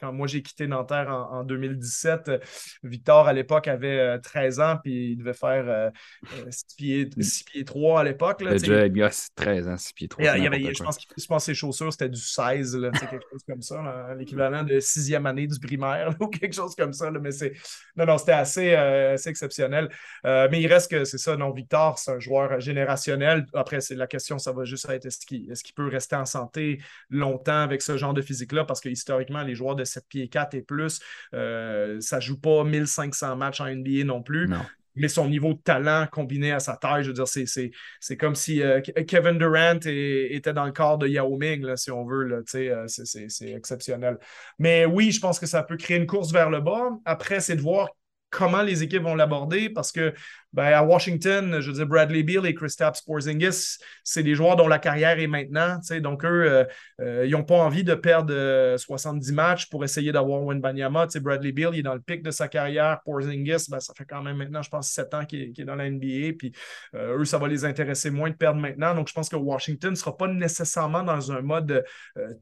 quand 0.00 0.12
moi 0.12 0.26
j'ai 0.26 0.42
quitté 0.42 0.66
Nanterre 0.66 1.10
en, 1.10 1.44
2017, 1.44 2.28
euh, 2.28 2.38
Victor 2.82 3.28
à 3.28 3.32
l'époque 3.32 3.68
avait 3.68 4.18
13 4.20 4.60
ans 4.60 4.76
puis 4.82 5.12
il 5.12 5.16
devait 5.16 5.34
faire 5.34 5.90
6, 6.50 6.64
pieds, 6.76 7.10
6 7.18 7.44
pieds 7.44 7.64
3 7.64 8.00
à 8.00 8.04
l'époque. 8.04 8.40
Le 8.40 8.88
gars, 8.88 9.10
13 9.36 9.68
ans, 9.68 9.76
6 9.76 9.92
pieds 9.92 10.08
3. 10.08 10.38
Il 10.38 10.44
y 10.44 10.46
avait, 10.46 10.74
je, 10.74 10.82
pense 10.82 10.96
que, 10.96 11.04
je 11.16 11.26
pense 11.26 11.42
que 11.42 11.46
ses 11.46 11.54
chaussures 11.54 11.92
c'était 11.92 12.08
du 12.08 12.20
16, 12.20 12.79
quelque 12.90 13.24
chose 13.30 13.42
comme 13.46 13.62
ça, 13.62 14.14
l'équivalent 14.16 14.62
de 14.62 14.80
sixième 14.80 15.26
année 15.26 15.46
du 15.46 15.58
primaire 15.58 16.14
ou 16.20 16.28
quelque 16.28 16.54
chose 16.54 16.74
comme 16.74 16.92
ça. 16.92 17.10
mais 17.10 17.32
c'est. 17.32 17.52
Non, 17.96 18.06
non, 18.06 18.18
c'était 18.18 18.32
euh, 18.32 19.14
assez, 19.14 19.28
exceptionnel. 19.28 19.90
Euh, 20.26 20.48
mais 20.50 20.60
il 20.60 20.66
reste 20.66 20.90
que 20.90 21.04
c'est 21.04 21.18
ça, 21.18 21.36
non, 21.36 21.50
Victor, 21.52 21.98
c'est 21.98 22.12
un 22.12 22.18
joueur 22.18 22.60
générationnel. 22.60 23.46
Après, 23.54 23.80
c'est 23.80 23.94
la 23.94 24.06
question, 24.06 24.38
ça 24.38 24.52
va 24.52 24.64
juste 24.64 24.88
être 24.88 25.06
est-ce 25.06 25.18
qu'il 25.26 25.50
est 25.50 25.74
peut 25.74 25.88
rester 25.88 26.16
en 26.16 26.24
santé 26.24 26.80
longtemps 27.10 27.62
avec 27.62 27.82
ce 27.82 27.96
genre 27.96 28.14
de 28.14 28.22
physique-là? 28.22 28.64
Parce 28.64 28.80
que 28.80 28.88
historiquement, 28.88 29.42
les 29.42 29.54
joueurs 29.54 29.76
de 29.76 29.84
7 29.84 30.04
pieds 30.08 30.28
4 30.28 30.54
et 30.54 30.62
plus, 30.62 31.00
euh, 31.34 32.00
ça 32.00 32.16
ne 32.16 32.20
joue 32.22 32.38
pas 32.38 32.64
1500 32.64 33.36
matchs 33.36 33.60
en 33.60 33.66
NBA 33.66 34.04
non 34.04 34.22
plus. 34.22 34.50
Mais 34.94 35.08
son 35.08 35.28
niveau 35.28 35.52
de 35.54 35.58
talent 35.58 36.06
combiné 36.10 36.52
à 36.52 36.60
sa 36.60 36.76
taille, 36.76 37.04
je 37.04 37.08
veux 37.08 37.14
dire, 37.14 37.28
c'est 37.28 38.16
comme 38.16 38.34
si 38.34 38.62
euh, 38.62 38.80
Kevin 38.80 39.38
Durant 39.38 39.78
était 39.84 40.52
dans 40.52 40.64
le 40.64 40.72
corps 40.72 40.98
de 40.98 41.06
Yao 41.06 41.36
Ming, 41.36 41.62
là, 41.62 41.76
si 41.76 41.90
on 41.90 42.04
veut. 42.04 42.44
Euh, 42.54 42.86
c'est 42.86 43.50
exceptionnel. 43.50 44.18
Mais 44.58 44.84
oui, 44.86 45.12
je 45.12 45.20
pense 45.20 45.38
que 45.38 45.46
ça 45.46 45.62
peut 45.62 45.76
créer 45.76 45.96
une 45.96 46.06
course 46.06 46.32
vers 46.32 46.50
le 46.50 46.60
bas. 46.60 46.90
Après, 47.04 47.40
c'est 47.40 47.56
de 47.56 47.60
voir 47.60 47.88
comment 48.30 48.62
les 48.62 48.82
équipes 48.82 49.02
vont 49.02 49.14
l'aborder 49.14 49.68
parce 49.68 49.92
que 49.92 50.14
ben, 50.52 50.72
à 50.72 50.82
Washington, 50.82 51.60
je 51.60 51.70
veux 51.70 51.84
Bradley 51.84 52.24
Beal 52.24 52.44
et 52.44 52.54
Kristaps 52.54 53.02
Porzingis, 53.02 53.78
c'est 54.02 54.24
des 54.24 54.34
joueurs 54.34 54.56
dont 54.56 54.66
la 54.66 54.80
carrière 54.80 55.18
est 55.18 55.28
maintenant. 55.28 55.78
Donc, 56.00 56.24
eux, 56.24 56.44
euh, 56.44 56.64
euh, 57.00 57.24
ils 57.24 57.30
n'ont 57.30 57.44
pas 57.44 57.56
envie 57.56 57.84
de 57.84 57.94
perdre 57.94 58.76
70 58.76 59.30
euh, 59.30 59.34
matchs 59.34 59.68
pour 59.68 59.84
essayer 59.84 60.10
d'avoir 60.10 60.42
Wenbanyama. 60.42 61.06
Bradley 61.20 61.52
Beal, 61.52 61.70
il 61.74 61.80
est 61.80 61.82
dans 61.82 61.94
le 61.94 62.00
pic 62.00 62.22
de 62.22 62.32
sa 62.32 62.48
carrière. 62.48 63.00
Porzingis, 63.04 63.66
ben, 63.70 63.78
ça 63.78 63.94
fait 63.96 64.04
quand 64.04 64.22
même 64.22 64.38
maintenant, 64.38 64.62
je 64.62 64.70
pense, 64.70 64.90
7 64.90 65.14
ans 65.14 65.24
qu'il 65.24 65.52
est, 65.56 65.64
dans 65.64 65.76
la 65.76 65.88
NBA. 65.88 66.32
Puis 66.36 66.52
eux, 66.94 67.24
ça 67.24 67.38
va 67.38 67.46
les 67.46 67.64
intéresser 67.64 68.10
moins 68.10 68.30
de 68.30 68.36
perdre 68.36 68.60
maintenant. 68.60 68.94
Donc, 68.94 69.08
je 69.08 69.14
pense 69.14 69.28
que 69.28 69.36
Washington 69.36 69.90
ne 69.90 69.96
sera 69.96 70.16
pas 70.16 70.26
nécessairement 70.26 71.04
dans 71.04 71.30
un 71.30 71.42
mode 71.42 71.84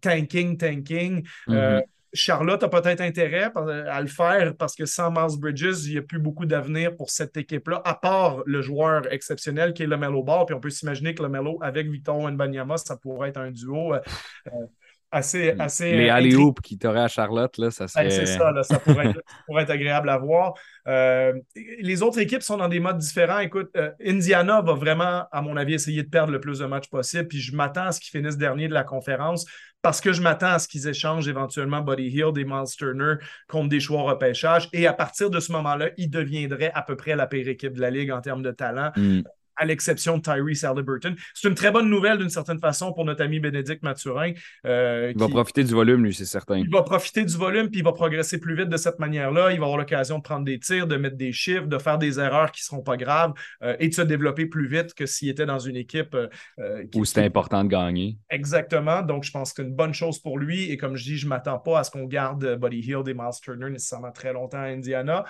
tanking, 0.01 0.57
tanking. 0.57 1.27
Mm-hmm. 1.47 1.83
Charlotte 2.13 2.63
a 2.63 2.69
peut-être 2.69 3.01
intérêt 3.01 3.51
à 3.55 4.01
le 4.01 4.07
faire 4.07 4.57
parce 4.57 4.75
que 4.75 4.87
sans 4.87 5.11
Miles 5.11 5.39
Bridges, 5.39 5.85
il 5.85 5.93
n'y 5.93 5.99
a 5.99 6.03
plus 6.03 6.19
beaucoup 6.19 6.47
d'avenir 6.47 6.97
pour 6.97 7.11
cette 7.11 7.37
équipe-là, 7.37 7.83
à 7.85 7.95
part 7.95 8.43
le 8.47 8.63
joueur 8.63 9.13
exceptionnel 9.13 9.75
qui 9.75 9.83
est 9.83 9.87
le 9.87 9.97
Melo 9.97 10.23
Ball. 10.23 10.47
Puis 10.47 10.55
on 10.55 10.61
peut 10.61 10.71
s'imaginer 10.71 11.15
que 11.15 11.23
le 11.23 11.29
Melo 11.29 11.59
avec 11.61 11.89
Victor 11.89 12.19
Wenbanyama, 12.19 12.79
ça 12.79 12.97
pourrait 12.97 13.31
être 13.31 13.39
un 13.39 13.51
duo. 13.51 13.95
Euh, 13.95 14.01
euh, 14.47 14.51
assez, 15.11 15.55
assez. 15.59 15.93
Les 15.93 16.09
alley 16.09 16.35
qui 16.63 16.79
t'auraient 16.79 17.03
à 17.03 17.09
Charlotte, 17.09 17.57
là, 17.59 17.71
ça 17.71 17.89
serait. 17.89 18.11
c'est 18.11 18.27
ça, 18.27 18.53
ça, 18.63 18.79
pourrait 18.79 19.15
être, 19.61 19.71
agréable 19.71 20.09
à 20.09 20.19
voir. 20.19 20.55
Euh, 20.87 21.33
les 21.81 22.03
autres 22.03 22.19
équipes 22.19 22.43
sont 22.43 22.57
dans 22.57 22.69
des 22.69 22.81
modes 22.81 22.99
différents. 22.99 23.39
Écoute, 23.39 23.71
Indiana 24.05 24.61
va 24.61 24.75
vraiment, 24.75 25.25
à 25.31 25.43
mon 25.43 25.57
avis, 25.57 25.75
essayer 25.75 26.03
de 26.03 26.09
perdre 26.09 26.33
le 26.33 26.41
plus 26.41 26.59
de 26.59 26.67
matchs 26.67 26.89
possible. 26.89 27.29
Puis 27.29 27.41
je 27.41 27.55
m'attends 27.55 27.87
à 27.87 27.93
ce 27.93 28.01
qu'ils 28.01 28.11
finissent 28.11 28.39
dernier 28.39 28.69
de 28.69 28.75
la 28.75 28.85
conférence 28.85 29.47
parce 29.83 30.01
que 30.01 30.13
je 30.13 30.23
m'attends 30.23 30.53
à 30.53 30.59
ce 30.59 30.67
qu'ils 30.67 30.89
échangent 30.89 31.29
éventuellement 31.29 31.81
Buddy 31.81 32.09
Hill, 32.09 32.33
des 32.35 32.45
Miles 32.45 32.65
Turner 32.77 33.15
contre 33.49 33.69
des 33.69 33.81
choix 33.81 34.03
repêchage. 34.03 34.69
Et 34.73 34.87
à 34.87 34.93
partir 34.93 35.31
de 35.31 35.41
ce 35.41 35.53
moment-là, 35.53 35.91
ils 35.97 36.11
deviendraient 36.11 36.73
à 36.75 36.83
peu 36.83 36.97
près 36.97 37.15
la 37.17 37.27
pire 37.27 37.49
équipe 37.49 37.75
de 37.75 37.81
la 37.81 37.91
Ligue 37.91 38.11
en 38.11 38.21
termes 38.21 38.43
de 38.43 38.51
talent. 38.51 38.91
Mm 38.97 39.23
à 39.59 39.65
l'exception 39.65 40.19
de 40.19 40.23
Tyrese 40.23 40.65
Halliburton. 40.65 41.15
C'est 41.35 41.49
une 41.49 41.55
très 41.55 41.71
bonne 41.71 41.91
nouvelle 41.91 42.19
d'une 42.19 42.31
certaine 42.31 42.61
façon 42.61 42.93
pour 42.93 43.05
notre 43.05 43.23
ami 43.23 43.41
Bénédicte 43.41 43.83
Mathurin. 43.83 44.33
Euh, 44.65 45.13
il 45.15 45.21
va 45.21 45.29
profiter 45.29 45.65
du 45.65 45.75
volume, 45.75 46.05
lui, 46.05 46.15
c'est 46.15 46.25
certain. 46.25 46.59
Il 46.59 46.71
va 46.71 46.83
profiter 46.83 47.25
du 47.25 47.37
volume, 47.37 47.69
puis 47.69 47.81
il 47.81 47.85
va 47.85 47.93
progresser 47.93 48.39
plus 48.39 48.57
vite 48.57 48.69
de 48.69 48.77
cette 48.77 48.99
manière-là. 48.99 49.53
Il 49.53 49.59
va 49.59 49.67
avoir 49.67 49.79
l'occasion 49.79 50.19
de 50.19 50.23
prendre 50.23 50.45
des 50.45 50.59
tirs, 50.59 50.87
de 50.87 50.97
mettre 50.97 51.17
des 51.17 51.33
chiffres, 51.33 51.67
de 51.67 51.79
faire 51.79 51.99
des 51.99 52.21
erreurs 52.21 52.53
qui 52.53 52.63
ne 52.63 52.65
seront 52.65 52.83
pas 52.83 52.97
graves 52.97 53.35
euh, 53.63 53.77
et 53.81 53.89
de 53.89 53.95
se 53.95 54.03
développer 54.03 54.47
plus 54.47 54.69
vite 54.69 54.95
que 54.95 55.07
s'il 55.07 55.29
était 55.29 55.47
dans 55.47 55.59
une 55.59 55.77
équipe 55.77 56.15
euh, 56.15 56.85
où 56.95 57.05
c'était 57.05 57.25
important 57.25 57.65
de 57.65 57.69
gagner. 57.69 58.17
Exactement. 58.31 59.03
Donc, 59.03 59.25
je 59.25 59.33
pense 59.33 59.53
que 59.53 59.63
c'est 59.63 59.69
une 59.69 59.75
bonne 59.75 59.95
chose 59.95 60.21
pour 60.21 60.39
lui. 60.39 60.71
Et 60.71 60.77
comme 60.77 60.97
je 60.97 61.05
dis, 61.05 61.17
je 61.17 61.27
ne 61.27 61.31
m'attends 61.31 61.59
pas 61.59 61.81
à 61.81 61.85
ce 61.85 61.91
qu'on 61.91 62.05
garde 62.05 62.57
Buddy 62.57 62.79
Hill 62.79 63.03
des 63.05 63.15
Miles 63.15 63.29
Turner 63.43 63.71
nécessairement 63.71 64.13
très 64.13 64.33
longtemps 64.33 64.59
à 64.59 64.69
Indiana. 64.69 65.25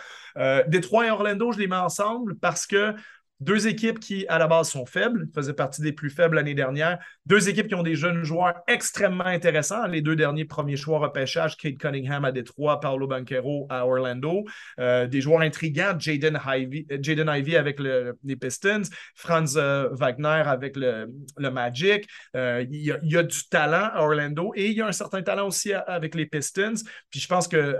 Détroit 0.66 1.06
et 1.06 1.10
Orlando, 1.10 1.52
je 1.52 1.58
les 1.58 1.66
mets 1.66 1.76
ensemble 1.76 2.36
parce 2.36 2.66
que 2.66 2.94
deux 3.40 3.68
équipes 3.68 4.00
qui, 4.00 4.26
à 4.26 4.38
la 4.38 4.48
base, 4.48 4.70
sont 4.70 4.84
faibles, 4.84 5.28
faisaient 5.32 5.52
partie 5.52 5.80
des 5.80 5.92
plus 5.92 6.10
faibles 6.10 6.36
l'année 6.36 6.54
dernière. 6.54 6.98
Deux 7.24 7.48
équipes 7.48 7.68
qui 7.68 7.74
ont 7.76 7.84
des 7.84 7.94
jeunes 7.94 8.24
joueurs 8.24 8.54
extrêmement 8.66 9.26
intéressants. 9.26 9.86
Les 9.86 10.02
deux 10.02 10.16
derniers 10.16 10.44
premiers 10.44 10.76
choix 10.76 10.98
repêchage, 10.98 11.56
Kate 11.56 11.78
Cunningham 11.78 12.24
à 12.24 12.32
Détroit, 12.32 12.80
Paolo 12.80 13.06
Banquero 13.06 13.66
à 13.70 13.86
Orlando. 13.86 14.44
Euh, 14.80 15.06
des 15.06 15.20
joueurs 15.20 15.42
intrigants, 15.42 15.94
Jaden 15.98 16.40
Ivey, 16.46 16.86
Jaden 17.00 17.28
Ivey 17.28 17.56
avec 17.56 17.78
les 17.80 18.36
Pistons, 18.36 18.82
Franz 19.14 19.56
euh, 19.56 19.88
Wagner 19.92 20.42
avec 20.44 20.76
le, 20.76 21.08
Magic. 21.38 22.08
Euh, 22.34 22.64
il 22.68 22.98
y, 23.02 23.16
a 23.16 23.22
du 23.22 23.48
talent 23.48 23.90
à 23.94 24.02
Orlando 24.02 24.52
et 24.56 24.66
il 24.66 24.76
y 24.76 24.80
a 24.80 24.86
un 24.86 24.92
certain 24.92 25.22
talent 25.22 25.46
aussi 25.46 25.72
avec 25.72 26.14
les 26.16 26.26
Pistons. 26.26 26.74
Puis 27.10 27.20
je 27.20 27.28
pense 27.28 27.46
que 27.46 27.78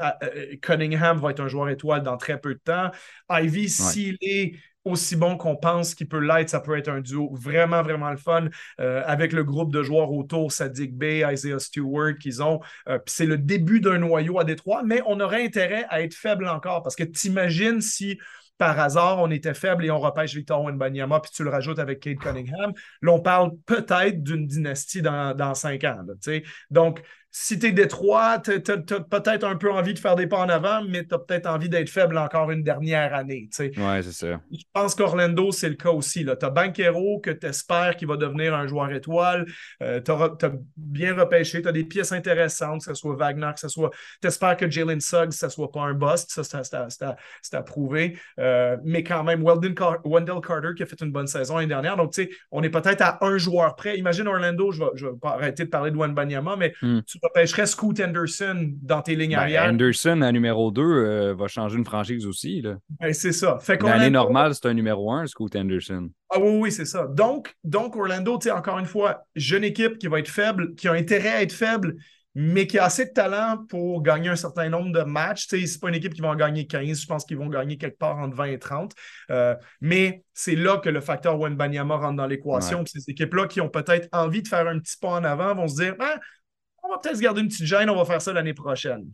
Cunningham 0.63 1.19
va 1.19 1.31
être 1.31 1.41
un 1.41 1.49
joueur 1.49 1.69
étoile 1.69 2.03
dans 2.03 2.17
très 2.17 2.41
peu 2.41 2.55
de 2.55 2.61
temps. 2.61 2.91
Ivy, 3.31 3.69
s'il 3.69 4.17
est 4.21 4.53
aussi 4.89 5.17
bon 5.17 5.37
qu'on 5.37 5.57
pense 5.57 5.95
qu'il 5.95 6.09
peut 6.09 6.19
l'être. 6.19 6.51
Ça 6.51 6.61
peut 6.61 6.77
être 6.77 6.89
un 6.89 7.01
duo 7.01 7.31
vraiment, 7.35 7.83
vraiment 7.83 8.11
le 8.11 8.17
fun 8.17 8.49
euh, 8.81 9.03
avec 9.07 9.33
le 9.33 9.45
groupe 9.45 9.73
de 9.73 9.83
joueurs 9.83 10.11
autour, 10.11 10.53
Sadiq 10.53 10.97
Bay, 10.97 11.25
Isaiah 11.31 11.59
Stewart 11.59 12.19
qu'ils 12.19 12.43
ont. 12.43 12.61
Euh, 12.89 12.99
c'est 13.07 13.27
le 13.27 13.39
début 13.39 13.81
d'un 13.81 13.99
noyau 13.99 14.39
à 14.39 14.45
Détroit, 14.45 14.83
mais 14.85 15.03
on 15.07 15.21
aurait 15.21 15.45
intérêt 15.45 15.87
à 15.89 16.03
être 16.03 16.15
faible 16.15 16.49
encore 16.49 16.83
parce 16.83 16.97
que 16.97 17.05
t'imagines 17.05 17.81
si 17.81 18.19
par 18.59 18.79
hasard, 18.81 19.21
on 19.21 19.31
était 19.31 19.55
faible 19.55 19.85
et 19.87 19.91
on 19.91 20.01
repêche 20.01 20.35
Victor 20.35 20.61
Wenbanyama, 20.63 21.21
puis 21.21 21.31
tu 21.33 21.45
le 21.45 21.51
rajoutes 21.51 21.79
avec 21.79 22.01
Kate 22.01 22.19
Cunningham. 22.19 22.73
Là, 23.03 23.13
on 23.13 23.21
parle 23.21 23.53
peut-être 23.67 24.23
d'une 24.23 24.49
dynastie 24.49 25.01
dans, 25.01 25.35
dans 25.35 25.55
cinq 25.55 25.85
ans. 25.85 26.01
donc, 26.71 27.01
si 27.41 27.57
tu 27.57 27.67
es 27.67 27.73
Détroit, 27.73 28.41
tu 28.41 28.51
as, 28.51 29.01
peut-être 29.01 29.45
un 29.45 29.55
peu 29.55 29.71
envie 29.71 29.95
de 29.95 29.99
faire 30.01 30.17
des 30.17 30.27
pas 30.27 30.39
en 30.39 30.49
avant, 30.49 30.83
mais 30.83 31.07
tu 31.07 31.15
as 31.15 31.19
peut-être 31.21 31.47
envie 31.47 31.69
d'être 31.69 31.89
faible 31.89 32.19
encore 32.19 32.51
une 32.51 32.65
dernière 32.65 33.15
année. 33.15 33.49
Oui, 33.61 34.03
c'est 34.03 34.13
ça. 34.13 34.41
Je 34.51 34.65
pense 34.73 34.97
qu'Orlando, 34.97 35.53
c'est 35.53 35.69
le 35.69 35.77
cas 35.77 35.91
aussi. 35.91 36.25
Tu 36.25 36.31
as 36.31 36.51
Banquero 36.51 37.21
que 37.21 37.31
tu 37.31 37.47
espères 37.47 37.95
qu'il 37.97 38.09
va 38.09 38.17
devenir 38.17 38.55
un 38.55 38.67
joueur 38.67 38.91
étoile. 38.91 39.47
Euh, 39.83 40.01
tu 40.01 40.11
as, 40.11 40.53
bien 40.77 41.15
repêché, 41.15 41.63
tu 41.63 41.69
as 41.69 41.73
des 41.73 41.85
pièces 41.85 42.11
intéressantes, 42.11 42.81
que 42.81 42.87
ce 42.87 42.95
soit 42.95 43.15
Wagner, 43.15 43.51
que 43.55 43.61
ce 43.61 43.69
soit. 43.69 43.91
Tu 44.21 44.27
espères 44.27 44.57
que 44.57 44.69
Jalen 44.69 45.01
Suggs, 45.01 45.31
ça 45.31 45.47
ne 45.47 45.53
soit 45.53 45.71
pas 45.71 45.83
un 45.83 45.95
bust. 45.95 46.33
Ça, 46.33 46.43
c'est 46.43 47.55
à, 47.55 47.63
prouver. 47.63 48.19
Euh, 48.41 48.77
mais 48.85 49.05
quand 49.05 49.23
même, 49.23 49.45
Wendell 49.45 49.75
Carter 49.75 50.71
qui 50.77 50.83
a 50.83 50.87
fait 50.87 51.01
une 51.01 51.13
bonne 51.13 51.29
saison 51.29 51.55
l'année 51.55 51.69
dernière. 51.69 51.97
Donc, 51.97 52.13
tu 52.13 52.25
sais, 52.25 52.31
on 52.51 52.65
est 52.65 52.71
peut-être 52.71 53.03
à 53.03 53.25
un 53.25 53.39
joueur 53.39 53.77
près. 53.77 53.97
Imagine 53.97 54.27
Orlando, 54.27 54.73
je 54.73 54.83
ne 54.83 55.11
vais, 55.11 55.17
pas 55.23 55.31
arrêter 55.35 55.65
de 55.65 55.71
parler 55.71 55.93
de 55.93 55.97
Banyama, 55.97 56.57
mais 56.57 56.75
hmm. 56.83 57.03
tu 57.07 57.21
repêcherais 57.29 57.67
Scoot 57.67 58.01
Anderson 58.01 58.73
dans 58.83 59.03
tes 59.03 59.15
lignes 59.15 59.37
ben, 59.37 59.39
arrière. 59.39 59.65
Anderson 59.65 60.23
à 60.23 60.33
numéro 60.33 60.71
2 60.71 60.83
euh, 60.83 61.35
va 61.35 61.49
changer 61.49 61.77
une 61.77 61.85
franchise 61.85 62.27
aussi. 62.27 62.63
Ben, 63.01 63.13
c'est 63.13 63.33
ça. 63.33 63.59
L'année 63.81 64.11
normale, 64.11 64.55
c'est 64.55 64.67
un 64.67 64.75
numéro 64.75 65.13
1, 65.13 65.27
Scoot 65.27 65.55
Anderson. 65.57 66.11
Ah 66.31 66.39
oui, 66.41 66.59
oui, 66.61 66.73
c'est 66.73 66.85
ça. 66.85 67.07
Donc, 67.07 67.55
donc 67.65 67.97
Orlando, 67.97 68.39
encore 68.53 68.79
une 68.79 68.87
fois, 68.87 69.25
jeune 69.35 69.65
équipe 69.65 69.99
qui 69.99 70.09
va 70.09 70.19
être 70.19 70.29
faible, 70.29 70.75
qui 70.75 70.89
a 70.89 70.93
intérêt 70.93 71.31
à 71.31 71.43
être 71.43 71.53
faible, 71.53 71.97
mais 72.41 72.67
qui 72.67 72.79
a 72.79 72.85
assez 72.85 73.07
de 73.07 73.11
talent 73.11 73.65
pour 73.69 74.01
gagner 74.03 74.29
un 74.29 74.37
certain 74.37 74.69
nombre 74.69 74.93
de 74.93 75.03
matchs. 75.03 75.49
Ce 75.49 75.57
n'est 75.57 75.79
pas 75.81 75.89
une 75.89 75.97
équipe 75.97 76.15
qui 76.15 76.21
va 76.21 76.29
en 76.29 76.37
gagner 76.37 76.67
15. 76.69 77.01
Je 77.01 77.07
pense 77.07 77.25
qu'ils 77.25 77.37
vont 77.37 77.49
gagner 77.49 77.79
quelque 77.79 77.99
part 77.99 78.19
entre 78.19 78.37
20 78.37 78.45
et 78.45 78.59
30. 78.61 78.93
Euh, 79.31 79.57
mais 79.81 80.23
c'est 80.35 80.55
là 80.55 80.77
que 80.77 80.89
le 80.89 81.01
facteur 81.01 81.39
Wenbanyama 81.39 81.97
rentre 81.97 82.17
dans 82.17 82.27
l'équation. 82.27 82.85
Ces 82.87 83.11
équipes-là 83.11 83.49
qui 83.49 83.61
ont 83.61 83.69
peut-être 83.69 84.09
envie 84.13 84.43
de 84.43 84.49
faire 84.49 84.69
un 84.69 84.79
petit 84.79 84.97
pas 84.99 85.09
en 85.09 85.25
avant 85.25 85.55
vont 85.55 85.67
se 85.67 85.83
dire 85.83 85.97
ah, 85.99 86.17
on 86.83 86.89
va 86.89 86.99
peut-être 86.99 87.17
se 87.17 87.23
garder 87.23 87.41
une 87.41 87.49
petite 87.49 87.67
gêne, 87.67 87.91
on 87.91 87.97
va 87.97 88.05
faire 88.05 88.23
ça 88.23 88.33
l'année 88.33 88.55
prochaine. 88.55 89.11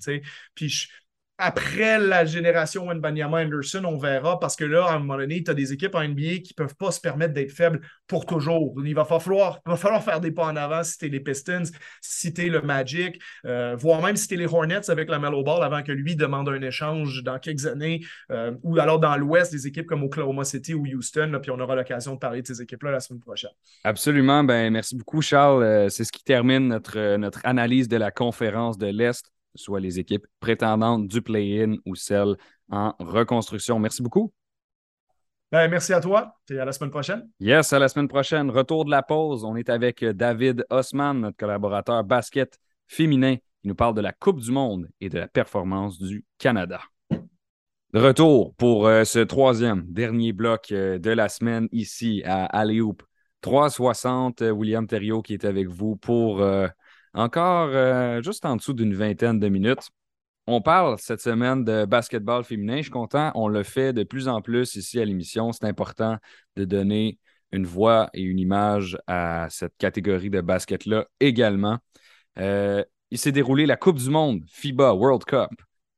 Puis 0.54 0.68
je, 0.68 0.88
après 1.36 1.98
la 1.98 2.24
génération 2.24 2.86
Wenbanyama 2.86 3.42
Anderson, 3.42 3.84
on 3.84 3.96
verra 3.96 4.38
parce 4.38 4.54
que 4.54 4.64
là, 4.64 4.86
à 4.86 4.94
un 4.94 4.98
moment 5.00 5.16
donné, 5.16 5.42
tu 5.42 5.50
as 5.50 5.54
des 5.54 5.72
équipes 5.72 5.96
en 5.96 6.06
NBA 6.06 6.38
qui 6.44 6.54
ne 6.56 6.64
peuvent 6.64 6.76
pas 6.76 6.92
se 6.92 7.00
permettre 7.00 7.34
d'être 7.34 7.50
faibles 7.50 7.80
pour 8.06 8.24
toujours. 8.24 8.74
Il 8.84 8.94
va 8.94 9.04
falloir, 9.04 9.60
va 9.66 9.76
falloir 9.76 10.02
faire 10.04 10.20
des 10.20 10.30
pas 10.30 10.44
en 10.44 10.54
avant 10.54 10.84
si 10.84 10.96
tu 10.96 11.06
es 11.06 11.08
les 11.08 11.18
Pistons, 11.18 11.64
si 12.00 12.32
tu 12.32 12.48
le 12.48 12.62
Magic, 12.62 13.20
euh, 13.46 13.74
voire 13.76 14.00
même 14.00 14.16
si 14.16 14.28
tu 14.28 14.34
es 14.34 14.36
les 14.36 14.46
Hornets 14.46 14.88
avec 14.88 15.08
la 15.08 15.18
Mellow 15.18 15.42
Ball 15.42 15.64
avant 15.64 15.82
que 15.82 15.90
lui 15.90 16.14
demande 16.14 16.48
un 16.48 16.62
échange 16.62 17.22
dans 17.24 17.38
quelques 17.40 17.66
années, 17.66 18.04
euh, 18.30 18.52
ou 18.62 18.78
alors 18.78 19.00
dans 19.00 19.16
l'Ouest, 19.16 19.50
des 19.50 19.66
équipes 19.66 19.86
comme 19.86 20.04
Oklahoma 20.04 20.44
City 20.44 20.72
ou 20.74 20.86
Houston, 20.86 21.40
puis 21.42 21.50
on 21.50 21.58
aura 21.58 21.74
l'occasion 21.74 22.14
de 22.14 22.18
parler 22.18 22.42
de 22.42 22.46
ces 22.46 22.62
équipes-là 22.62 22.92
la 22.92 23.00
semaine 23.00 23.20
prochaine. 23.20 23.50
Absolument. 23.82 24.44
Ben, 24.44 24.72
merci 24.72 24.96
beaucoup, 24.96 25.20
Charles. 25.20 25.64
Euh, 25.64 25.88
c'est 25.88 26.04
ce 26.04 26.12
qui 26.12 26.22
termine 26.22 26.68
notre, 26.68 27.16
notre 27.16 27.40
analyse 27.44 27.88
de 27.88 27.96
la 27.96 28.12
conférence 28.12 28.78
de 28.78 28.86
l'Est 28.86 29.34
soit 29.54 29.80
les 29.80 29.98
équipes 29.98 30.26
prétendantes 30.40 31.08
du 31.08 31.22
play-in 31.22 31.76
ou 31.86 31.94
celles 31.94 32.36
en 32.70 32.94
reconstruction. 32.98 33.78
Merci 33.78 34.02
beaucoup. 34.02 34.32
Ben, 35.52 35.68
merci 35.68 35.92
à 35.92 36.00
toi 36.00 36.34
et 36.50 36.58
à 36.58 36.64
la 36.64 36.72
semaine 36.72 36.90
prochaine. 36.90 37.28
Yes, 37.38 37.72
à 37.72 37.78
la 37.78 37.88
semaine 37.88 38.08
prochaine. 38.08 38.50
Retour 38.50 38.84
de 38.84 38.90
la 38.90 39.02
pause. 39.02 39.44
On 39.44 39.54
est 39.54 39.68
avec 39.68 40.04
David 40.04 40.64
Osman, 40.70 41.14
notre 41.14 41.36
collaborateur 41.36 42.02
basket 42.02 42.58
féminin, 42.88 43.36
qui 43.62 43.68
nous 43.68 43.74
parle 43.74 43.94
de 43.94 44.00
la 44.00 44.12
Coupe 44.12 44.40
du 44.40 44.50
Monde 44.50 44.88
et 45.00 45.08
de 45.08 45.18
la 45.18 45.28
performance 45.28 45.98
du 45.98 46.24
Canada. 46.38 46.80
De 47.94 48.00
retour 48.00 48.56
pour 48.56 48.88
euh, 48.88 49.04
ce 49.04 49.20
troisième, 49.20 49.84
dernier 49.86 50.32
bloc 50.32 50.72
euh, 50.72 50.98
de 50.98 51.10
la 51.10 51.28
semaine 51.28 51.68
ici 51.70 52.22
à 52.24 52.46
Aléoup. 52.46 52.96
360, 53.40 54.42
euh, 54.42 54.50
William 54.50 54.88
Thériault 54.88 55.22
qui 55.22 55.34
est 55.34 55.44
avec 55.44 55.68
vous 55.68 55.94
pour 55.94 56.44
encore 57.14 57.70
euh, 57.72 58.22
juste 58.22 58.44
en 58.44 58.56
dessous 58.56 58.72
d'une 58.72 58.94
vingtaine 58.94 59.38
de 59.40 59.48
minutes. 59.48 59.90
On 60.46 60.60
parle 60.60 60.98
cette 60.98 61.20
semaine 61.20 61.64
de 61.64 61.86
basketball 61.86 62.44
féminin. 62.44 62.78
Je 62.78 62.82
suis 62.82 62.90
content. 62.90 63.32
On 63.34 63.48
le 63.48 63.62
fait 63.62 63.92
de 63.92 64.02
plus 64.04 64.28
en 64.28 64.42
plus 64.42 64.76
ici 64.76 65.00
à 65.00 65.04
l'émission. 65.04 65.52
C'est 65.52 65.64
important 65.64 66.18
de 66.56 66.64
donner 66.64 67.18
une 67.52 67.64
voix 67.64 68.10
et 68.12 68.22
une 68.22 68.38
image 68.38 68.98
à 69.06 69.46
cette 69.48 69.76
catégorie 69.78 70.30
de 70.30 70.40
basket-là 70.40 71.06
également. 71.20 71.78
Euh, 72.38 72.84
il 73.10 73.18
s'est 73.18 73.32
déroulé 73.32 73.64
la 73.64 73.76
Coupe 73.76 73.98
du 73.98 74.10
Monde 74.10 74.44
FIBA 74.48 74.92
World 74.92 75.24
Cup 75.24 75.50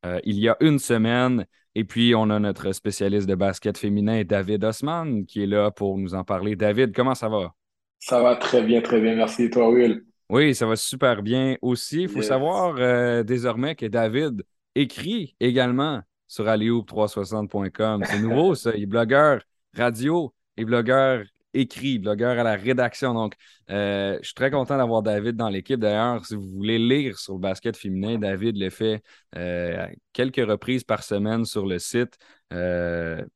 euh, 0.07 0.21
il 0.25 0.39
y 0.39 0.49
a 0.49 0.57
une 0.61 0.79
semaine. 0.79 1.47
Et 1.75 1.85
puis, 1.85 2.14
on 2.14 2.31
a 2.31 2.39
notre 2.39 2.73
spécialiste 2.73 3.29
de 3.29 3.35
basket 3.35 3.77
féminin, 3.77 4.23
David 4.25 4.64
Osman, 4.64 5.25
qui 5.27 5.43
est 5.43 5.47
là 5.47 5.71
pour 5.71 5.99
nous 5.99 6.14
en 6.14 6.25
parler. 6.25 6.57
David, 6.57 6.95
comment 6.95 7.14
ça 7.14 7.29
va? 7.29 7.53
Ça 7.99 8.23
va 8.23 8.37
très 8.37 8.62
bien, 8.62 8.81
très 8.81 9.01
bien. 9.01 9.14
Merci. 9.14 9.45
Et 9.45 9.51
toi, 9.51 9.69
Will? 9.69 10.05
Oui, 10.29 10.55
ça 10.57 10.66
va 10.66 10.74
super 10.74 11.22
bien 11.22 11.57
aussi. 11.62 12.03
Il 12.03 12.09
faut 12.09 12.22
savoir 12.22 12.77
euh, 12.79 13.22
désormais 13.22 13.77
que 13.77 13.87
David 13.87 14.43
écrit 14.74 15.37
également 15.39 16.03
sur 16.27 16.47
alioub360.com. 16.47 18.03
C'est 18.05 18.18
nouveau, 18.18 18.57
ça. 18.57 18.72
Il 18.74 18.83
est 18.83 18.87
blogueur 18.87 19.41
radio 19.74 20.35
et 20.57 20.64
blogueur 20.64 21.24
écrit, 21.55 22.01
blogueur 22.01 22.41
à 22.41 22.43
la 22.43 22.57
rédaction. 22.57 23.14
Donc, 23.14 23.35
euh, 23.70 24.18
je 24.20 24.27
suis 24.27 24.35
très 24.35 24.51
content 24.51 24.77
d'avoir 24.77 25.03
David 25.03 25.37
dans 25.37 25.49
l'équipe. 25.49 25.79
D'ailleurs, 25.79 26.27
si 26.27 26.35
vous 26.35 26.51
voulez 26.51 26.79
lire 26.79 27.18
sur 27.18 27.35
le 27.35 27.41
basket 27.41 27.77
féminin, 27.77 28.18
David 28.18 28.57
le 28.57 28.68
fait 28.68 29.03
euh, 29.37 29.87
quelques 30.12 30.45
reprises 30.45 30.83
par 30.83 31.05
semaine 31.05 31.45
sur 31.45 31.66
le 31.66 31.79
site. 31.79 32.18
Ben, 32.51 33.27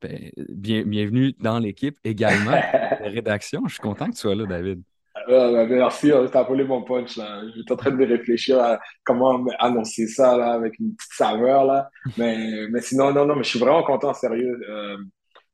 bienvenue 0.48 1.34
dans 1.38 1.60
l'équipe 1.60 1.96
également 2.02 2.50
de 3.04 3.08
rédaction. 3.08 3.62
Je 3.68 3.74
suis 3.74 3.82
content 3.82 4.06
que 4.06 4.14
tu 4.14 4.18
sois 4.18 4.34
là, 4.34 4.44
David. 4.44 4.82
Euh, 5.28 5.66
merci, 5.68 6.10
t'as 6.32 6.42
volé 6.42 6.64
mon 6.64 6.82
punch. 6.82 7.16
Là. 7.16 7.42
J'étais 7.54 7.72
en 7.72 7.76
train 7.76 7.90
de 7.90 8.04
réfléchir 8.04 8.60
à 8.60 8.80
comment 9.04 9.44
annoncer 9.58 10.06
ça 10.06 10.36
là, 10.36 10.52
avec 10.52 10.78
une 10.78 10.94
petite 10.94 11.12
saveur. 11.12 11.64
Là. 11.64 11.90
Mais, 12.16 12.66
mais 12.70 12.80
sinon, 12.80 13.12
non, 13.12 13.26
non, 13.26 13.36
mais 13.36 13.44
je 13.44 13.50
suis 13.50 13.58
vraiment 13.58 13.82
content, 13.82 14.14
sérieux. 14.14 14.60
Euh, 14.68 14.96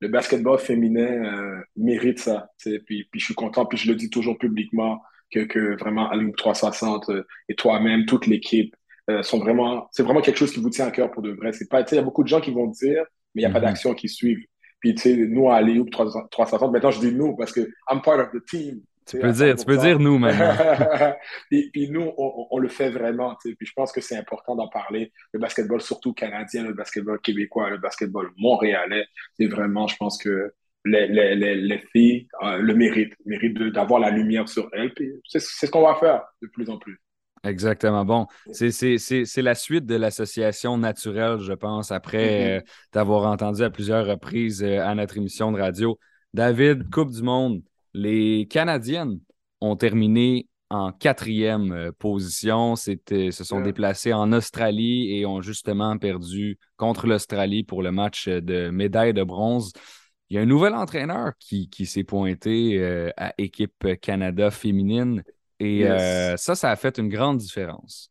le 0.01 0.09
basketball 0.09 0.59
féminin 0.59 1.25
euh, 1.25 1.61
mérite 1.77 2.19
ça. 2.19 2.51
Puis, 2.63 2.81
puis 3.11 3.21
je 3.21 3.25
suis 3.25 3.35
content, 3.35 3.67
puis 3.67 3.79
je 3.79 3.89
le 3.89 3.97
dis 3.97 4.11
toujours 4.11 4.39
publiquement 4.39 5.01
que, 5.31 5.41
que 5.41 5.79
vraiment 5.79 6.09
Alim 6.11 6.35
360 6.35 7.11
et 7.49 7.55
toi-même, 7.55 8.05
toute 8.07 8.27
l'équipe, 8.27 8.75
sont 9.23 9.39
vraiment, 9.39 9.89
c'est 9.93 10.03
vraiment 10.03 10.21
quelque 10.21 10.39
chose 10.39 10.53
qui 10.53 10.61
vous 10.61 10.69
tient 10.69 10.87
à 10.87 10.91
cœur 10.91 11.11
pour 11.13 11.23
de 11.23 11.31
vrai. 11.31 11.53
C'est 11.53 11.69
pas, 11.69 11.83
il 11.83 11.95
y 11.95 11.99
a 11.99 12.03
beaucoup 12.03 12.25
de 12.25 12.29
gens 12.29 12.41
qui 12.41 12.51
vont 12.51 12.67
dire, 12.67 13.05
mais 13.35 13.43
il 13.43 13.45
n'y 13.45 13.51
a 13.51 13.51
pas 13.51 13.61
mm-hmm. 13.61 13.63
d'action 13.63 13.95
qui 13.95 14.09
suivent. 14.09 14.45
Puis, 14.81 14.95
tu 14.95 15.03
sais, 15.03 15.17
nous, 15.17 15.49
à 15.51 15.57
Aléoup 15.57 15.89
360, 15.91 16.73
maintenant 16.73 16.91
je 16.91 17.01
dis 17.01 17.13
nous 17.13 17.35
parce 17.37 17.53
que 17.53 17.61
I'm 17.91 18.03
part 18.03 18.21
of 18.21 18.31
the 18.33 18.45
team. 18.49 18.81
Tu 19.07 19.21
peux, 19.21 19.31
dire, 19.31 19.55
tu 19.55 19.65
peux 19.65 19.77
dire 19.77 20.01
nous 20.01 20.19
maintenant. 20.19 20.53
puis, 21.51 21.71
puis, 21.71 21.89
nous, 21.91 22.13
on, 22.19 22.49
on, 22.51 22.59
le 22.59 22.69
fait 22.69 22.91
vraiment. 22.91 23.37
Puis 23.41 23.57
je 23.61 23.73
pense 23.73 23.93
que 23.93 24.01
c'est 24.01 24.17
important 24.17 24.57
d'en 24.57 24.69
parler. 24.69 25.13
Le 25.33 25.39
basketball, 25.39 25.81
surtout 25.81 26.13
canadien, 26.13 26.65
le 26.65 26.75
basketball 26.75 27.21
québécois, 27.21 27.71
le 27.71 27.79
basketball 27.79 28.31
montréalais, 28.37 29.05
c'est 29.39 29.47
vraiment, 29.47 29.87
je 29.87 29.97
pense 29.97 30.19
que 30.19 30.53
les, 30.85 31.07
les, 31.07 31.35
les, 31.37 31.55
les 31.55 31.79
filles 31.93 32.29
euh, 32.43 32.59
le 32.59 32.75
méritent, 32.75 33.15
méritent 33.25 33.59
d'avoir 33.73 34.01
la 34.01 34.11
lumière 34.11 34.49
sur 34.49 34.69
elles. 34.73 34.93
Puis 34.95 35.13
c'est 35.25 35.41
ce 35.41 35.67
qu'on 35.67 35.87
va 35.87 35.95
faire 35.97 36.25
de 36.43 36.49
plus 36.49 36.69
en 36.69 36.79
plus. 36.79 37.01
Exactement. 37.45 38.05
Bon, 38.05 38.27
c'est 38.53 39.43
la 39.43 39.55
suite 39.55 39.87
de 39.87 39.95
l'association 39.95 40.79
naturelle, 40.79 41.39
je 41.39 41.53
pense, 41.53 41.93
après 41.93 42.27
mm-hmm. 42.27 42.59
euh, 42.59 42.61
t'avoir 42.91 43.31
entendu 43.31 43.63
à 43.63 43.71
plusieurs 43.71 44.07
reprises 44.07 44.65
euh, 44.65 44.81
à 44.81 44.95
notre 44.95 45.17
émission 45.17 45.53
de 45.53 45.61
radio. 45.61 45.99
David, 46.35 46.91
Coupe 46.91 47.13
du 47.13 47.23
Monde, 47.23 47.63
les 47.97 48.47
Canadiennes 48.47 49.21
ont 49.61 49.77
terminé 49.77 50.49
en 50.69 50.93
quatrième 50.93 51.73
euh, 51.73 51.93
position. 51.93 52.77
Se 52.77 53.31
sont 53.31 53.61
déplacés 53.61 54.13
en 54.13 54.33
Australie 54.33 55.17
et 55.17 55.27
ont 55.27 55.41
justement 55.41 55.97
perdu 55.97 56.59
contre 56.77 57.07
l'Australie 57.07 57.65
pour 57.65 57.83
le 57.83 57.93
match 57.93 58.29
de 58.29 58.71
médaille 58.71 59.15
de 59.15 59.23
bronze. 59.23 59.73
Il 60.29 60.37
y 60.37 60.39
a 60.39 60.43
un 60.43 60.47
nouvel 60.47 60.75
entraîneur 60.75 61.33
qui, 61.39 61.71
qui 61.71 61.87
s'est 61.87 62.03
pointé 62.03 62.83
à 63.17 63.33
équipe 63.39 63.87
Canada 64.01 64.51
féminine. 64.51 65.23
Et 65.61 65.87
euh, 65.87 66.37
ça, 66.37 66.55
ça 66.55 66.71
a 66.71 66.77
fait 66.77 66.99
une 66.99 67.09
grande 67.09 67.39
différence. 67.39 68.11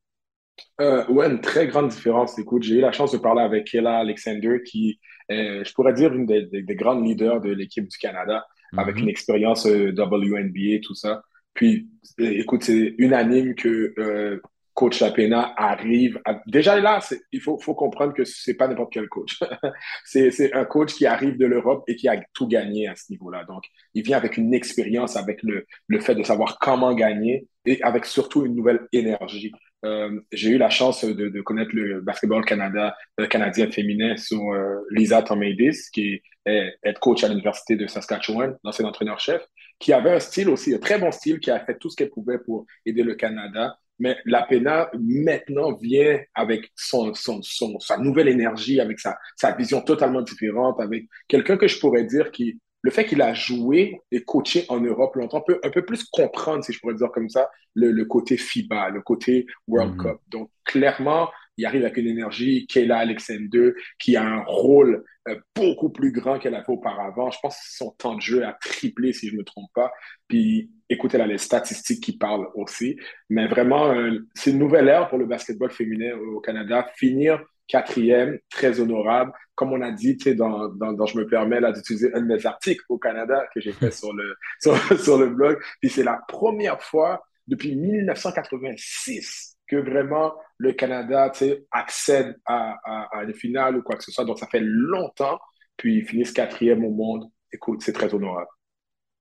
Euh, 0.79 1.05
ouais, 1.07 1.29
une 1.29 1.41
très 1.41 1.67
grande 1.67 1.89
différence. 1.89 2.39
Écoute, 2.39 2.63
j'ai 2.63 2.75
eu 2.75 2.81
la 2.81 2.93
chance 2.93 3.11
de 3.11 3.17
parler 3.17 3.41
avec 3.41 3.65
Kayla 3.65 3.97
Alexander, 3.97 4.61
qui 4.65 4.99
est, 5.29 5.63
je 5.63 5.73
pourrais 5.73 5.93
dire, 5.93 6.13
une 6.13 6.25
des, 6.25 6.75
grandes 6.75 7.05
leaders 7.05 7.41
de 7.41 7.51
l'équipe 7.51 7.87
du 7.87 7.97
Canada, 7.97 8.45
avec 8.77 8.95
mm-hmm. 8.95 8.99
une 8.99 9.09
expérience 9.09 9.65
euh, 9.65 9.91
WNBA, 9.91 10.79
tout 10.83 10.95
ça. 10.95 11.21
Puis, 11.53 11.89
écoute, 12.17 12.63
c'est 12.63 12.95
unanime 12.97 13.55
que 13.55 13.93
euh, 13.97 14.41
coach 14.75 14.99
Lapena 14.99 15.53
arrive. 15.55 16.19
Déjà 16.47 16.79
là, 16.79 16.99
il 17.31 17.39
faut, 17.39 17.57
faut 17.57 17.73
comprendre 17.73 18.13
que 18.13 18.25
c'est 18.25 18.53
pas 18.53 18.67
n'importe 18.67 18.91
quel 18.91 19.07
coach. 19.07 19.39
c'est 20.03 20.53
un 20.53 20.65
coach 20.65 20.93
qui 20.93 21.05
arrive 21.05 21.37
de 21.37 21.45
l'Europe 21.45 21.83
et 21.87 21.95
qui 21.95 22.09
a 22.09 22.21
tout 22.33 22.47
gagné 22.47 22.87
à 22.87 22.95
ce 22.95 23.09
niveau-là. 23.09 23.45
Donc, 23.45 23.63
il 23.93 24.03
vient 24.03 24.17
avec 24.17 24.37
une 24.37 24.53
expérience, 24.53 25.15
avec 25.15 25.41
le, 25.43 25.65
le 25.87 25.99
fait 26.01 26.13
de 26.13 26.23
savoir 26.23 26.59
comment 26.59 26.93
gagner 26.93 27.47
et 27.65 27.81
avec 27.81 28.05
surtout 28.05 28.45
une 28.45 28.53
nouvelle 28.53 28.81
énergie. 28.91 29.53
Euh, 29.85 30.19
j'ai 30.31 30.49
eu 30.49 30.57
la 30.57 30.69
chance 30.69 31.05
de, 31.05 31.41
connaître 31.41 31.71
le 31.73 32.01
basketball 32.01 32.43
Canada, 32.43 32.95
canadien 33.29 33.69
féminin 33.69 34.17
sur 34.17 34.41
euh, 34.51 34.79
Lisa 34.89 35.21
Tomidis, 35.21 35.89
qui 35.93 36.21
est 36.45 36.77
head 36.83 36.97
coach 36.99 37.23
à 37.23 37.27
l'Université 37.27 37.75
de 37.75 37.85
Saskatchewan, 37.85 38.57
l'ancien 38.63 38.85
entraîneur-chef, 38.85 39.45
qui 39.79 39.93
avait 39.93 40.11
un 40.11 40.19
style 40.19 40.49
aussi, 40.49 40.73
un 40.73 40.79
très 40.79 40.97
bon 40.97 41.11
style, 41.11 41.39
qui 41.39 41.51
a 41.51 41.59
fait 41.63 41.77
tout 41.77 41.89
ce 41.89 41.95
qu'elle 41.95 42.09
pouvait 42.09 42.39
pour 42.39 42.65
aider 42.85 43.03
le 43.03 43.15
Canada. 43.15 43.77
Mais 43.99 44.17
la 44.25 44.43
PENA, 44.43 44.89
maintenant, 44.99 45.73
vient 45.77 46.19
avec 46.33 46.71
son, 46.75 47.13
son, 47.13 47.41
son, 47.41 47.79
sa 47.79 47.97
nouvelle 47.97 48.27
énergie, 48.27 48.81
avec 48.81 48.99
sa, 48.99 49.17
sa 49.37 49.53
vision 49.53 49.81
totalement 49.81 50.21
différente, 50.21 50.81
avec 50.81 51.05
quelqu'un 51.27 51.57
que 51.57 51.67
je 51.67 51.79
pourrais 51.79 52.03
dire 52.03 52.31
qui, 52.31 52.59
le 52.85 52.91
fait 52.91 53.05
qu'il 53.05 53.23
a 53.23 53.33
joué 53.33 53.99
et 54.11 54.23
coaché 54.23 54.63
en 54.69 54.79
Europe 54.79 55.15
longtemps 55.15 55.41
peut 55.41 55.59
un 55.63 55.71
peu 55.71 55.83
plus 55.83 56.03
comprendre, 56.03 56.63
si 56.63 56.71
je 56.71 56.79
pourrais 56.79 56.93
dire 56.93 57.09
comme 57.11 57.29
ça, 57.29 57.49
le, 57.73 57.89
le 57.89 58.05
côté 58.05 58.37
FIBA, 58.37 58.91
le 58.91 59.01
côté 59.01 59.47
World 59.67 59.95
mm-hmm. 59.95 60.03
Cup. 60.03 60.17
Donc, 60.27 60.51
clairement, 60.63 61.31
il 61.57 61.65
arrive 61.65 61.81
avec 61.81 61.97
une 61.97 62.05
énergie, 62.05 62.67
Kayla 62.67 62.99
Alexander, 62.99 63.71
qui 63.97 64.15
a 64.15 64.23
un 64.23 64.43
rôle 64.45 65.03
euh, 65.27 65.35
beaucoup 65.55 65.89
plus 65.89 66.11
grand 66.11 66.37
qu'elle 66.37 66.53
a 66.53 66.63
fait 66.63 66.71
auparavant. 66.71 67.31
Je 67.31 67.39
pense 67.41 67.55
que 67.55 67.75
son 67.75 67.89
temps 67.89 68.13
de 68.13 68.21
jeu 68.21 68.45
a 68.45 68.53
triplé, 68.53 69.13
si 69.13 69.29
je 69.29 69.33
ne 69.33 69.39
me 69.39 69.43
trompe 69.43 69.71
pas. 69.73 69.91
Puis, 70.27 70.69
écoutez 70.87 71.17
là 71.17 71.25
les 71.25 71.39
statistiques 71.39 72.03
qui 72.03 72.19
parlent 72.19 72.49
aussi. 72.53 72.99
Mais 73.31 73.47
vraiment, 73.47 73.89
euh, 73.93 74.19
c'est 74.35 74.51
une 74.51 74.59
nouvelle 74.59 74.89
ère 74.89 75.09
pour 75.09 75.17
le 75.17 75.25
basketball 75.25 75.71
féminin 75.71 76.15
au 76.15 76.39
Canada. 76.39 76.87
Finir 76.97 77.43
quatrième, 77.67 78.37
très 78.49 78.79
honorable. 78.79 79.31
Comme 79.55 79.73
on 79.73 79.81
a 79.81 79.91
dit, 79.91 80.17
tu 80.17 80.25
sais, 80.25 80.35
dans, 80.35 80.67
dans, 80.69 81.05
je 81.05 81.17
me 81.17 81.27
permets 81.27 81.59
là 81.59 81.71
d'utiliser 81.71 82.13
un 82.13 82.21
de 82.21 82.25
mes 82.25 82.45
articles 82.45 82.83
au 82.89 82.97
Canada 82.97 83.45
que 83.53 83.61
j'ai 83.61 83.71
fait 83.71 83.91
sur 83.91 84.13
le, 84.13 84.35
sur, 84.61 84.77
sur 84.99 85.17
le 85.17 85.29
blog. 85.29 85.59
Puis 85.81 85.89
c'est 85.89 86.03
la 86.03 86.21
première 86.27 86.81
fois 86.81 87.23
depuis 87.47 87.75
1986 87.75 89.57
que 89.67 89.77
vraiment 89.77 90.33
le 90.57 90.73
Canada 90.73 91.31
accède 91.71 92.37
à, 92.45 92.75
à, 93.11 93.23
une 93.23 93.33
finale 93.33 93.77
ou 93.77 93.81
quoi 93.81 93.95
que 93.95 94.03
ce 94.03 94.11
soit. 94.11 94.25
Donc, 94.25 94.39
ça 94.39 94.47
fait 94.47 94.61
longtemps. 94.61 95.39
Puis, 95.77 95.97
ils 95.97 96.05
finissent 96.05 96.31
quatrième 96.31 96.85
au 96.85 96.91
monde. 96.91 97.29
Écoute, 97.51 97.81
c'est 97.81 97.93
très 97.93 98.13
honorable. 98.13 98.47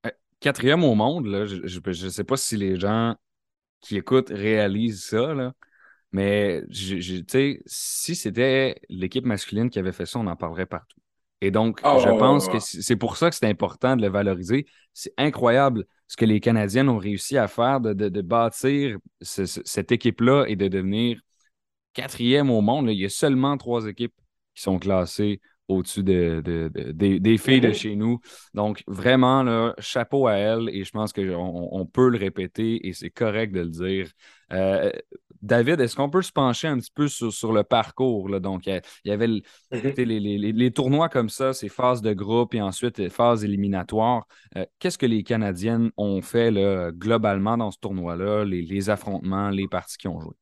Euh, 0.05 0.11
quatrième 0.39 0.83
au 0.83 0.95
monde, 0.95 1.25
là, 1.25 1.45
je 1.45 1.79
ne 1.79 2.09
sais 2.09 2.23
pas 2.23 2.37
si 2.37 2.57
les 2.57 2.79
gens 2.79 3.15
qui 3.81 3.97
écoutent 3.97 4.29
réalisent 4.29 5.03
ça, 5.03 5.33
là, 5.33 5.53
mais 6.15 6.63
sais, 6.71 7.61
si 7.65 8.15
c'était 8.15 8.77
l'équipe 8.87 9.25
masculine 9.25 9.69
qui 9.69 9.79
avait 9.79 9.91
fait 9.91 10.05
ça, 10.05 10.17
on 10.17 10.27
en 10.27 10.37
parlerait 10.37 10.65
partout. 10.65 10.97
Et 11.41 11.51
donc, 11.51 11.81
ah, 11.83 11.97
je 11.99 12.07
pense 12.07 12.47
que 12.47 12.59
c'est 12.59 12.95
pour 12.95 13.17
ça 13.17 13.29
que 13.29 13.35
c'est 13.35 13.49
important 13.49 13.97
de 13.97 14.01
le 14.01 14.07
valoriser. 14.07 14.65
C'est 14.93 15.11
incroyable 15.17 15.83
ce 16.07 16.15
que 16.15 16.23
les 16.23 16.39
Canadiens 16.39 16.87
ont 16.87 16.97
réussi 16.97 17.37
à 17.37 17.49
faire, 17.49 17.81
de, 17.81 17.91
de, 17.91 18.21
bâtir 18.21 18.97
cette 19.19 19.91
équipe-là 19.91 20.45
et 20.47 20.55
de 20.55 20.69
devenir 20.69 21.19
quatrième 21.91 22.49
au 22.49 22.61
monde. 22.61 22.89
Il 22.89 22.97
y 22.97 23.05
a 23.05 23.09
seulement 23.09 23.57
trois 23.57 23.85
équipes 23.85 24.15
qui 24.55 24.63
sont 24.63 24.79
classées 24.79 25.41
au-dessus 25.67 26.03
de, 26.03 26.41
des, 26.93 27.37
filles 27.37 27.61
de 27.61 27.71
chez 27.71 27.95
nous. 27.95 28.19
Donc, 28.53 28.83
vraiment, 28.87 29.43
là, 29.43 29.73
chapeau 29.79 30.27
à 30.27 30.33
elles 30.33 30.69
et 30.69 30.83
je 30.83 30.91
pense 30.91 31.13
qu'on 31.13 31.69
on 31.71 31.85
peut 31.85 32.09
le 32.09 32.17
répéter 32.17 32.87
et 32.87 32.93
c'est 32.93 33.09
correct 33.09 33.51
de 33.51 33.61
le 33.61 33.69
dire. 33.69 34.11
Euh, 34.53 34.91
David, 35.41 35.79
est-ce 35.79 35.95
qu'on 35.95 36.09
peut 36.09 36.21
se 36.21 36.31
pencher 36.31 36.67
un 36.67 36.79
petit 36.79 36.91
peu 36.93 37.07
sur, 37.07 37.53
le 37.53 37.63
parcours? 37.63 38.29
Là? 38.29 38.39
Donc, 38.39 38.65
il 38.65 38.81
y 39.05 39.11
avait 39.11 39.27
mhm. 39.27 39.41
les, 39.71 40.71
tournois 40.71 41.09
comme 41.09 41.29
ça, 41.29 41.53
ces 41.53 41.69
phases 41.69 42.01
de 42.01 42.13
groupe 42.13 42.55
et 42.55 42.61
ensuite 42.61 42.97
les 42.97 43.09
phases 43.09 43.43
éliminatoires. 43.43 44.25
Euh, 44.57 44.65
qu'est-ce 44.79 44.97
que 44.97 45.05
les 45.05 45.23
Canadiennes 45.23 45.91
ont 45.97 46.21
fait 46.21 46.51
là, 46.51 46.91
globalement 46.91 47.57
dans 47.57 47.71
ce 47.71 47.77
tournoi-là, 47.79 48.43
les, 48.43 48.89
affrontements, 48.89 49.49
les 49.49 49.67
parties 49.67 49.97
qui 49.97 50.07
ont 50.07 50.19
joué? 50.19 50.33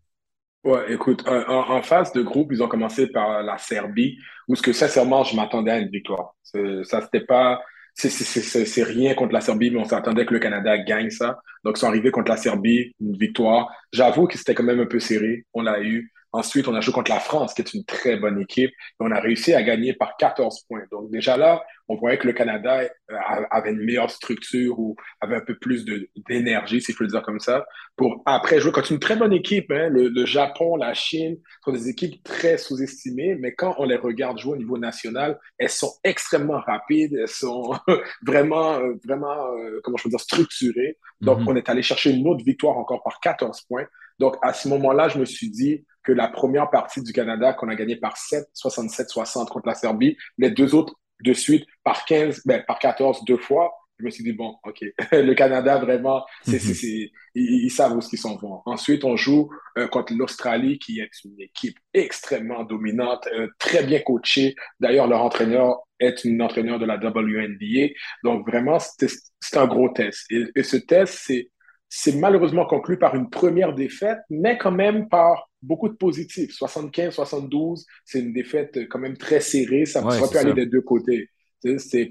Ouais, 0.64 0.94
écoute, 0.94 1.28
en, 1.28 1.82
phase 1.82 2.14
de 2.14 2.22
groupe, 2.22 2.50
ils 2.54 2.64
ont 2.64 2.70
commencé 2.70 3.08
par 3.08 3.44
la 3.44 3.58
Serbie, 3.58 4.18
où 4.48 4.56
ce 4.56 4.62
que 4.62 4.72
sincèrement, 4.72 5.26
je 5.26 5.36
m'attendais 5.36 5.72
à 5.72 5.80
une 5.80 5.90
victoire. 5.90 6.36
Ça, 6.42 7.02
c'était 7.02 7.26
pas, 7.26 7.62
c'est 7.94 8.84
rien 8.84 9.14
contre 9.14 9.34
la 9.34 9.42
Serbie, 9.42 9.72
mais 9.72 9.80
on 9.80 9.86
s'attendait 9.86 10.26
que 10.26 10.34
le 10.34 10.40
Canada 10.40 10.78
gagne 10.78 11.10
ça. 11.10 11.42
Donc, 11.66 11.78
ils 11.78 11.82
sont 11.82 11.88
arrivés 11.88 12.12
contre 12.12 12.32
la 12.32 12.38
Serbie, 12.38 12.96
une 13.02 13.18
victoire. 13.18 13.70
J'avoue 13.92 14.26
que 14.26 14.38
c'était 14.38 14.54
quand 14.56 14.64
même 14.64 14.80
un 14.80 14.86
peu 14.86 15.02
serré. 15.02 15.46
On 15.54 15.62
l'a 15.64 15.82
eu. 15.82 16.13
Ensuite, 16.36 16.68
on 16.68 16.74
a 16.74 16.82
joué 16.82 16.96
contre 16.96 17.12
la 17.12 17.20
France, 17.20 17.54
qui 17.54 17.62
est 17.62 17.74
une 17.76 17.86
très 17.86 18.18
bonne 18.18 18.42
équipe. 18.42 18.72
Et 18.72 18.96
on 19.00 19.12
a 19.12 19.20
réussi 19.20 19.54
à 19.54 19.62
gagner 19.62 19.94
par 19.94 20.18
14 20.18 20.64
points. 20.68 20.82
Donc, 20.92 21.12
déjà 21.12 21.38
là, 21.38 21.64
on 21.88 21.96
voyait 21.96 22.18
que 22.18 22.26
le 22.26 22.34
Canada 22.34 22.82
euh, 22.82 23.16
avait 23.52 23.72
une 23.72 23.84
meilleure 23.84 24.10
structure 24.10 24.80
ou 24.80 24.96
avait 25.22 25.36
un 25.36 25.46
peu 25.46 25.56
plus 25.56 25.86
d'énergie, 26.28 26.82
si 26.82 26.92
je 26.92 26.98
peux 26.98 27.04
le 27.04 27.12
dire 27.12 27.22
comme 27.22 27.40
ça, 27.40 27.68
pour 27.96 28.24
après 28.26 28.60
jouer 28.60 28.72
contre 28.72 28.92
une 28.92 29.00
très 29.00 29.16
bonne 29.16 29.32
équipe. 29.32 29.72
Hein. 29.72 29.90
Le, 29.90 30.26
Japon, 30.26 30.76
la 30.76 30.96
Chine 30.96 31.38
sont 31.64 31.72
des 31.72 31.88
équipes 31.88 32.24
très 32.24 32.58
sous-estimées, 32.58 33.36
mais 33.36 33.54
quand 33.54 33.76
on 33.78 33.84
les 33.84 33.98
regarde 33.98 34.40
jouer 34.40 34.54
au 34.54 34.58
niveau 34.58 34.80
national, 34.80 35.40
elles 35.60 35.70
sont 35.70 35.94
extrêmement 36.04 36.60
rapides, 36.60 37.14
elles 37.14 37.28
sont 37.28 37.76
vraiment, 38.26 38.80
euh, 38.80 38.94
vraiment, 39.06 39.54
euh, 39.56 39.80
comment 39.84 39.98
je 39.98 40.04
peux 40.04 40.10
dire, 40.10 40.20
structurées. 40.20 40.98
Donc, 41.22 41.42
mm-hmm. 41.42 41.52
on 41.52 41.56
est 41.58 41.70
allé 41.70 41.84
chercher 41.84 42.10
une 42.10 42.28
autre 42.28 42.44
victoire 42.44 42.78
encore 42.78 43.04
par 43.04 43.20
14 43.20 43.62
points. 43.70 43.86
Donc, 44.18 44.36
à 44.42 44.54
ce 44.54 44.68
moment-là, 44.70 45.10
je 45.10 45.20
me 45.20 45.26
suis 45.26 45.52
dit 45.52 45.86
que 46.04 46.12
la 46.12 46.28
première 46.28 46.70
partie 46.70 47.02
du 47.02 47.14
Canada, 47.14 47.54
qu'on 47.54 47.70
a 47.70 47.76
gagné 47.76 47.96
par 47.96 48.18
7, 48.18 48.46
67-60 48.56 49.48
contre 49.48 49.68
la 49.68 49.76
Serbie, 49.76 50.18
les 50.38 50.52
deux 50.52 50.76
autres 50.76 50.94
de 51.24 51.34
suite 51.34 51.66
par 51.84 52.06
15, 52.06 52.42
ben, 52.46 52.64
par 52.68 52.80
14 52.80 53.24
deux 53.26 53.38
fois, 53.38 53.72
je 54.00 54.06
me 54.06 54.10
suis 54.10 54.24
dit, 54.24 54.34
bon, 54.34 54.56
OK, 54.66 54.84
le 55.12 55.34
Canada, 55.34 55.78
vraiment, 55.78 56.26
c'est, 56.44 56.58
ils, 56.58 57.12
ils, 57.36 57.70
savent 57.70 57.96
où 57.96 58.00
ils 58.12 58.18
s'en 58.18 58.36
vont. 58.36 58.62
Ensuite, 58.66 59.04
on 59.06 59.16
joue 59.16 59.50
euh, 59.78 59.88
contre 59.88 60.14
l'Australie, 60.14 60.80
qui 60.80 61.00
est 61.00 61.10
une 61.24 61.40
équipe 61.40 61.78
extrêmement 61.94 62.64
dominante, 62.64 63.28
euh, 63.34 63.48
très 63.60 63.84
bien 63.84 64.00
coachée. 64.00 64.56
D'ailleurs, 64.80 65.08
leur 65.08 65.22
entraîneur 65.22 65.78
est 66.00 66.26
un 66.26 66.40
entraîneur 66.40 66.80
de 66.80 66.86
la 66.86 66.96
WNBA. 66.96 67.94
Donc, 68.24 68.48
vraiment, 68.48 68.80
c'est 68.80 69.58
un 69.58 69.68
gros 69.68 69.90
test. 69.90 70.26
Et, 70.32 70.44
et 70.56 70.64
ce 70.64 70.78
test, 70.78 71.20
c'est 71.26 71.50
c'est 71.96 72.16
malheureusement 72.16 72.66
conclu 72.66 72.98
par 72.98 73.14
une 73.14 73.30
première 73.30 73.74
défaite, 73.74 74.18
mais 74.32 74.58
quand 74.58 74.72
même 74.72 75.08
par 75.10 75.48
beaucoup 75.64 75.90
de 75.90 75.96
positifs. 75.96 76.52
75-72, 76.52 77.86
c'est 78.06 78.20
une 78.20 78.34
défaite 78.34 78.78
quand 78.90 79.00
même 79.00 79.18
très 79.18 79.40
serrée. 79.40 79.86
Ça, 79.86 80.06
ouais, 80.06 80.20
peut 80.20 80.38
aller 80.38 80.54
des 80.54 80.66
deux 80.66 80.82
côtés. 80.82 81.30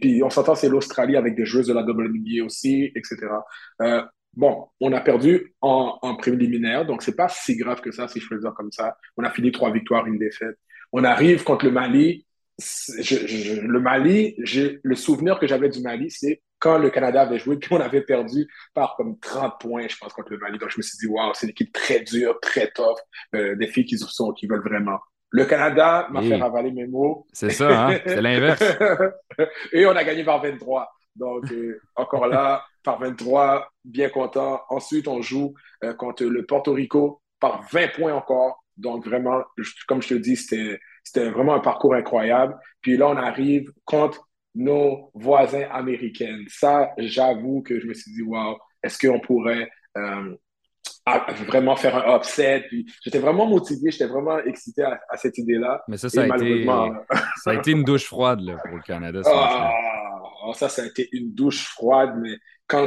Puis 0.00 0.22
on 0.22 0.30
s'entend, 0.30 0.54
c'est 0.54 0.68
l'Australie 0.68 1.16
avec 1.16 1.34
des 1.34 1.44
joueuses 1.44 1.66
de 1.66 1.74
la 1.74 1.82
WNBA 1.82 2.44
aussi, 2.44 2.90
etc. 2.96 3.16
Euh, 3.82 4.02
bon, 4.34 4.66
on 4.80 4.92
a 4.92 5.00
perdu 5.00 5.54
en, 5.60 5.98
en 6.00 6.16
préliminaire, 6.16 6.86
donc 6.86 7.02
c'est 7.02 7.16
pas 7.16 7.28
si 7.28 7.56
grave 7.56 7.82
que 7.82 7.92
ça, 7.92 8.08
si 8.08 8.18
je 8.18 8.28
peux 8.28 8.36
le 8.36 8.40
dire 8.40 8.54
comme 8.54 8.72
ça. 8.72 8.96
On 9.16 9.24
a 9.24 9.30
fini 9.30 9.52
trois 9.52 9.70
victoires, 9.70 10.06
une 10.06 10.18
défaite. 10.18 10.56
On 10.92 11.04
arrive 11.04 11.44
contre 11.44 11.66
le 11.66 11.70
Mali. 11.70 12.26
Je, 12.58 13.60
le 13.60 13.80
Mali, 13.80 14.36
le 14.36 14.94
souvenir 14.94 15.38
que 15.38 15.46
j'avais 15.46 15.68
du 15.68 15.80
Mali, 15.82 16.10
c'est 16.10 16.42
quand 16.62 16.78
le 16.78 16.90
Canada 16.90 17.22
avait 17.22 17.40
joué, 17.40 17.56
puis 17.56 17.72
on 17.72 17.80
avait 17.80 18.02
perdu 18.02 18.48
par 18.72 18.94
comme 18.96 19.18
30 19.18 19.60
points, 19.60 19.88
je 19.88 19.96
pense, 19.96 20.12
contre 20.12 20.30
le 20.30 20.38
Mali. 20.38 20.58
Donc, 20.58 20.70
je 20.70 20.78
me 20.78 20.82
suis 20.82 20.96
dit, 20.96 21.08
waouh, 21.08 21.32
c'est 21.34 21.46
une 21.46 21.50
équipe 21.50 21.72
très 21.72 22.00
dure, 22.00 22.38
très 22.40 22.70
tough, 22.70 22.98
euh, 23.34 23.56
des 23.56 23.66
filles 23.66 23.84
qui, 23.84 23.98
sont, 23.98 24.32
qui 24.32 24.46
veulent 24.46 24.62
vraiment. 24.62 25.00
Le 25.30 25.44
Canada 25.44 26.06
m'a 26.10 26.22
fait 26.22 26.36
ravaler 26.36 26.70
mes 26.70 26.86
mots. 26.86 27.26
C'est 27.32 27.50
ça, 27.50 27.88
hein? 27.88 27.98
c'est 28.06 28.20
l'inverse. 28.20 28.62
Et 29.72 29.84
on 29.86 29.96
a 29.96 30.04
gagné 30.04 30.22
par 30.22 30.40
23. 30.40 30.88
Donc, 31.16 31.50
euh, 31.50 31.80
encore 31.96 32.28
là, 32.28 32.64
par 32.84 33.00
23, 33.00 33.68
bien 33.84 34.08
content. 34.08 34.60
Ensuite, 34.68 35.08
on 35.08 35.20
joue 35.20 35.54
euh, 35.82 35.94
contre 35.94 36.24
le 36.24 36.46
Porto 36.46 36.72
Rico 36.72 37.22
par 37.40 37.62
20 37.72 37.88
points 37.94 38.14
encore. 38.14 38.62
Donc, 38.76 39.04
vraiment, 39.04 39.42
comme 39.88 40.00
je 40.00 40.10
te 40.10 40.14
dis, 40.14 40.36
c'était 40.36 40.78
vraiment 41.30 41.54
un 41.54 41.60
parcours 41.60 41.94
incroyable. 41.94 42.56
Puis 42.82 42.96
là, 42.96 43.08
on 43.08 43.16
arrive 43.16 43.72
contre 43.84 44.28
nos 44.54 45.10
voisins 45.14 45.66
américains. 45.70 46.38
Ça, 46.48 46.90
j'avoue 46.98 47.62
que 47.62 47.80
je 47.80 47.86
me 47.86 47.94
suis 47.94 48.12
dit, 48.12 48.22
wow, 48.22 48.58
est-ce 48.82 48.98
qu'on 48.98 49.20
pourrait 49.20 49.70
euh, 49.96 50.36
vraiment 51.46 51.76
faire 51.76 51.96
un 51.96 52.16
upset? 52.16 52.66
Puis 52.68 52.86
j'étais 53.02 53.18
vraiment 53.18 53.46
motivé, 53.46 53.90
j'étais 53.90 54.06
vraiment 54.06 54.38
excité 54.38 54.82
à, 54.82 55.16
cette 55.16 55.38
idée-là. 55.38 55.82
Mais 55.88 55.96
ça, 55.96 56.08
ça 56.08 56.22
a, 56.22 56.26
été, 56.26 56.66
ça 57.42 57.50
a 57.50 57.54
été 57.54 57.70
une 57.72 57.84
douche 57.84 58.06
froide 58.06 58.40
là, 58.40 58.58
pour 58.64 58.76
le 58.76 58.82
Canada. 58.82 59.20
Ah, 59.24 59.70
ça, 60.54 60.68
ça 60.68 60.82
a 60.82 60.86
été 60.86 61.08
une 61.12 61.32
douche 61.34 61.66
froide, 61.68 62.14
mais 62.20 62.36
quand 62.66 62.86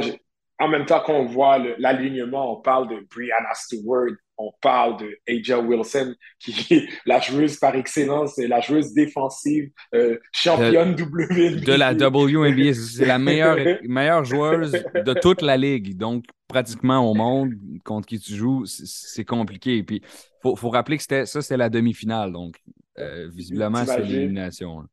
en 0.58 0.68
même 0.68 0.86
temps 0.86 1.00
qu'on 1.00 1.26
voit 1.26 1.58
l'alignement, 1.78 2.58
on 2.58 2.60
parle 2.60 2.88
de 2.88 3.06
Brianna 3.10 3.52
Stewart, 3.54 4.12
on 4.38 4.52
parle 4.60 4.98
de 4.98 5.18
Aja 5.28 5.58
Wilson, 5.58 6.14
qui 6.38 6.74
est 6.74 6.88
la 7.06 7.20
joueuse 7.20 7.56
par 7.56 7.74
excellence, 7.74 8.36
la 8.38 8.60
joueuse 8.60 8.92
défensive, 8.92 9.70
euh, 9.94 10.18
championne 10.32 10.94
de, 10.94 11.02
WNBA. 11.02 11.64
De 11.64 11.72
la 11.72 11.92
WNBA. 11.92 12.74
C'est 12.74 13.06
la 13.06 13.18
meilleure, 13.20 13.56
meilleure 13.84 14.24
joueuse 14.24 14.72
de 14.72 15.14
toute 15.20 15.42
la 15.42 15.56
ligue. 15.56 15.96
Donc, 15.96 16.24
pratiquement 16.48 17.10
au 17.10 17.14
monde, 17.14 17.54
contre 17.84 18.06
qui 18.06 18.18
tu 18.18 18.34
joues, 18.34 18.64
c'est 18.66 19.24
compliqué. 19.24 19.82
Puis, 19.82 20.02
il 20.44 20.56
faut, 20.56 20.70
rappeler 20.70 20.98
que 20.98 21.02
ça, 21.02 21.26
c'était 21.26 21.56
la 21.56 21.68
demi-finale. 21.68 22.32
Donc, 22.32 22.56
euh, 22.98 23.28
visiblement, 23.32 23.84
c'est 23.84 24.02
l'élimination. 24.02 24.84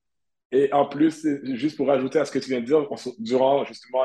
Et 0.55 0.71
en 0.71 0.85
plus, 0.85 1.27
juste 1.55 1.77
pour 1.77 1.89
ajouter 1.89 2.19
à 2.19 2.25
ce 2.25 2.31
que 2.31 2.37
tu 2.37 2.51
viens 2.51 2.61
de 2.61 2.65
dire, 2.65 2.87
durant 3.17 3.65
justement 3.65 4.03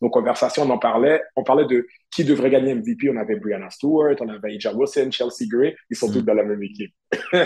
nos, 0.00 0.08
conversations, 0.08 0.62
on 0.62 0.70
en 0.70 0.78
parlait. 0.78 1.22
On 1.36 1.44
parlait 1.44 1.66
de 1.66 1.86
qui 2.10 2.24
devrait 2.24 2.48
gagner 2.48 2.74
MVP. 2.74 3.10
On 3.10 3.16
avait 3.18 3.36
Brianna 3.36 3.68
Stewart, 3.68 4.16
on 4.20 4.28
avait 4.30 4.56
Aja 4.56 4.72
Wilson, 4.72 5.10
Chelsea 5.10 5.46
Gray. 5.46 5.76
Ils 5.90 5.96
sont 5.96 6.10
tous 6.10 6.20
mm. 6.20 6.24
dans 6.24 6.34
la 6.34 6.44
même 6.44 6.62
équipe. 6.62 6.94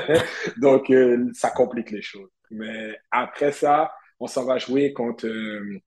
Donc, 0.58 0.88
euh, 0.90 1.26
ça 1.32 1.50
complique 1.50 1.90
les 1.90 2.00
choses. 2.00 2.30
Mais 2.52 2.96
après 3.10 3.50
ça, 3.50 3.90
on 4.20 4.28
s'en 4.28 4.44
va 4.44 4.58
jouer 4.58 4.92
contre, 4.92 5.26
euh, 5.26 5.80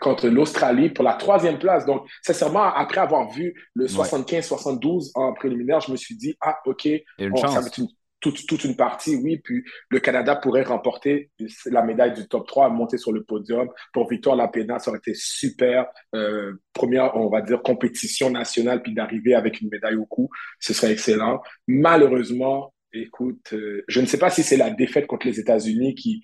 contre 0.00 0.28
l'Australie 0.28 0.90
pour 0.90 1.02
la 1.02 1.14
troisième 1.14 1.58
place. 1.58 1.84
Donc, 1.84 2.06
sincèrement, 2.22 2.62
après 2.62 3.00
avoir 3.00 3.28
vu 3.32 3.60
le 3.74 3.86
75-72 3.88 5.10
en 5.16 5.32
préliminaire, 5.32 5.80
je 5.80 5.90
me 5.90 5.96
suis 5.96 6.16
dit, 6.16 6.36
ah, 6.40 6.60
OK, 6.64 6.88
ça 7.18 7.60
va 7.60 7.66
être 7.66 7.78
une 7.78 7.88
toute, 8.32 8.64
une 8.64 8.76
partie, 8.76 9.16
oui. 9.16 9.38
Puis 9.42 9.64
le 9.90 10.00
Canada 10.00 10.36
pourrait 10.36 10.62
remporter 10.62 11.30
la 11.66 11.82
médaille 11.82 12.14
du 12.14 12.28
top 12.28 12.46
3, 12.46 12.68
monter 12.70 12.98
sur 12.98 13.12
le 13.12 13.22
podium. 13.22 13.68
Pour 13.92 14.08
Victoire 14.08 14.36
Lapena, 14.36 14.78
ça 14.78 14.90
aurait 14.90 14.98
été 14.98 15.14
super. 15.14 15.86
Euh, 16.14 16.52
première, 16.72 17.16
on 17.16 17.28
va 17.28 17.40
dire, 17.40 17.62
compétition 17.62 18.30
nationale, 18.30 18.82
puis 18.82 18.94
d'arriver 18.94 19.34
avec 19.34 19.60
une 19.60 19.68
médaille 19.70 19.96
au 19.96 20.06
cou, 20.06 20.28
ce 20.60 20.72
serait 20.72 20.92
excellent. 20.92 21.42
Malheureusement, 21.66 22.72
Écoute, 22.96 23.52
euh, 23.52 23.84
je 23.88 24.00
ne 24.00 24.06
sais 24.06 24.18
pas 24.18 24.30
si 24.30 24.42
c'est 24.42 24.56
la 24.56 24.70
défaite 24.70 25.06
contre 25.06 25.26
les 25.26 25.38
États-Unis 25.38 25.94
qui, 25.94 26.22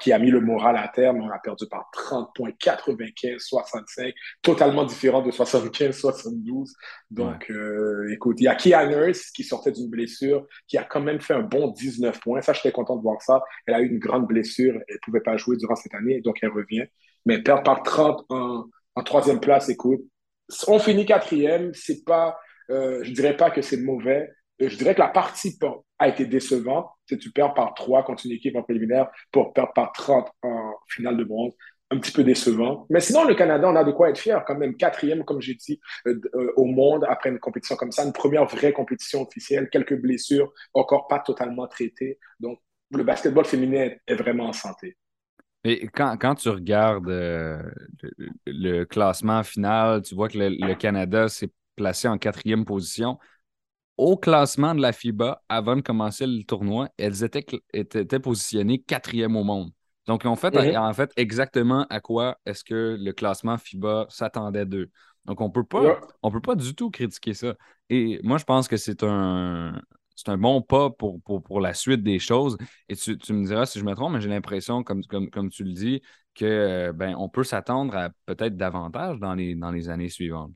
qui 0.00 0.12
a 0.12 0.18
mis 0.18 0.30
le 0.30 0.40
moral 0.40 0.76
à 0.76 0.88
terre, 0.88 1.12
mais 1.12 1.20
on 1.20 1.30
a 1.30 1.38
perdu 1.38 1.66
par 1.68 1.90
30 1.92 2.30
points, 2.34 2.50
95-65, 2.50 4.12
totalement 4.42 4.84
différent 4.84 5.22
de 5.22 5.30
75-72. 5.30 6.72
Donc, 7.10 7.50
euh, 7.50 8.10
écoute, 8.12 8.36
il 8.40 8.44
y 8.44 8.48
a 8.48 8.54
Kia 8.54 8.86
Nurse 8.86 9.30
qui 9.30 9.44
sortait 9.44 9.72
d'une 9.72 9.90
blessure, 9.90 10.46
qui 10.66 10.78
a 10.78 10.84
quand 10.84 11.00
même 11.00 11.20
fait 11.20 11.34
un 11.34 11.42
bon 11.42 11.68
19 11.68 12.18
points. 12.20 12.40
Ça, 12.40 12.52
j'étais 12.52 12.72
content 12.72 12.96
de 12.96 13.02
voir 13.02 13.20
ça. 13.20 13.42
Elle 13.66 13.74
a 13.74 13.80
eu 13.80 13.88
une 13.88 13.98
grande 13.98 14.26
blessure, 14.26 14.74
elle 14.88 14.94
ne 14.94 15.00
pouvait 15.02 15.20
pas 15.20 15.36
jouer 15.36 15.56
durant 15.56 15.76
cette 15.76 15.94
année, 15.94 16.20
donc 16.20 16.38
elle 16.42 16.50
revient. 16.50 16.84
Mais 17.26 17.42
perdre 17.42 17.62
par 17.62 17.82
30 17.82 18.24
en, 18.30 18.64
en 18.94 19.02
troisième 19.02 19.40
place, 19.40 19.68
écoute, 19.68 20.00
on 20.68 20.78
finit 20.78 21.06
quatrième, 21.06 21.72
c'est 21.74 22.04
pas, 22.04 22.38
euh, 22.70 23.02
je 23.02 23.12
dirais 23.12 23.36
pas 23.36 23.50
que 23.50 23.62
c'est 23.62 23.78
mauvais, 23.78 24.30
je 24.58 24.76
dirais 24.76 24.94
que 24.94 25.00
la 25.00 25.08
partie 25.08 25.58
a 25.98 26.08
été 26.08 26.26
décevante. 26.26 26.88
Tu 27.06 27.30
perds 27.32 27.54
par 27.54 27.74
3 27.74 28.04
contre 28.04 28.26
une 28.26 28.32
équipe 28.32 28.56
en 28.56 28.62
préliminaire 28.62 29.08
pour 29.32 29.52
perdre 29.52 29.72
par 29.74 29.92
30 29.92 30.28
en 30.42 30.72
finale 30.88 31.16
de 31.16 31.24
bronze, 31.24 31.52
un 31.90 31.98
petit 31.98 32.12
peu 32.12 32.24
décevant. 32.24 32.86
Mais 32.90 33.00
sinon, 33.00 33.24
le 33.24 33.34
Canada, 33.34 33.68
on 33.68 33.76
a 33.76 33.84
de 33.84 33.92
quoi 33.92 34.10
être 34.10 34.18
fier. 34.18 34.42
Quand 34.46 34.56
même, 34.56 34.76
quatrième, 34.76 35.24
comme 35.24 35.40
j'ai 35.40 35.54
dit, 35.54 35.80
euh, 36.06 36.20
euh, 36.34 36.52
au 36.56 36.66
monde 36.66 37.04
après 37.08 37.30
une 37.30 37.38
compétition 37.38 37.76
comme 37.76 37.92
ça, 37.92 38.04
une 38.04 38.12
première 38.12 38.44
vraie 38.46 38.72
compétition 38.72 39.22
officielle, 39.22 39.68
quelques 39.70 40.00
blessures, 40.00 40.52
encore 40.72 41.08
pas 41.08 41.18
totalement 41.18 41.66
traitées. 41.66 42.18
Donc, 42.40 42.60
le 42.90 43.02
basketball 43.02 43.44
féminin 43.44 43.90
est 44.06 44.14
vraiment 44.14 44.46
en 44.46 44.52
santé. 44.52 44.96
Et 45.64 45.88
quand, 45.88 46.16
quand 46.18 46.34
tu 46.34 46.50
regardes 46.50 47.08
euh, 47.08 47.62
le, 48.46 48.84
classement 48.84 49.42
final, 49.42 50.02
tu 50.02 50.14
vois 50.14 50.28
que 50.28 50.36
le 50.38 50.74
Canada 50.74 51.28
s'est 51.28 51.50
placé 51.74 52.06
en 52.06 52.18
quatrième 52.18 52.64
position 52.64 53.18
au 53.96 54.16
classement 54.16 54.74
de 54.74 54.80
la 54.80 54.92
FIBA, 54.92 55.42
avant 55.48 55.76
de 55.76 55.80
commencer 55.80 56.26
le 56.26 56.42
tournoi, 56.42 56.88
elles 56.96 57.22
étaient, 57.22 57.46
étaient, 57.72 58.20
positionnées 58.20 58.80
quatrième 58.80 59.36
au 59.36 59.44
monde. 59.44 59.70
Donc, 60.06 60.24
ils 60.24 60.28
ont 60.28 60.36
fait, 60.36 60.54
mhm. 60.54 60.76
en 60.76 60.92
fait 60.92 61.12
exactement 61.16 61.86
à 61.88 62.00
quoi 62.00 62.38
est-ce 62.44 62.64
que 62.64 62.96
le 63.00 63.12
classement 63.12 63.56
FIBA 63.56 64.06
s'attendait 64.08 64.66
d'eux. 64.66 64.90
Donc, 65.24 65.40
on 65.40 65.50
on 66.22 66.30
peut 66.30 66.40
pas 66.40 66.54
du 66.54 66.74
tout 66.74 66.90
critiquer 66.90 67.32
ça. 67.32 67.54
Et 67.88 68.20
moi, 68.22 68.36
je 68.38 68.44
pense 68.44 68.68
que 68.68 68.76
c'est 68.76 69.02
un, 69.02 69.80
c'est 70.16 70.28
un 70.28 70.36
bon 70.36 70.60
pas 70.60 70.90
pour, 70.90 71.20
pour, 71.22 71.60
la 71.60 71.72
suite 71.72 72.02
des 72.02 72.18
choses. 72.18 72.56
Et 72.88 72.96
tu, 72.96 73.32
me 73.32 73.46
diras 73.46 73.66
si 73.66 73.78
je 73.78 73.84
me 73.84 73.94
trompe, 73.94 74.12
mais 74.12 74.20
j'ai 74.20 74.28
l'impression, 74.28 74.82
comme, 74.82 75.02
comme, 75.04 75.30
comme 75.30 75.48
tu 75.50 75.64
le 75.64 75.72
dis, 75.72 76.02
que 76.34 76.92
ben, 76.92 77.14
on 77.18 77.28
peut 77.28 77.44
s'attendre 77.44 77.96
à 77.96 78.10
peut-être 78.26 78.56
davantage 78.56 79.18
dans 79.18 79.34
les, 79.34 79.54
dans 79.54 79.70
les 79.70 79.88
années 79.88 80.08
suivantes. 80.08 80.52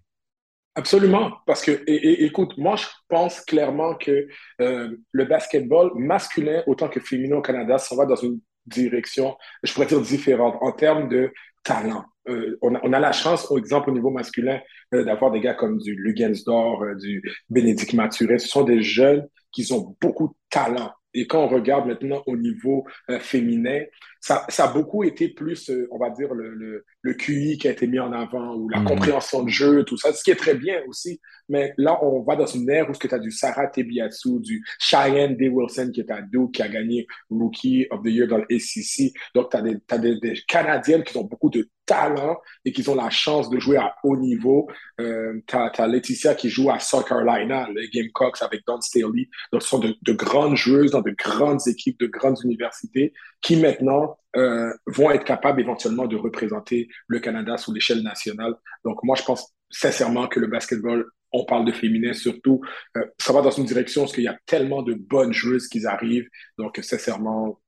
Absolument, 0.79 1.33
parce 1.45 1.63
que, 1.63 1.83
écoute, 1.89 2.57
moi, 2.57 2.77
je 2.77 2.87
pense 3.09 3.41
clairement 3.41 3.97
que 3.97 4.29
euh, 4.61 4.97
le 5.11 5.25
basketball 5.25 5.91
masculin, 5.97 6.63
autant 6.69 6.89
que 6.89 7.01
féminin 7.01 7.35
au 7.35 7.43
Canada, 7.43 7.79
ça 7.79 7.97
va 7.97 8.07
dans 8.07 8.15
une 8.15 8.39
direction, 8.65 9.37
je 9.65 9.73
pourrais 9.73 9.87
dire 9.87 10.01
différente, 10.01 10.55
en 10.61 10.71
termes 10.71 11.09
de 11.09 11.33
talent. 11.65 12.05
Euh, 12.29 12.57
on, 12.63 12.77
a, 12.77 13.01
la 13.01 13.11
chance, 13.11 13.49
par 13.49 13.59
exemple, 13.59 13.91
au 13.91 13.93
niveau 13.93 14.11
masculin, 14.11 14.61
euh, 14.95 15.03
d'avoir 15.03 15.33
des 15.33 15.41
gars 15.41 15.55
comme 15.55 15.79
du 15.79 15.97
Lugensdor, 15.97 16.85
du 16.95 17.25
Bénédicte 17.51 17.95
Maturé. 17.95 18.39
Ce 18.39 18.47
sont 18.47 18.63
des 18.63 18.81
jeunes 18.81 19.27
qui 19.51 19.67
ont 19.73 19.97
beaucoup 20.01 20.29
de 20.29 20.35
talent. 20.49 20.93
Et 21.19 21.27
quand 21.27 21.45
on 21.45 21.49
regarde 21.49 21.87
maintenant 21.87 22.23
au 22.27 22.37
niveau 22.37 22.87
euh, 23.11 23.19
féminin, 23.19 23.83
ça, 24.21 24.45
ça, 24.49 24.65
a 24.65 24.73
beaucoup 24.73 25.05
été 25.05 25.29
plus, 25.29 25.71
euh, 25.71 25.89
on 25.91 25.99
va 25.99 26.11
dire, 26.11 26.33
le, 26.35 26.55
le, 26.55 26.85
le, 27.03 27.15
QI 27.15 27.59
qui 27.59 27.69
a 27.69 27.73
été 27.73 27.87
mis 27.87 27.99
en 27.99 28.13
avant 28.13 28.55
ou 28.55 28.69
la 28.69 28.81
mhm. 28.81 28.87
compréhension 28.87 29.43
de 29.43 29.49
jeu, 29.49 29.85
tout 29.85 29.97
ça, 29.97 30.13
ce 30.13 30.23
qui 30.23 30.31
est 30.31 30.37
très 30.37 30.55
bien 30.55 30.81
aussi. 30.89 31.21
Mais 31.49 31.73
là, 31.77 31.99
on 32.05 32.23
va 32.23 32.37
dans 32.37 32.47
une 32.47 32.69
ère 32.71 32.89
où 32.91 32.93
tu 32.93 33.13
as 33.13 33.19
du 33.19 33.31
Sarah 33.31 33.67
Tebiatsu, 33.67 34.41
du 34.41 34.65
Cheyenne 34.79 35.37
Day 35.37 35.49
Wilson 35.49 35.91
qui 35.93 36.01
est 36.01 36.11
à 36.11 36.23
Duke, 36.23 36.53
qui 36.53 36.63
a 36.63 36.69
gagné 36.69 37.07
Rookie 37.31 37.87
of 37.91 38.03
the 38.03 38.09
Year 38.09 38.29
dans 38.29 38.39
le 38.39 38.59
SEC. 38.59 39.13
Donc, 39.35 39.51
tu 39.51 39.57
as, 39.57 39.63
des, 39.63 39.77
as 39.91 39.99
des, 39.99 40.21
des 40.21 40.35
Canadiennes 40.47 41.05
qui 41.05 41.17
ont 41.17 41.25
beaucoup 41.25 41.51
de 41.51 41.69
talent 41.89 42.39
et 42.65 42.73
qui 42.73 42.87
ont 42.89 42.95
la 42.95 43.11
chance 43.11 43.51
de 43.51 43.59
jouer 43.59 43.79
à 43.79 43.97
haut 44.05 44.17
niveau. 44.17 44.69
Euh, 45.01 45.41
tu 45.47 45.57
as, 45.57 45.87
Laetitia 45.87 46.35
qui 46.35 46.51
joue 46.51 46.71
à 46.71 46.79
South 46.79 47.09
Carolina, 47.09 47.67
les 47.75 47.89
Gamecocks 47.89 48.43
avec 48.43 48.63
Don 48.67 48.81
Staley. 48.81 49.29
Donc, 49.53 49.63
ce 49.63 49.69
sont 49.69 49.79
de, 49.79 49.97
de, 50.03 50.13
grandes 50.13 50.57
joueuses 50.57 50.93
dans 50.93 51.01
de 51.01 51.11
grandes 51.11 51.67
équipes, 51.67 51.99
de 51.99 52.07
grandes 52.07 52.39
universités 52.45 53.13
qui 53.41 53.57
maintenant 53.57 54.19
euh, 54.37 54.73
vont 54.87 55.11
être 55.11 55.25
capables 55.25 55.61
éventuellement 55.61 56.07
de 56.07 56.17
représenter 56.17 56.89
le 57.07 57.19
Canada 57.19 57.57
sous 57.57 57.73
l'échelle 57.73 58.03
nationale. 58.03 58.55
Donc, 58.85 59.03
moi, 59.03 59.17
je 59.17 59.25
pense 59.25 59.55
sincèrement 59.71 60.29
que 60.29 60.41
le 60.41 60.47
basketball, 60.47 61.07
on 61.33 61.45
parle 61.45 61.65
de 61.65 61.73
féminin 61.73 62.13
surtout, 62.13 62.61
euh, 62.97 63.05
ça 63.19 63.33
va 63.33 63.43
dans 63.43 63.51
une 63.51 63.65
direction 63.65 64.03
parce 64.03 64.13
qu'il 64.13 64.25
y 64.25 64.29
a 64.29 64.39
tellement 64.47 64.83
de 64.83 64.95
bonnes 64.95 65.33
joueuses 65.33 65.69
qui 65.69 65.85
arrivent. 65.87 66.29
Donc, 66.59 66.79
sincèrement, 66.83 67.61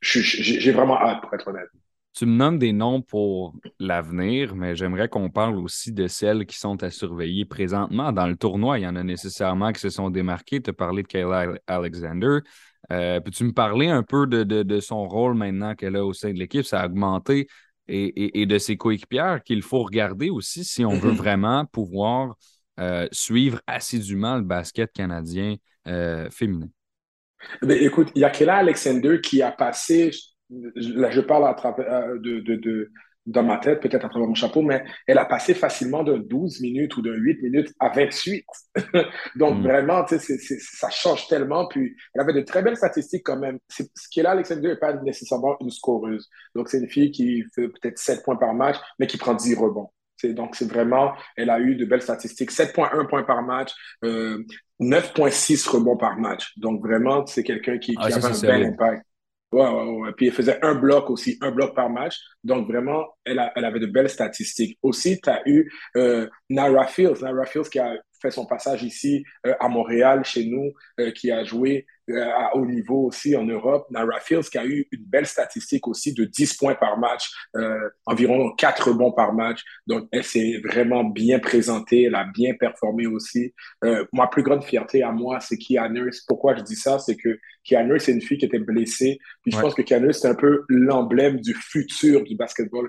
j'ai 0.00 0.72
vraiment 0.72 1.00
hâte, 1.00 1.22
pour 1.22 1.34
être 1.34 1.48
honnête. 1.48 1.68
Tu 2.14 2.26
me 2.26 2.36
nommes 2.36 2.60
des 2.60 2.72
noms 2.72 3.02
pour 3.02 3.56
l'avenir, 3.80 4.54
mais 4.54 4.76
j'aimerais 4.76 5.08
qu'on 5.08 5.30
parle 5.30 5.56
aussi 5.56 5.92
de 5.92 6.06
celles 6.06 6.46
qui 6.46 6.56
sont 6.56 6.80
à 6.84 6.90
surveiller 6.90 7.44
présentement. 7.44 8.12
Dans 8.12 8.28
le 8.28 8.36
tournoi, 8.36 8.78
il 8.78 8.82
y 8.82 8.86
en 8.86 8.94
a 8.94 9.02
nécessairement 9.02 9.72
qui 9.72 9.80
se 9.80 9.90
sont 9.90 10.10
démarquées. 10.10 10.62
Tu 10.62 10.70
as 10.70 10.74
parlé 10.74 11.02
de 11.02 11.08
Kayla 11.08 11.54
Alexander. 11.66 12.38
Euh, 12.92 13.18
peux-tu 13.18 13.42
me 13.42 13.52
parler 13.52 13.88
un 13.88 14.04
peu 14.04 14.28
de, 14.28 14.80
son 14.80 15.08
rôle 15.08 15.34
maintenant 15.34 15.74
qu'elle 15.74 15.96
a 15.96 16.04
au 16.04 16.12
sein 16.12 16.32
de 16.32 16.38
l'équipe? 16.38 16.64
Ça 16.64 16.82
a 16.82 16.86
augmenté 16.86 17.48
et, 17.88 18.46
de 18.46 18.58
ses 18.58 18.76
coéquipières 18.76 19.42
qu'il 19.42 19.62
faut 19.62 19.82
regarder 19.82 20.30
aussi 20.30 20.64
si 20.64 20.84
on 20.84 20.96
veut 20.96 21.10
vraiment 21.10 21.64
pouvoir 21.66 22.36
euh, 22.78 23.08
suivre 23.10 23.60
assidûment 23.66 24.36
le 24.36 24.42
basket 24.42 24.92
canadien 24.92 25.56
euh, 25.88 26.30
féminin. 26.30 26.68
Ben, 27.60 27.76
écoute, 27.82 28.12
il 28.14 28.20
y 28.20 28.24
a 28.24 28.30
Kayla 28.30 28.58
Alexander 28.58 29.20
qui 29.20 29.42
a 29.42 29.50
passé 29.50 30.12
là, 30.74 31.10
je 31.10 31.20
parle 31.20 31.46
à 31.46 31.54
travers 31.54 31.86
euh, 31.86 32.18
de, 32.18 32.40
de, 32.40 32.90
dans 33.26 33.42
ma 33.42 33.58
tête, 33.58 33.80
peut-être 33.80 34.04
à 34.04 34.08
travers 34.08 34.28
mon 34.28 34.34
chapeau, 34.34 34.62
mais 34.62 34.84
elle 35.06 35.18
a 35.18 35.24
passé 35.24 35.54
facilement 35.54 36.02
de 36.02 36.18
12 36.18 36.60
minutes 36.60 36.96
ou 36.96 37.02
de 37.02 37.12
8 37.12 37.42
minutes 37.42 37.72
à 37.80 37.88
28. 37.88 38.44
Donc, 39.36 39.58
mm. 39.58 39.62
vraiment, 39.62 40.04
tu 40.04 40.18
sais, 40.18 40.36
ça 40.58 40.90
change 40.90 41.26
tellement. 41.28 41.66
Puis, 41.68 41.96
elle 42.14 42.20
avait 42.20 42.34
de 42.34 42.42
très 42.42 42.62
belles 42.62 42.76
statistiques 42.76 43.22
quand 43.24 43.38
même. 43.38 43.58
Ce 43.68 43.82
qui 44.10 44.20
est 44.20 44.22
là, 44.22 44.32
Alexandre 44.32 44.62
n'est 44.62 44.76
pas 44.76 44.94
nécessairement 44.94 45.56
une 45.60 45.70
scoreuse. 45.70 46.28
Donc, 46.54 46.68
c'est 46.68 46.78
une 46.78 46.88
fille 46.88 47.10
qui 47.10 47.44
fait 47.54 47.68
peut-être 47.68 47.98
7 47.98 48.22
points 48.24 48.36
par 48.36 48.54
match, 48.54 48.76
mais 48.98 49.06
qui 49.06 49.16
prend 49.16 49.34
10 49.34 49.54
rebonds. 49.56 49.90
Donc, 50.22 50.54
c'est 50.56 50.68
vraiment, 50.68 51.12
elle 51.36 51.50
a 51.50 51.58
eu 51.60 51.76
de 51.76 51.84
belles 51.84 52.02
statistiques. 52.02 52.50
7,1 52.50 53.06
points 53.08 53.24
par 53.24 53.42
match, 53.42 53.72
euh, 54.04 54.42
9,6 54.80 55.68
rebonds 55.68 55.96
par 55.96 56.18
match. 56.18 56.56
Donc, 56.56 56.80
vraiment, 56.80 57.26
c'est 57.26 57.42
quelqu'un 57.42 57.78
qui, 57.78 57.92
qui 57.92 57.98
ah, 57.98 58.06
avait 58.06 58.24
un 58.24 58.40
bel 58.40 58.64
impact. 58.66 59.04
Ouais. 59.54 60.12
Puis 60.16 60.26
elle 60.26 60.32
faisait 60.32 60.58
un 60.64 60.74
bloc 60.74 61.10
aussi, 61.10 61.38
un 61.40 61.52
bloc 61.52 61.74
par 61.74 61.88
match. 61.88 62.18
Donc 62.42 62.66
vraiment, 62.66 63.06
elle, 63.24 63.38
avait 63.38 63.80
de 63.80 63.86
belles 63.86 64.10
statistiques. 64.10 64.78
Aussi, 64.82 65.20
tu 65.20 65.30
as 65.30 65.42
eu 65.46 65.70
euh, 65.96 66.28
Nara 66.50 66.86
Fields. 66.86 67.22
Nara 67.22 67.46
Fields 67.46 67.70
qui 67.70 67.78
a 67.78 67.94
fait 68.20 68.32
son 68.32 68.46
passage 68.46 68.82
ici 68.82 69.24
euh, 69.46 69.54
à 69.60 69.68
Montréal, 69.68 70.24
chez 70.24 70.46
nous, 70.46 70.72
euh, 70.98 71.10
qui 71.12 71.30
a 71.30 71.44
joué 71.44 71.86
à 72.06 72.54
haut 72.54 72.66
niveau 72.66 73.06
aussi 73.06 73.34
en 73.34 73.44
Europe. 73.44 73.86
Nara 73.90 74.20
Fields 74.20 74.50
qui 74.50 74.58
a 74.58 74.66
eu 74.66 74.86
une 74.90 75.04
belle 75.04 75.24
statistique 75.24 75.88
aussi 75.88 76.12
de 76.12 76.24
10 76.24 76.58
points 76.58 76.74
par 76.74 76.98
match, 76.98 77.30
environ 78.04 78.52
4 78.58 78.92
bons 78.92 79.12
par 79.12 79.32
match. 79.32 79.62
Donc, 79.86 80.06
elle 80.12 80.22
s'est 80.22 80.60
vraiment 80.62 81.02
bien 81.02 81.38
présentée, 81.38 82.02
elle 82.02 82.14
a 82.14 82.24
bien 82.24 82.52
performé 82.60 83.06
aussi. 83.06 83.54
ma 84.12 84.26
plus 84.26 84.42
grande 84.42 84.64
fierté 84.64 85.02
à 85.02 85.12
moi, 85.12 85.40
c'est 85.40 85.56
Kia 85.56 85.88
Nurse. 85.88 86.20
Pourquoi 86.28 86.54
je 86.56 86.60
dis 86.60 86.76
ça? 86.76 86.98
C'est 86.98 87.16
que 87.16 87.38
Kia 87.64 87.82
Nurse, 87.82 88.04
c'est 88.04 88.12
une 88.12 88.20
fille 88.20 88.38
qui 88.38 88.44
était 88.44 88.58
blessée. 88.58 89.18
Puis 89.42 89.52
je 89.52 89.58
pense 89.58 89.74
que 89.74 89.82
Kia 89.82 90.00
Nurse, 90.00 90.20
c'est 90.20 90.28
un 90.28 90.34
peu 90.34 90.64
l'emblème 90.68 91.40
du 91.40 91.54
futur 91.54 92.22
du 92.22 92.36
basketball 92.36 92.88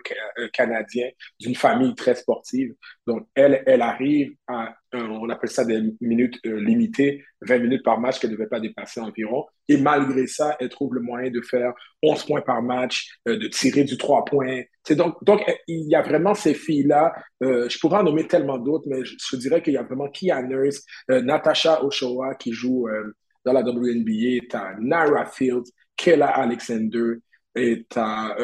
canadien, 0.53 1.09
d'une 1.39 1.55
famille 1.55 1.95
très 1.95 2.15
sportive. 2.15 2.73
Donc, 3.07 3.27
elle, 3.35 3.63
elle 3.65 3.81
arrive 3.81 4.35
à 4.47 4.75
on 4.95 5.29
appelle 5.29 5.49
ça 5.49 5.65
des 5.65 5.81
minutes 6.01 6.39
euh, 6.45 6.59
limitées, 6.59 7.23
20 7.41 7.59
minutes 7.59 7.83
par 7.83 7.99
match 7.99 8.19
qu'elle 8.19 8.31
ne 8.31 8.35
devait 8.35 8.47
pas 8.47 8.59
dépasser 8.59 8.99
environ. 8.99 9.45
Et 9.67 9.77
malgré 9.77 10.27
ça, 10.27 10.55
elle 10.59 10.69
trouve 10.69 10.93
le 10.95 11.01
moyen 11.01 11.29
de 11.29 11.41
faire 11.41 11.73
11 12.03 12.23
points 12.25 12.41
par 12.41 12.61
match, 12.61 13.17
euh, 13.27 13.37
de 13.37 13.47
tirer 13.47 13.83
du 13.83 13.97
3 13.97 14.25
points. 14.25 14.61
C'est 14.83 14.95
donc, 14.95 15.15
donc, 15.23 15.43
il 15.67 15.89
y 15.89 15.95
a 15.95 16.01
vraiment 16.01 16.33
ces 16.33 16.53
filles-là. 16.53 17.13
Euh, 17.43 17.67
je 17.69 17.79
pourrais 17.79 17.99
en 17.99 18.03
nommer 18.03 18.27
tellement 18.27 18.57
d'autres, 18.57 18.85
mais 18.87 19.03
je, 19.03 19.35
dirais 19.37 19.61
qu'il 19.61 19.73
y 19.73 19.77
a 19.77 19.83
vraiment 19.83 20.09
Kia 20.09 20.41
Nurse, 20.43 20.83
Natasha 21.09 21.83
Oshawa 21.83 22.35
qui 22.35 22.53
joue 22.53 22.87
dans 23.45 23.53
la 23.53 23.61
WNBA, 23.61 24.47
tu 24.49 24.55
as 24.55 24.75
Nara 24.79 25.25
Fields, 25.25 25.71
Kayla 25.95 26.27
Alexander, 26.27 27.15
et 27.55 27.85
tu 27.89 27.99
as 27.99 28.35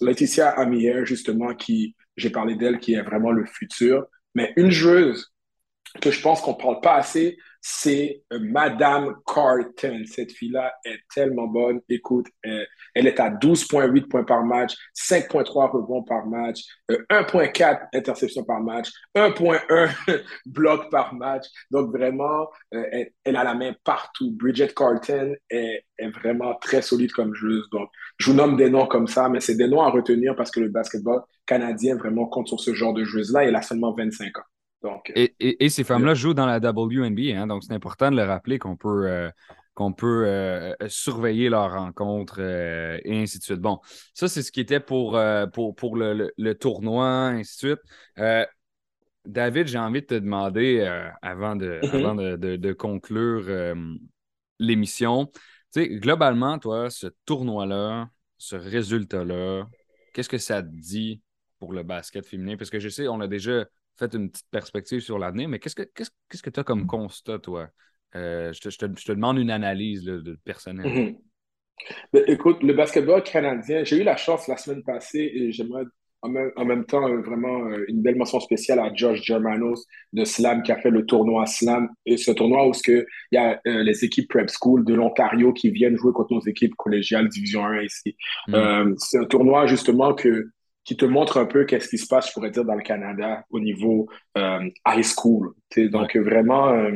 Laetitia 0.00 0.50
Amier, 0.50 1.04
justement, 1.04 1.54
qui, 1.54 1.96
j'ai 2.16 2.30
parlé 2.30 2.54
d'elle, 2.54 2.78
qui 2.78 2.94
est 2.94 3.02
vraiment 3.02 3.32
le 3.32 3.44
futur. 3.46 4.06
Mais 4.34 4.52
une 4.56 4.70
joueuse 4.70 5.32
que 6.00 6.10
je 6.10 6.20
pense 6.22 6.40
qu'on 6.40 6.52
ne 6.52 6.62
parle 6.62 6.80
pas 6.80 6.94
assez, 6.94 7.36
c'est 7.64 8.24
euh, 8.32 8.40
Madame 8.40 9.14
Carton. 9.24 10.02
Cette 10.04 10.32
fille-là 10.32 10.74
est 10.84 10.98
tellement 11.14 11.46
bonne. 11.46 11.80
Écoute, 11.88 12.26
euh, 12.44 12.64
elle 12.92 13.06
est 13.06 13.20
à 13.20 13.30
12,8 13.30 14.08
points 14.08 14.24
par 14.24 14.44
match, 14.44 14.74
5,3 14.96 15.70
rebonds 15.70 16.02
par 16.02 16.26
match, 16.26 16.64
1,4 16.90 17.72
euh, 17.72 17.76
interceptions 17.94 18.42
par 18.42 18.60
match, 18.60 18.90
1,1 19.14 20.22
blocs 20.46 20.90
par 20.90 21.14
match. 21.14 21.46
Donc 21.70 21.96
vraiment, 21.96 22.48
elle, 22.72 23.36
a 23.36 23.44
la 23.44 23.54
main 23.54 23.72
partout. 23.84 24.32
Bridget 24.32 24.74
Carton 24.74 25.32
est, 25.48 25.84
est, 25.98 26.08
vraiment 26.08 26.54
très 26.56 26.82
solide 26.82 27.12
comme 27.12 27.32
joueuse. 27.32 27.68
Donc, 27.70 27.88
je 28.18 28.30
vous 28.30 28.36
nomme 28.36 28.56
des 28.56 28.70
noms 28.70 28.86
comme 28.86 29.06
ça, 29.06 29.28
mais 29.28 29.38
c'est 29.38 29.54
des 29.54 29.68
noms 29.68 29.82
à 29.82 29.90
retenir 29.90 30.34
parce 30.34 30.50
que 30.50 30.58
le 30.58 30.68
basketball 30.68 31.20
canadien 31.46 31.96
vraiment 31.96 32.26
compte 32.26 32.48
sur 32.48 32.58
ce 32.58 32.74
genre 32.74 32.92
de 32.92 33.04
joueuse-là. 33.04 33.44
Elle 33.44 33.54
a 33.54 33.62
seulement 33.62 33.92
25 33.92 34.36
ans. 34.38 34.42
Euh, 34.84 35.28
et, 35.38 35.68
ces 35.68 35.84
femmes-là 35.84 36.14
jouent 36.14 36.34
dans 36.34 36.46
la 36.46 36.58
WNBA, 36.58 37.36
hein, 37.36 37.46
donc 37.46 37.64
c'est 37.64 37.72
important 37.72 38.10
de 38.10 38.16
le 38.16 38.24
rappeler 38.24 38.58
qu'on 38.58 38.76
peut, 38.76 39.06
euh, 39.06 39.30
qu'on 39.74 39.92
peut 39.92 40.24
euh, 40.26 40.74
surveiller 40.88 41.48
leurs 41.48 41.72
rencontres 41.72 42.40
et 42.40 43.22
ainsi 43.22 43.38
de 43.38 43.44
suite. 43.44 43.60
Bon, 43.60 43.80
ça, 44.14 44.28
c'est 44.28 44.42
ce 44.42 44.52
qui 44.52 44.60
était 44.60 44.80
pour, 44.80 45.18
pour, 45.52 45.74
pour 45.74 45.96
le, 45.96 46.52
tournoi, 46.54 47.28
ainsi 47.28 47.64
de 47.64 47.76
suite. 47.76 48.46
David, 49.24 49.68
j'ai 49.68 49.78
envie 49.78 50.00
de 50.00 50.06
te 50.06 50.14
demander, 50.14 50.80
avant, 51.22 51.54
de, 51.54 51.78
mm-hmm. 51.82 52.36
de, 52.36 52.56
de, 52.56 52.72
conclure 52.72 53.74
l'émission, 54.58 55.30
globalement, 55.76 56.58
toi, 56.58 56.90
ce 56.90 57.06
tournoi-là, 57.24 58.08
ce 58.38 58.56
résultat-là, 58.56 59.68
qu'est-ce 60.12 60.28
que 60.28 60.38
ça 60.38 60.62
te 60.62 60.68
dit 60.68 61.22
pour 61.60 61.72
le 61.72 61.84
basket 61.84 62.26
féminin? 62.26 62.56
Parce 62.56 62.70
que 62.70 62.80
je 62.80 62.88
sais, 62.88 63.06
on 63.06 63.20
a 63.20 63.28
déjà 63.28 63.64
fait 63.98 64.14
une 64.14 64.30
petite 64.30 64.50
perspective 64.50 65.00
sur 65.00 65.18
l'avenir, 65.18 65.48
mais 65.48 65.58
qu'est-ce 65.58 65.74
que 65.74 65.82
tu 65.82 66.50
que 66.50 66.60
as 66.60 66.64
comme 66.64 66.86
constat, 66.86 67.38
toi? 67.38 67.68
Euh, 68.14 68.52
je, 68.52 68.60
te, 68.60 68.70
je, 68.70 69.04
te, 69.04 69.12
demande 69.12 69.38
une 69.38 69.50
analyse 69.50 70.04
de 70.04 70.38
personnelle. 70.44 70.86
Mhm. 70.86 71.16
Ben, 72.12 72.22
écoute, 72.28 72.62
le 72.62 72.74
basketball 72.74 73.22
canadien, 73.22 73.82
j'ai 73.82 74.00
eu 74.00 74.04
la 74.04 74.16
chance 74.16 74.46
la 74.46 74.56
semaine 74.56 74.82
passée 74.84 75.32
et 75.34 75.50
j'aimerais 75.50 75.84
en 76.20 76.28
même, 76.28 76.52
en 76.54 76.64
même 76.64 76.84
temps 76.84 77.08
euh, 77.08 77.20
vraiment 77.22 77.66
euh, 77.66 77.84
une 77.88 78.02
belle 78.02 78.14
mention 78.14 78.38
spéciale 78.38 78.78
à 78.78 78.94
Josh 78.94 79.22
Germanos 79.22 79.84
de 80.12 80.24
Slam 80.24 80.62
qui 80.62 80.70
a 80.70 80.78
fait 80.78 80.90
le 80.90 81.04
tournoi 81.04 81.46
Slam. 81.46 81.88
Et 82.06 82.16
ce 82.16 82.30
tournoi 82.30 82.68
où 82.68 82.72
il 82.86 83.04
y 83.32 83.36
a 83.36 83.60
les 83.64 84.04
équipes 84.04 84.28
Prep 84.28 84.48
School 84.48 84.84
de 84.84 84.94
l'Ontario 84.94 85.52
qui 85.52 85.70
viennent 85.70 85.96
jouer 85.96 86.12
contre 86.12 86.34
nos 86.34 86.42
équipes 86.42 86.76
collégiales 86.76 87.28
Division 87.28 87.64
1 87.64 87.82
ici. 87.82 88.16
Mhm. 88.46 88.94
c'est 88.98 89.18
un 89.18 89.24
tournoi 89.24 89.66
justement 89.66 90.14
que 90.14 90.52
qui 90.84 90.96
te 90.96 91.04
montre 91.04 91.38
un 91.38 91.46
peu 91.46 91.64
qu'est-ce 91.64 91.88
qui 91.88 91.98
se 91.98 92.06
passe, 92.06 92.28
je 92.28 92.32
pourrais 92.32 92.50
dire, 92.50 92.64
dans 92.64 92.74
le 92.74 92.82
Canada 92.82 93.44
au 93.50 93.60
niveau 93.60 94.08
euh, 94.36 94.68
high 94.86 95.04
school. 95.04 95.54
Donc, 95.76 96.16
vraiment, 96.16 96.70
euh, 96.70 96.92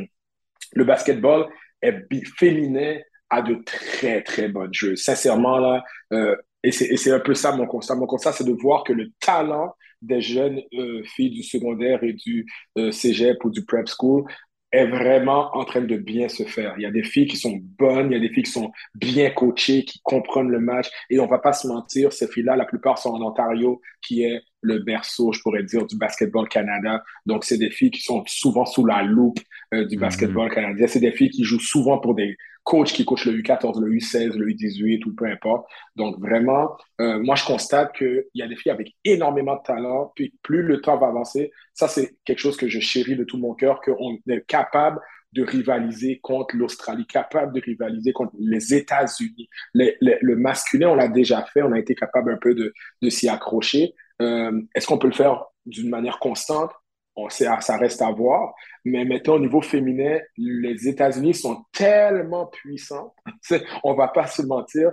le 0.72 0.84
basketball 0.84 1.46
est 1.82 2.06
féminin 2.36 2.98
a 3.28 3.42
de 3.42 3.56
très, 3.64 4.22
très 4.22 4.48
bonnes 4.48 4.72
jeux. 4.72 4.96
Sincèrement, 4.96 5.58
là, 5.58 5.82
euh, 6.12 6.36
et 6.62 6.72
c'est 6.72 7.12
un 7.12 7.20
peu 7.20 7.34
ça 7.34 7.54
mon 7.54 7.66
constat. 7.66 7.94
Mon 7.94 8.06
constat, 8.06 8.32
c'est 8.32 8.44
de 8.44 8.52
voir 8.52 8.82
que 8.82 8.92
le 8.92 9.12
talent 9.20 9.72
des 10.02 10.20
jeunes 10.20 10.60
filles 11.04 11.30
du 11.30 11.42
secondaire 11.44 12.02
et 12.02 12.12
du 12.12 12.44
cégep 12.90 13.44
ou 13.44 13.50
du 13.50 13.64
prep 13.64 13.86
school 13.86 14.24
est 14.72 14.86
vraiment 14.86 15.56
en 15.56 15.64
train 15.64 15.80
de 15.80 15.96
bien 15.96 16.28
se 16.28 16.42
faire. 16.44 16.74
Il 16.76 16.82
y 16.82 16.86
a 16.86 16.90
des 16.90 17.04
filles 17.04 17.26
qui 17.26 17.36
sont 17.36 17.58
bonnes, 17.78 18.10
il 18.10 18.14
y 18.14 18.16
a 18.16 18.20
des 18.20 18.28
filles 18.32 18.42
qui 18.44 18.50
sont 18.50 18.72
bien 18.94 19.30
coachées, 19.30 19.84
qui 19.84 20.00
comprennent 20.02 20.50
le 20.50 20.60
match. 20.60 20.88
Et 21.10 21.18
on 21.20 21.26
va 21.26 21.38
pas 21.38 21.52
se 21.52 21.66
mentir, 21.68 22.12
ces 22.12 22.28
filles-là, 22.28 22.56
la 22.56 22.64
plupart 22.64 22.98
sont 22.98 23.10
en 23.10 23.22
Ontario, 23.22 23.80
qui 24.02 24.24
est 24.24 24.40
le 24.66 24.80
berceau, 24.80 25.32
je 25.32 25.40
pourrais 25.40 25.62
dire, 25.62 25.86
du 25.86 25.96
basketball 25.96 26.48
Canada. 26.48 27.02
Donc, 27.24 27.44
c'est 27.44 27.58
des 27.58 27.70
filles 27.70 27.90
qui 27.90 28.02
sont 28.02 28.24
souvent 28.26 28.66
sous 28.66 28.84
la 28.84 29.02
loupe 29.02 29.38
euh, 29.72 29.84
du 29.86 29.96
mhm. 29.96 30.00
basketball 30.00 30.50
canadien. 30.52 30.86
C'est 30.86 31.00
des 31.00 31.12
filles 31.12 31.30
qui 31.30 31.44
jouent 31.44 31.60
souvent 31.60 31.98
pour 31.98 32.14
des 32.14 32.36
coachs 32.64 32.92
qui 32.92 33.04
coachent 33.04 33.26
le 33.26 33.40
U14, 33.40 33.80
le 33.80 33.92
U16, 33.92 34.36
le 34.36 34.46
U18 34.48 35.06
ou 35.06 35.14
peu 35.14 35.26
importe. 35.26 35.66
Donc, 35.94 36.18
vraiment, 36.18 36.76
euh, 37.00 37.20
moi, 37.22 37.36
je 37.36 37.44
constate 37.44 37.96
qu'il 37.96 38.24
y 38.34 38.42
a 38.42 38.48
des 38.48 38.56
filles 38.56 38.72
avec 38.72 38.92
énormément 39.04 39.54
de 39.54 39.62
talent. 39.62 40.12
Puis, 40.16 40.34
plus 40.42 40.62
le 40.62 40.80
temps 40.80 40.98
va 40.98 41.06
avancer, 41.06 41.52
ça, 41.72 41.86
c'est 41.86 42.16
quelque 42.24 42.40
chose 42.40 42.56
que 42.56 42.68
je 42.68 42.80
chéris 42.80 43.16
de 43.16 43.24
tout 43.24 43.38
mon 43.38 43.54
cœur, 43.54 43.80
qu'on 43.80 44.18
est 44.28 44.46
capable 44.46 45.00
de 45.32 45.44
rivaliser 45.44 46.18
contre 46.20 46.56
l'Australie, 46.56 47.06
capable 47.06 47.52
de 47.52 47.60
rivaliser 47.60 48.12
contre 48.12 48.32
les 48.38 48.74
États-Unis. 48.74 49.48
le 49.74 50.34
masculin, 50.34 50.88
on 50.88 50.94
l'a 50.94 51.08
déjà 51.08 51.44
fait, 51.52 51.62
on 51.62 51.72
a 51.72 51.78
été 51.78 51.94
capable 51.94 52.32
un 52.32 52.38
peu 52.38 52.54
de, 52.54 52.72
de 53.02 53.10
s'y 53.10 53.28
accrocher. 53.28 53.94
Euh, 54.22 54.62
est-ce 54.74 54.86
qu'on 54.86 54.98
peut 54.98 55.08
le 55.08 55.14
faire 55.14 55.44
d'une 55.64 55.90
manière 55.90 56.18
constante? 56.18 56.70
On 57.16 57.30
sait, 57.30 57.46
ça 57.60 57.76
reste 57.78 58.02
à 58.02 58.10
voir. 58.10 58.54
Mais 58.84 59.04
maintenant, 59.04 59.34
au 59.34 59.38
niveau 59.40 59.62
féminin, 59.62 60.18
les 60.36 60.86
États-Unis 60.86 61.34
sont 61.34 61.64
tellement 61.72 62.46
puissants. 62.46 63.14
on 63.84 63.94
va 63.94 64.08
pas 64.08 64.26
se 64.26 64.42
mentir. 64.42 64.92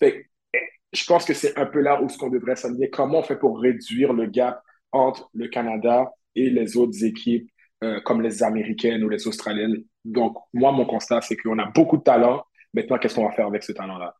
je 0.00 1.04
pense 1.06 1.24
que 1.24 1.34
c'est 1.34 1.58
un 1.58 1.66
peu 1.66 1.80
là 1.80 2.00
où 2.00 2.08
ce 2.08 2.16
qu'on 2.16 2.30
devrait 2.30 2.56
s'aligner. 2.56 2.90
Comment 2.90 3.18
on 3.18 3.22
fait 3.22 3.36
pour 3.36 3.58
réduire 3.60 4.12
le 4.12 4.26
gap 4.26 4.62
entre 4.92 5.28
le 5.34 5.48
Canada 5.48 6.12
et 6.36 6.48
les 6.50 6.76
autres 6.76 7.04
équipes 7.04 7.50
euh, 7.82 8.00
comme 8.02 8.22
les 8.22 8.44
Américaines 8.44 9.02
ou 9.02 9.08
les 9.08 9.26
Australiennes? 9.26 9.82
Donc, 10.04 10.36
moi, 10.52 10.70
mon 10.70 10.86
constat, 10.86 11.22
c'est 11.22 11.36
qu'on 11.36 11.58
a 11.58 11.66
beaucoup 11.66 11.96
de 11.96 12.02
talent. 12.02 12.44
Maintenant, 12.72 12.98
qu'est-ce 12.98 13.16
qu'on 13.16 13.26
va 13.26 13.32
faire 13.32 13.48
avec 13.48 13.64
ce 13.64 13.72
talent-là? 13.72 14.14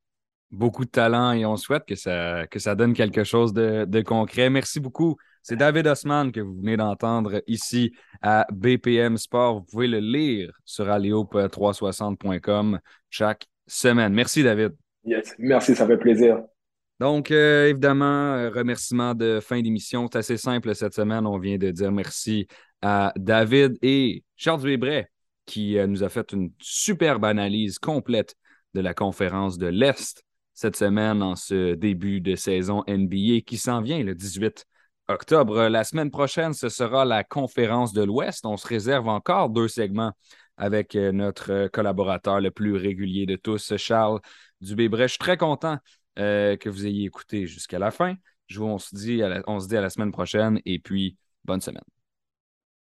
Beaucoup 0.51 0.85
de 0.85 0.91
talent 0.91 1.33
et 1.33 1.45
on 1.45 1.57
souhaite 1.57 1.85
que 1.87 1.95
ça, 1.95 2.47
que 2.47 2.59
ça 2.59 2.75
donne 2.75 2.95
quelque 2.95 3.25
chose 3.25 3.53
de, 3.53 4.03
concret. 4.03 4.51
Merci 4.51 4.81
beaucoup. 4.81 5.17
C'est 5.43 5.57
David 5.57 5.87
Osman 5.87 6.33
que 6.33 6.41
vous 6.41 6.57
venez 6.57 6.77
d'entendre 6.77 7.43
ici 7.47 7.93
à 8.23 8.47
BPM 8.53 9.17
Sport. 9.17 9.57
Vous 9.57 9.65
pouvez 9.65 9.89
le 9.89 9.99
lire 9.99 10.53
sur 10.65 10.87
alliop360.com 10.87 12.79
chaque 13.11 13.47
semaine. 13.67 14.15
Merci, 14.15 14.43
David. 14.43 14.75
Yes, 15.05 15.35
merci, 15.39 15.75
ça 15.75 15.87
fait 15.87 15.99
plaisir. 15.99 16.43
Donc, 17.01 17.31
euh, 17.31 17.69
évidemment, 17.69 18.35
euh, 18.35 18.51
remerciement 18.51 19.15
de 19.15 19.41
fin 19.41 19.61
d'émission. 19.61 20.09
C'est 20.11 20.19
assez 20.19 20.37
simple 20.37 20.75
cette 20.75 20.95
semaine. 20.95 21.27
On 21.27 21.39
vient 21.39 21.59
de 21.59 21.71
dire 21.71 21.93
merci 21.93 22.47
à 22.81 23.13
David 23.17 23.77
et 23.83 24.23
Charles 24.37 24.63
Webray 24.63 25.07
qui 25.47 25.79
euh, 25.79 25.87
nous 25.87 26.03
a 26.03 26.09
fait 26.09 26.33
une 26.33 26.51
superbe 26.61 27.25
analyse 27.25 27.79
complète 27.79 28.35
de 28.75 28.81
la 28.81 28.95
conférence 28.95 29.59
de 29.59 29.67
l'Est 29.67 30.25
cette 30.55 30.77
semaine 30.77 31.23
en 31.23 31.37
ce 31.37 31.75
début 31.75 32.21
de 32.21 32.37
saison 32.37 32.85
NBA 32.87 33.41
qui 33.47 33.59
s'en 33.59 33.83
vient 33.83 34.03
le 34.03 34.15
18 34.15 34.67
octobre. 35.09 35.69
La 35.69 35.85
semaine 35.85 36.11
prochaine, 36.11 36.53
ce 36.55 36.69
sera 36.69 37.05
la 37.05 37.25
conférence 37.25 37.93
de 37.93 38.03
l'Ouest. 38.03 38.47
On 38.47 38.57
se 38.57 38.67
réserve 38.67 39.09
encore 39.09 39.51
deux 39.51 39.69
segments 39.69 40.13
avec 40.57 40.95
euh, 40.95 41.13
notre 41.13 41.69
collaborateur 41.69 42.41
le 42.41 42.51
plus 42.51 42.77
régulier 42.77 43.27
de 43.27 43.37
tous, 43.37 43.77
Charles 43.77 44.21
Dubé-Brech. 44.61 45.09
Je 45.09 45.13
suis 45.13 45.19
très 45.19 45.37
content 45.37 45.79
euh, 46.19 46.57
que 46.57 46.69
vous 46.69 46.87
ayez 46.87 47.07
écouté 47.07 47.47
jusqu'à 47.47 47.79
la 47.79 47.91
fin. 47.91 48.15
Je 48.47 48.61
vous, 48.61 48.67
on, 48.67 48.79
à 48.79 49.81
la 49.81 49.91
semaine 49.91 50.13
prochaine 50.13 50.61
et 50.65 50.79
puis 50.79 51.17
bonne 51.45 51.61
semaine. 51.61 51.94